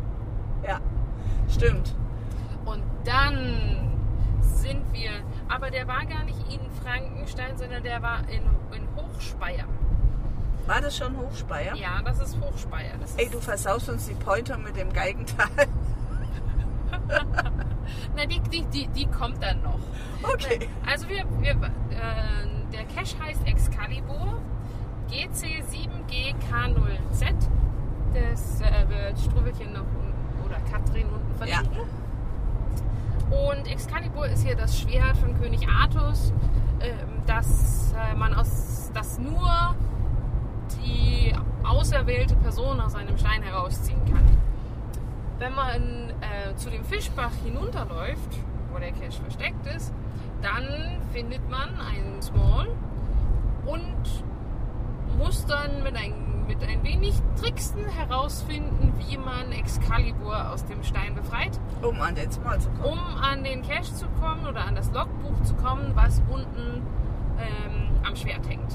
Ja, 0.66 0.80
stimmt. 1.48 1.94
Und 2.64 2.82
dann 3.04 3.85
sind 4.46 4.82
wir, 4.92 5.10
aber 5.48 5.70
der 5.70 5.86
war 5.88 6.04
gar 6.06 6.24
nicht 6.24 6.38
in 6.52 6.60
Frankenstein, 6.82 7.56
sondern 7.56 7.82
der 7.82 8.02
war 8.02 8.20
in, 8.28 8.42
in 8.74 8.86
Hochspeyer. 8.96 9.64
War 10.66 10.80
das 10.80 10.96
schon 10.96 11.16
Hochspeyer? 11.16 11.74
Ja, 11.76 12.02
das 12.04 12.18
ist 12.20 12.40
Hochspeyer. 12.40 12.92
Das 13.00 13.10
ist, 13.10 13.20
Ey, 13.20 13.28
du 13.28 13.40
versaust 13.40 13.88
uns 13.88 14.06
die 14.06 14.14
Pointer 14.14 14.58
mit 14.58 14.76
dem 14.76 14.92
Geigental. 14.92 15.46
na, 18.16 18.26
die, 18.26 18.40
die, 18.40 18.64
die, 18.64 18.88
die 18.88 19.06
kommt 19.06 19.40
dann 19.42 19.62
noch. 19.62 19.78
Okay. 20.22 20.68
Also 20.84 21.08
wir, 21.08 21.24
wir 21.40 21.52
äh, 21.52 21.56
der 22.72 22.84
Cache 22.94 23.16
heißt 23.22 23.46
Excalibur 23.46 24.40
GC7GK0Z. 25.10 27.34
Das 28.12 28.60
äh, 28.60 28.88
wird 28.88 29.18
Struwelchen 29.18 29.72
noch 29.72 29.80
un- 29.80 30.14
oder 30.44 30.56
Katrin 30.70 31.08
unten 31.08 31.34
verlinken. 31.36 31.80
Und 33.30 33.66
Excalibur 33.70 34.26
ist 34.26 34.44
hier 34.46 34.56
das 34.56 34.78
Schwert 34.78 35.16
von 35.16 35.38
König 35.40 35.66
Artus, 35.68 36.32
ähm, 36.80 37.22
das 37.26 37.92
äh, 37.92 38.14
man 38.14 38.34
aus 38.34 38.90
das 38.94 39.18
nur 39.18 39.74
die 40.82 41.34
auserwählte 41.64 42.36
Person 42.36 42.80
aus 42.80 42.94
einem 42.94 43.18
Stein 43.18 43.42
herausziehen 43.42 44.02
kann. 44.06 44.24
Wenn 45.38 45.54
man 45.54 46.10
äh, 46.20 46.54
zu 46.56 46.70
dem 46.70 46.84
Fischbach 46.84 47.32
hinunterläuft, 47.44 48.38
wo 48.72 48.78
der 48.78 48.92
Cache 48.92 49.20
versteckt 49.22 49.66
ist, 49.66 49.92
dann 50.40 51.00
findet 51.12 51.48
man 51.50 51.68
einen 51.80 52.22
Small 52.22 52.68
und 53.66 54.24
muss 55.18 55.44
dann 55.46 55.82
mit 55.82 55.96
ein, 55.96 56.25
mit 56.46 56.62
ein 56.62 56.82
wenig 56.84 57.14
Tricksen 57.40 57.84
herausfinden, 57.86 58.92
wie 58.98 59.18
man 59.18 59.52
Excalibur 59.52 60.50
aus 60.50 60.64
dem 60.66 60.82
Stein 60.84 61.14
befreit, 61.14 61.58
Um 61.82 62.00
an 62.00 62.14
den 62.14 62.30
Small 62.30 62.60
zu 62.60 62.68
kommen. 62.70 62.92
um 62.98 63.22
an 63.22 63.42
den 63.44 63.62
Cache 63.62 63.94
zu 63.94 64.06
kommen 64.20 64.46
oder 64.46 64.64
an 64.64 64.74
das 64.74 64.90
Logbuch 64.92 65.42
zu 65.42 65.54
kommen, 65.56 65.92
was 65.94 66.22
unten 66.30 66.82
ähm, 67.38 67.90
am 68.06 68.14
Schwert 68.16 68.48
hängt. 68.48 68.72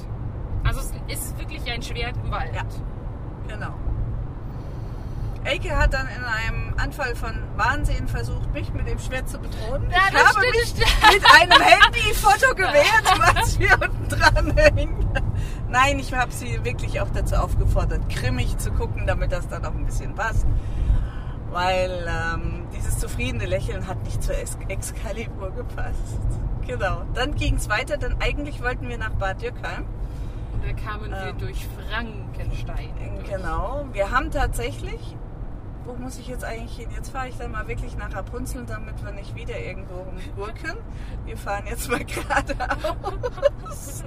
Also 0.64 0.80
es 1.08 1.18
ist 1.20 1.38
wirklich 1.40 1.70
ein 1.72 1.82
Schwert 1.82 2.16
im 2.24 2.30
Wald. 2.32 2.54
Ja. 2.54 2.64
Genau. 3.48 3.74
Eike 5.44 5.76
hat 5.76 5.92
dann 5.94 6.08
in 6.08 6.24
einem 6.24 6.74
Anfall 6.78 7.16
von 7.16 7.34
Wahnsinn 7.58 8.08
versucht, 8.08 8.54
mich 8.54 8.72
mit 8.74 8.88
dem 8.88 9.00
Schwert 9.00 9.28
zu 9.28 9.40
bedrohen. 9.40 9.90
Ja, 9.90 9.98
ich 10.12 10.18
habe 10.24 10.46
stimmt, 10.64 10.78
mich 10.78 11.14
mit 11.16 11.42
einem 11.42 11.62
Handyfoto 11.62 12.54
gewehrt, 12.54 13.36
was 13.36 13.58
wir 13.60 13.74
unten 13.74 14.08
dran 14.10 14.56
hängen. 14.56 15.10
Nein, 15.72 16.00
ich 16.00 16.14
habe 16.14 16.32
sie 16.32 16.64
wirklich 16.66 17.00
auch 17.02 17.10
dazu 17.14 17.36
aufgefordert, 17.36 18.02
grimmig 18.10 18.58
zu 18.58 18.72
gucken, 18.72 19.08
damit 19.08 19.32
das 19.32 19.48
dann 19.48 19.66
auch 19.66 19.74
ein 19.74 19.86
bisschen 19.86 20.14
passt. 20.16 20.46
Weil 21.52 22.08
ähm, 22.10 22.68
dieses 22.76 23.00
zufriedene 23.00 23.46
Lächeln 23.46 23.88
hat 23.88 24.04
nicht 24.04 24.22
zur 24.24 24.38
Ex 24.38 24.58
Excalibur 24.68 25.52
gepasst. 25.52 26.20
Genau. 26.68 27.02
Dann 27.14 27.36
ging 27.36 27.56
es 27.56 27.68
weiter, 27.70 27.98
denn 27.98 28.16
eigentlich 28.22 28.62
wollten 28.62 28.88
wir 28.88 28.98
nach 28.98 29.12
Bad 29.12 29.42
Dürkheim. 29.42 29.86
Und 30.54 30.64
da 30.66 30.74
kamen 30.74 31.10
wir 31.12 31.30
Ähm. 31.30 31.38
durch 31.40 31.68
Frankenstein. 31.90 32.90
durch. 33.18 33.30
Genau. 33.30 33.86
Wir 33.94 34.12
haben 34.12 34.30
tatsächlich, 34.32 35.16
wo 35.86 35.94
muss 35.94 36.20
ich 36.20 36.28
jetzt 36.28 36.44
eigentlich 36.46 36.78
hin? 36.78 36.90
Jetzt 36.96 37.10
fahre 37.12 37.28
ich 37.30 37.38
dann 37.38 37.52
mal 37.52 37.68
wirklich 37.68 37.98
nach 37.98 38.14
Rapunzel, 38.14 38.66
damit 38.66 39.04
wir 39.04 39.12
nicht 39.12 39.36
wieder 39.36 39.58
irgendwo 39.60 39.96
rumgurken. 39.96 40.78
Wir 41.26 41.36
fahren 41.38 41.64
jetzt 41.70 41.90
mal 41.90 42.04
geradeaus. 42.06 44.04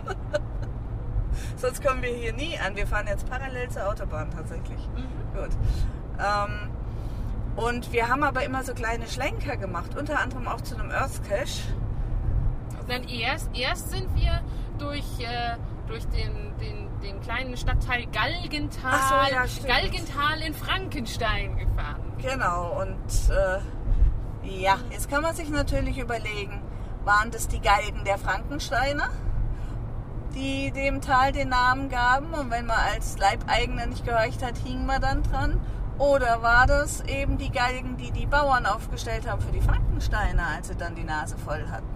Sonst 1.57 1.85
kommen 1.85 2.03
wir 2.03 2.11
hier 2.11 2.32
nie 2.32 2.59
an. 2.59 2.76
Wir 2.76 2.87
fahren 2.87 3.07
jetzt 3.07 3.28
parallel 3.28 3.68
zur 3.70 3.89
Autobahn 3.89 4.30
tatsächlich. 4.30 4.80
Gut. 5.35 5.51
Ähm, 6.18 6.70
und 7.57 7.93
wir 7.93 8.09
haben 8.09 8.22
aber 8.24 8.45
immer 8.45 8.64
so 8.64 8.74
kleine 8.74 9.07
Schlenker 9.07 9.57
gemacht, 9.57 9.97
unter 9.97 10.20
anderem 10.20 10.49
auch 10.49 10.61
zu 10.61 10.74
einem 10.76 10.91
Earth 10.91 11.22
Cache. 11.28 11.62
Dann 12.89 13.05
erst, 13.05 13.49
erst 13.55 13.91
sind 13.91 14.14
wir 14.14 14.41
durch, 14.78 15.05
äh, 15.20 15.57
durch 15.87 16.05
den, 16.09 16.57
den, 16.59 16.89
den 17.01 17.20
kleinen 17.20 17.57
Stadtteil 17.57 18.07
Galgenthal, 18.07 18.93
Ach 18.93 19.26
so, 19.28 19.35
ja, 19.35 19.49
stimmt. 19.49 19.68
Galgenthal 19.68 20.41
in 20.43 20.55
Frankenstein 20.55 21.57
gefahren. 21.57 22.03
Genau, 22.20 22.80
und 22.80 23.30
äh, 23.30 23.61
ja, 24.49 24.76
jetzt 24.91 25.09
kann 25.09 25.22
man 25.22 25.35
sich 25.35 25.49
natürlich 25.49 25.99
überlegen, 25.99 26.61
waren 27.05 27.30
das 27.30 27.49
die 27.49 27.61
Galgen 27.61 28.05
der 28.05 28.18
Frankensteiner, 28.18 29.09
die 30.35 30.70
dem 30.70 31.01
Tal 31.01 31.32
den 31.32 31.49
Namen 31.49 31.89
gaben 31.89 32.35
und 32.35 32.51
wenn 32.51 32.66
man 32.66 32.78
als 32.78 33.18
Leibeigener 33.18 33.87
nicht 33.87 34.05
gehorcht 34.05 34.43
hat, 34.43 34.57
hing 34.59 34.87
man 34.87 35.01
dann 35.01 35.22
dran? 35.22 35.61
Oder 35.99 36.43
war 36.43 36.66
das 36.66 37.03
eben 37.03 37.39
die 37.39 37.51
Galgen, 37.51 37.97
die 37.97 38.11
die 38.11 38.26
Bauern 38.26 38.66
aufgestellt 38.66 39.28
haben 39.28 39.41
für 39.41 39.53
die 39.53 39.61
Frankensteiner, 39.61 40.47
als 40.57 40.68
sie 40.68 40.74
dann 40.74 40.95
die 40.97 41.05
Nase 41.05 41.37
voll 41.37 41.64
hatten? 41.70 41.87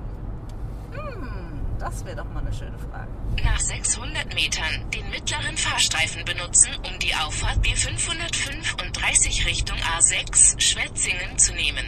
Hm, 0.93 1.61
das 1.81 2.05
wäre 2.05 2.17
doch 2.17 2.33
mal 2.33 2.41
eine 2.41 2.53
schöne 2.53 2.79
Frage. 2.79 3.09
Nach 3.45 3.59
600 3.59 4.35
Metern 4.35 4.89
den 4.95 5.11
mittleren 5.11 5.57
Fahrstreifen 5.57 6.25
benutzen, 6.25 6.71
um 6.87 6.99
die 7.01 7.15
Auffahrt 7.15 7.59
B535 7.59 9.47
Richtung 9.47 9.79
A6 9.79 10.61
Schwetzingen 10.61 11.37
zu 11.37 11.53
nehmen. 11.55 11.87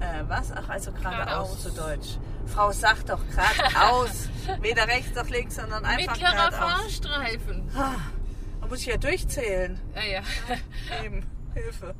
Äh, 0.00 0.22
was? 0.28 0.52
Ach, 0.52 0.68
also 0.68 0.92
Geradeaus. 0.92 1.62
zu 1.62 1.70
Deutsch. 1.72 2.18
Frau 2.48 2.72
sagt 2.72 3.10
doch 3.10 3.20
geradeaus. 3.28 4.28
Weder 4.60 4.86
rechts 4.88 5.14
noch 5.14 5.28
links, 5.28 5.56
sondern 5.56 5.84
einfach 5.84 6.14
Mittlerer 6.14 6.32
geradeaus. 6.50 6.58
Fahrstreifen. 6.82 7.70
Ah, 7.76 7.94
Da 8.60 8.66
muss 8.66 8.80
ich 8.80 8.86
ja 8.86 8.96
durchzählen. 8.96 9.80
Ja, 9.94 10.02
ja. 10.02 10.22
Eben, 11.04 11.26
Hilfe. 11.54 11.94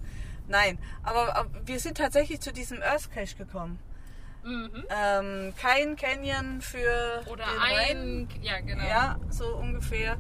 Nein, 0.49 0.79
aber, 1.03 1.37
aber 1.37 1.51
wir 1.67 1.79
sind 1.79 1.99
tatsächlich 1.99 2.41
zu 2.41 2.53
diesem 2.53 2.81
Earth 2.83 3.11
Cache 3.13 3.37
gekommen. 3.37 3.79
Mhm. 4.45 4.85
Ähm, 4.89 5.53
kein 5.61 5.97
Canyon 5.97 6.63
für 6.63 7.23
Oder 7.27 7.45
den 7.45 7.59
Rhein. 7.61 7.97
ein, 7.99 8.29
ja 8.43 8.61
genau. 8.61 8.85
Ja, 8.89 9.19
so 9.29 9.57
ungefähr. 9.57 10.17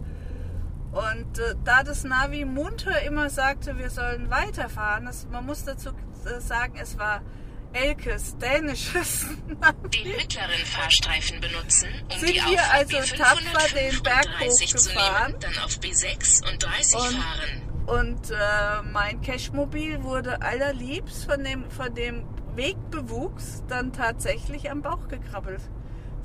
Und 0.93 1.39
äh, 1.39 1.55
da 1.65 1.83
das 1.83 2.05
Navi 2.05 2.45
munter 2.45 3.01
immer 3.03 3.31
sagte, 3.31 3.79
wir 3.79 3.89
sollen 3.91 4.29
weiterfahren, 4.31 5.07
das, 5.07 5.27
man 5.31 5.47
muss 5.47 5.65
dazu 5.65 5.91
äh, 6.27 6.41
sagen, 6.41 6.75
es 6.81 6.99
war 6.99 7.23
Elkes 7.73 8.37
dänisches 8.39 9.27
Navi. 9.61 9.89
Den 9.91 10.17
mittleren 10.17 10.65
Fahrstreifen 10.65 11.41
benutzen, 11.41 11.89
um 12.13 12.19
Sind 12.19 12.31
die 12.31 12.35
wir 12.51 12.73
also 12.73 12.99
tapfer 13.17 13.75
den 13.75 14.03
Berg 14.03 14.27
B535 14.41 14.77
zu 14.77 14.91
hochgefahren? 14.91 15.31
nehmen, 15.33 15.41
dann 15.41 15.65
auf 15.65 15.73
B6 15.79 16.51
und 16.51 16.63
30 16.63 16.95
Und- 16.95 17.03
fahren. 17.23 17.63
Und 17.87 18.31
äh, 18.31 18.83
mein 18.93 19.23
Cashmobil 19.23 20.03
wurde 20.03 20.43
allerliebst 20.43 21.25
von 21.25 21.43
dem, 21.43 21.71
von 21.71 21.95
dem 21.95 22.27
Wegbewuchs 22.55 23.63
dann 23.67 23.93
tatsächlich 23.95 24.71
am 24.71 24.83
Bauch 24.83 25.09
gekrabbelt. 25.09 25.63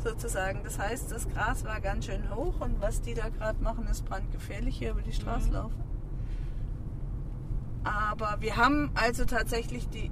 Sozusagen. 0.03 0.61
Das 0.65 0.77
heißt, 0.77 1.09
das 1.13 1.29
Gras 1.29 1.63
war 1.63 1.79
ganz 1.79 2.05
schön 2.07 2.35
hoch 2.35 2.59
und 2.59 2.81
was 2.81 3.01
die 3.01 3.13
da 3.13 3.29
gerade 3.29 3.63
machen, 3.63 3.87
ist 3.87 4.03
brandgefährlich 4.03 4.75
hier 4.77 4.91
über 4.91 5.01
die 5.01 5.13
Straße 5.13 5.47
Mhm. 5.47 5.53
laufen. 5.53 5.83
Aber 7.85 8.37
wir 8.41 8.57
haben 8.57 8.91
also 8.95 9.23
tatsächlich 9.23 9.87
die 9.89 10.11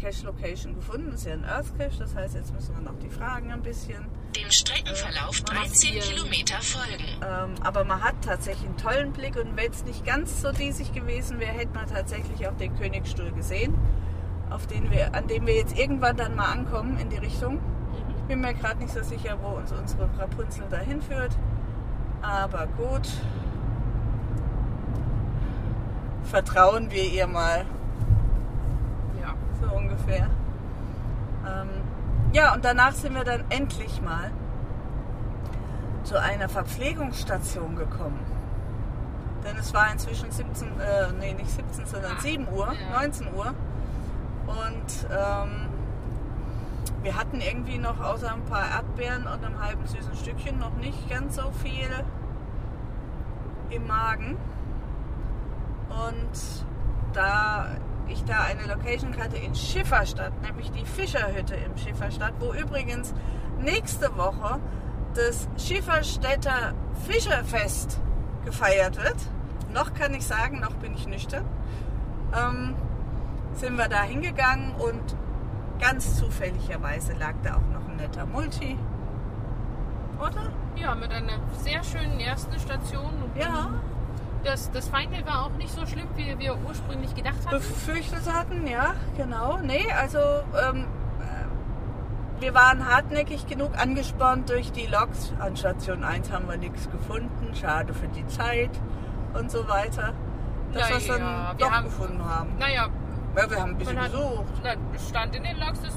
Cache 0.00 0.24
Location 0.24 0.74
gefunden. 0.74 1.10
Das 1.10 1.20
ist 1.20 1.26
ja 1.26 1.34
ein 1.34 1.44
Earth 1.44 1.76
Cache, 1.78 1.98
das 1.98 2.14
heißt, 2.14 2.34
jetzt 2.34 2.52
müssen 2.54 2.74
wir 2.74 2.82
noch 2.82 2.98
die 2.98 3.08
Fragen 3.08 3.52
ein 3.52 3.62
bisschen. 3.62 4.06
Dem 4.36 4.50
Streckenverlauf 4.50 5.40
13 5.40 5.68
massieren. 5.68 6.00
Kilometer 6.00 6.60
folgen. 6.60 7.04
Ähm, 7.22 7.54
aber 7.62 7.84
man 7.84 8.02
hat 8.02 8.14
tatsächlich 8.24 8.68
einen 8.68 8.76
tollen 8.76 9.12
Blick 9.12 9.36
und 9.36 9.56
wenn 9.56 9.70
es 9.70 9.84
nicht 9.84 10.04
ganz 10.04 10.40
so 10.40 10.52
diesig 10.52 10.92
gewesen 10.92 11.40
wäre, 11.40 11.52
hätte 11.52 11.74
man 11.74 11.86
tatsächlich 11.86 12.46
auch 12.48 12.56
den 12.56 12.76
Königsstuhl 12.76 13.32
gesehen, 13.32 13.74
auf 14.50 14.66
den 14.66 14.90
wir, 14.90 15.14
an 15.14 15.26
dem 15.26 15.46
wir 15.46 15.54
jetzt 15.54 15.76
irgendwann 15.76 16.16
dann 16.16 16.36
mal 16.36 16.52
ankommen 16.52 16.98
in 16.98 17.10
die 17.10 17.18
Richtung. 17.18 17.60
Ich 18.16 18.22
bin 18.24 18.40
mir 18.40 18.54
gerade 18.54 18.78
nicht 18.78 18.92
so 18.92 19.02
sicher, 19.02 19.38
wo 19.42 19.56
uns 19.58 19.72
unsere 19.72 20.08
Rapunzel 20.18 20.64
dahin 20.70 21.02
führt. 21.02 21.36
Aber 22.22 22.66
gut. 22.66 23.08
Vertrauen 26.24 26.92
wir 26.92 27.04
ihr 27.04 27.26
mal, 27.26 27.66
Ungefähr. 29.74 30.28
Ähm, 31.46 31.68
ja, 32.32 32.54
und 32.54 32.64
danach 32.64 32.92
sind 32.92 33.14
wir 33.14 33.24
dann 33.24 33.44
endlich 33.50 34.00
mal 34.02 34.30
zu 36.04 36.20
einer 36.20 36.48
Verpflegungsstation 36.48 37.76
gekommen. 37.76 38.20
Denn 39.44 39.56
es 39.56 39.72
war 39.72 39.90
inzwischen 39.90 40.30
17, 40.30 40.68
äh, 40.80 41.12
nee, 41.18 41.32
nicht 41.34 41.50
17, 41.50 41.86
sondern 41.86 42.12
Ah, 42.16 42.20
7 42.20 42.46
Uhr, 42.48 42.72
ja. 42.72 43.00
19 43.00 43.34
Uhr. 43.34 43.46
Und 44.46 45.06
ähm, 45.10 45.68
wir 47.02 47.16
hatten 47.16 47.40
irgendwie 47.40 47.78
noch 47.78 48.00
außer 48.00 48.32
ein 48.32 48.44
paar 48.44 48.68
Erdbeeren 48.68 49.26
und 49.26 49.44
einem 49.44 49.60
halben 49.64 49.86
süßen 49.86 50.14
Stückchen 50.16 50.58
noch 50.58 50.74
nicht 50.76 51.08
ganz 51.08 51.36
so 51.36 51.50
viel 51.62 51.88
im 53.70 53.86
Magen. 53.86 54.36
Und 55.88 56.64
da 57.14 57.68
ich 58.10 58.24
da 58.24 58.42
eine 58.42 58.62
Location 58.66 59.16
hatte 59.16 59.36
in 59.36 59.54
Schifferstadt, 59.54 60.32
nämlich 60.42 60.70
die 60.72 60.84
Fischerhütte 60.84 61.54
im 61.54 61.76
Schifferstadt, 61.76 62.34
wo 62.38 62.52
übrigens 62.52 63.14
nächste 63.60 64.16
Woche 64.16 64.60
das 65.14 65.48
Schifferstädter 65.56 66.74
Fischerfest 67.06 68.00
gefeiert 68.44 68.96
wird. 68.96 69.16
Noch 69.72 69.94
kann 69.94 70.14
ich 70.14 70.26
sagen, 70.26 70.60
noch 70.60 70.74
bin 70.74 70.94
ich 70.94 71.06
nüchtern. 71.06 71.44
Ähm, 72.36 72.74
sind 73.54 73.76
wir 73.76 73.88
da 73.88 74.02
hingegangen 74.02 74.74
und 74.76 75.16
ganz 75.80 76.16
zufälligerweise 76.16 77.14
lag 77.14 77.34
da 77.42 77.56
auch 77.56 77.72
noch 77.72 77.88
ein 77.88 77.96
netter 77.96 78.26
Multi. 78.26 78.78
Oder? 80.18 80.52
Ja, 80.76 80.94
mit 80.94 81.10
einer 81.10 81.38
sehr 81.52 81.82
schönen 81.82 82.20
ersten 82.20 82.58
Station. 82.58 83.10
Ja, 83.34 83.70
Das, 84.44 84.70
das 84.70 84.88
Feindbild 84.88 85.26
war 85.26 85.46
auch 85.46 85.50
nicht 85.58 85.70
so 85.74 85.84
schlimm, 85.86 86.08
wie 86.16 86.38
wir 86.38 86.56
ursprünglich 86.66 87.14
gedacht 87.14 87.36
hatten. 87.44 87.56
befürchtet 87.56 88.32
hatten, 88.32 88.66
ja, 88.66 88.94
genau. 89.16 89.58
Nee, 89.62 89.86
also 89.92 90.18
ähm, 90.18 90.86
äh, 91.20 92.40
wir 92.42 92.54
waren 92.54 92.88
hartnäckig 92.88 93.46
genug 93.46 93.76
angespornt 93.78 94.48
durch 94.48 94.72
die 94.72 94.86
Loks. 94.86 95.32
An 95.40 95.56
Station 95.56 96.04
1 96.04 96.32
haben 96.32 96.48
wir 96.48 96.56
nichts 96.56 96.90
gefunden, 96.90 97.54
schade 97.54 97.92
für 97.92 98.08
die 98.08 98.26
Zeit 98.28 98.70
und 99.34 99.50
so 99.50 99.68
weiter. 99.68 100.14
Dass 100.72 100.88
wir 100.88 100.96
es 100.96 101.06
dann 101.06 101.20
Naja, 101.20 101.54
doch 101.58 101.70
haben- 101.70 101.84
gefunden 101.84 102.24
haben. 102.24 102.56
Naja, 102.58 102.88
Ja, 103.36 103.50
wir 103.50 103.60
haben 103.60 103.70
ein 103.72 103.76
bisschen 103.78 104.00
hat, 104.00 104.10
gesucht. 104.12 104.44
na, 104.64 104.70
es 104.94 105.08
stand 105.08 105.36
in 105.36 105.42
den 105.42 105.58
Logs, 105.58 105.80
dass, 105.82 105.94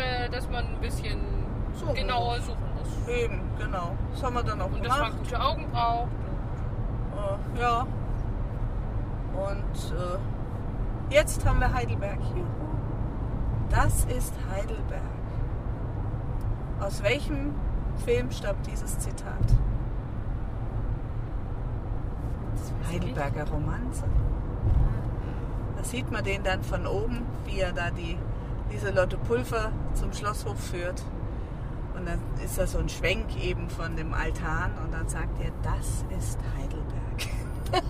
äh, 0.00 0.30
dass 0.30 0.48
man 0.48 0.64
ein 0.66 0.80
bisschen 0.80 1.20
Suchen 1.74 1.94
genauer 1.94 2.40
suchen 2.40 2.64
muss. 2.78 3.08
Eben, 3.08 3.40
genau. 3.58 3.96
Das 4.12 4.22
haben 4.22 4.34
wir 4.34 4.42
dann 4.44 4.60
auch 4.62 4.66
Und 4.72 4.80
dass 4.84 4.88
man 4.88 5.10
gemacht. 5.10 5.18
gute 5.24 5.40
Augen 5.40 5.66
braucht. 5.70 6.08
Äh, 7.16 7.60
ja. 7.60 7.86
Und 9.34 9.92
äh, 9.98 11.14
jetzt 11.14 11.46
haben 11.46 11.60
wir 11.60 11.72
Heidelberg. 11.72 12.20
Juhu. 12.34 12.44
Das 13.70 14.04
ist 14.04 14.34
Heidelberg. 14.50 15.02
Aus 16.80 17.02
welchem 17.02 17.54
Film 18.04 18.30
stammt 18.30 18.66
dieses 18.66 18.98
Zitat? 18.98 19.38
Heidelberger 22.90 23.48
Romanze. 23.48 24.04
Da 25.76 25.84
sieht 25.84 26.10
man 26.10 26.22
den 26.22 26.42
dann 26.42 26.62
von 26.62 26.86
oben, 26.86 27.22
wie 27.46 27.60
er 27.60 27.72
da 27.72 27.90
die 27.90 28.18
Lieselotte 28.70 29.16
Pulver 29.16 29.72
zum 29.94 30.12
Schlosshof 30.12 30.58
führt. 30.58 31.02
Und 32.02 32.08
dann 32.08 32.44
ist 32.44 32.58
da 32.58 32.66
so 32.66 32.78
ein 32.78 32.88
Schwenk 32.88 33.26
eben 33.40 33.70
von 33.70 33.94
dem 33.94 34.12
Altan 34.12 34.72
und 34.84 34.92
dann 34.92 35.08
sagt 35.08 35.40
er, 35.40 35.52
das 35.62 36.04
ist 36.18 36.36
Heidelberg. 36.58 37.84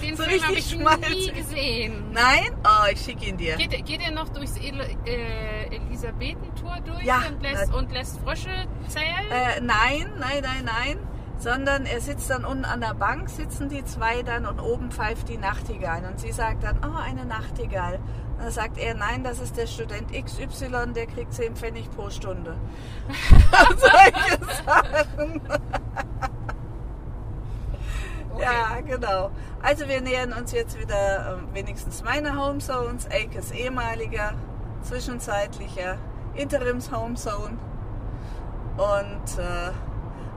Den 0.00 0.16
So 0.16 0.22
Film 0.22 0.42
habe 0.42 0.54
ich 0.54 0.74
nie 0.74 0.80
schmalzig. 0.80 1.34
gesehen. 1.34 2.04
Nein? 2.14 2.56
Oh, 2.64 2.86
ich 2.90 2.98
schicke 3.02 3.26
ihn 3.26 3.36
dir. 3.36 3.56
Geht, 3.56 3.84
geht 3.84 4.00
er 4.00 4.12
noch 4.12 4.30
durchs 4.30 4.56
El 4.56 4.80
äh, 5.04 5.76
Elisabetentor 5.76 6.78
durch 6.86 7.02
Ja, 7.02 7.20
und, 7.28 7.42
lässt, 7.42 7.74
und 7.74 7.92
lässt 7.92 8.18
Frösche 8.20 8.48
zählen? 8.88 9.30
Äh, 9.30 9.60
nein, 9.60 10.10
nein, 10.18 10.42
nein, 10.42 10.64
nein. 10.64 10.98
Sondern 11.36 11.84
er 11.84 12.00
sitzt 12.00 12.30
dann 12.30 12.46
unten 12.46 12.64
an 12.64 12.80
der 12.80 12.94
Bank, 12.94 13.28
sitzen 13.28 13.68
die 13.68 13.84
zwei 13.84 14.22
dann 14.22 14.46
und 14.46 14.58
oben 14.58 14.90
pfeift 14.90 15.28
die 15.28 15.36
Nachtigall. 15.36 16.02
Und 16.10 16.18
sie 16.18 16.32
sagt 16.32 16.64
dann, 16.64 16.78
oh, 16.82 16.98
eine 16.98 17.26
Nachtigall. 17.26 17.98
Dann 18.40 18.50
sagt 18.50 18.78
er, 18.78 18.94
nein, 18.94 19.22
das 19.22 19.38
ist 19.38 19.56
der 19.58 19.66
Student 19.66 20.12
XY, 20.12 20.94
der 20.94 21.06
kriegt 21.06 21.34
10 21.34 21.56
Pfennig 21.56 21.90
pro 21.90 22.08
Stunde. 22.08 22.56
Solche 23.76 24.64
Sachen. 24.64 25.40
Ja, 28.40 28.80
genau. 28.80 29.30
Also 29.62 29.86
wir 29.88 30.00
nähern 30.00 30.32
uns 30.32 30.52
jetzt 30.52 30.78
wieder 30.80 31.34
ähm, 31.34 31.48
wenigstens 31.52 32.02
meiner 32.02 32.42
Homezones, 32.42 33.06
Eikes 33.10 33.50
ehemaliger, 33.50 34.32
zwischenzeitlicher 34.82 35.98
Interims-Homezone 36.34 37.58
und 38.78 39.38
äh, 39.38 39.72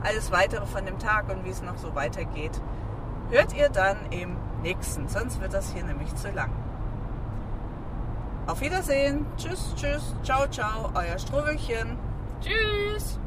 alles 0.05 0.31
weitere 0.31 0.65
von 0.65 0.85
dem 0.85 0.99
Tag 0.99 1.29
und 1.29 1.45
wie 1.45 1.49
es 1.49 1.61
noch 1.61 1.77
so 1.77 1.95
weitergeht, 1.95 2.59
hört 3.29 3.55
ihr 3.55 3.69
dann 3.69 3.97
im 4.09 4.35
nächsten, 4.61 5.07
sonst 5.07 5.39
wird 5.39 5.53
das 5.53 5.71
hier 5.71 5.85
nämlich 5.85 6.13
zu 6.15 6.29
lang. 6.31 6.51
Auf 8.45 8.59
Wiedersehen, 8.59 9.25
tschüss, 9.37 9.73
tschüss, 9.77 10.13
ciao, 10.23 10.45
ciao, 10.47 10.91
euer 10.95 11.17
Struwelchen. 11.17 11.97
Tschüss! 12.41 13.17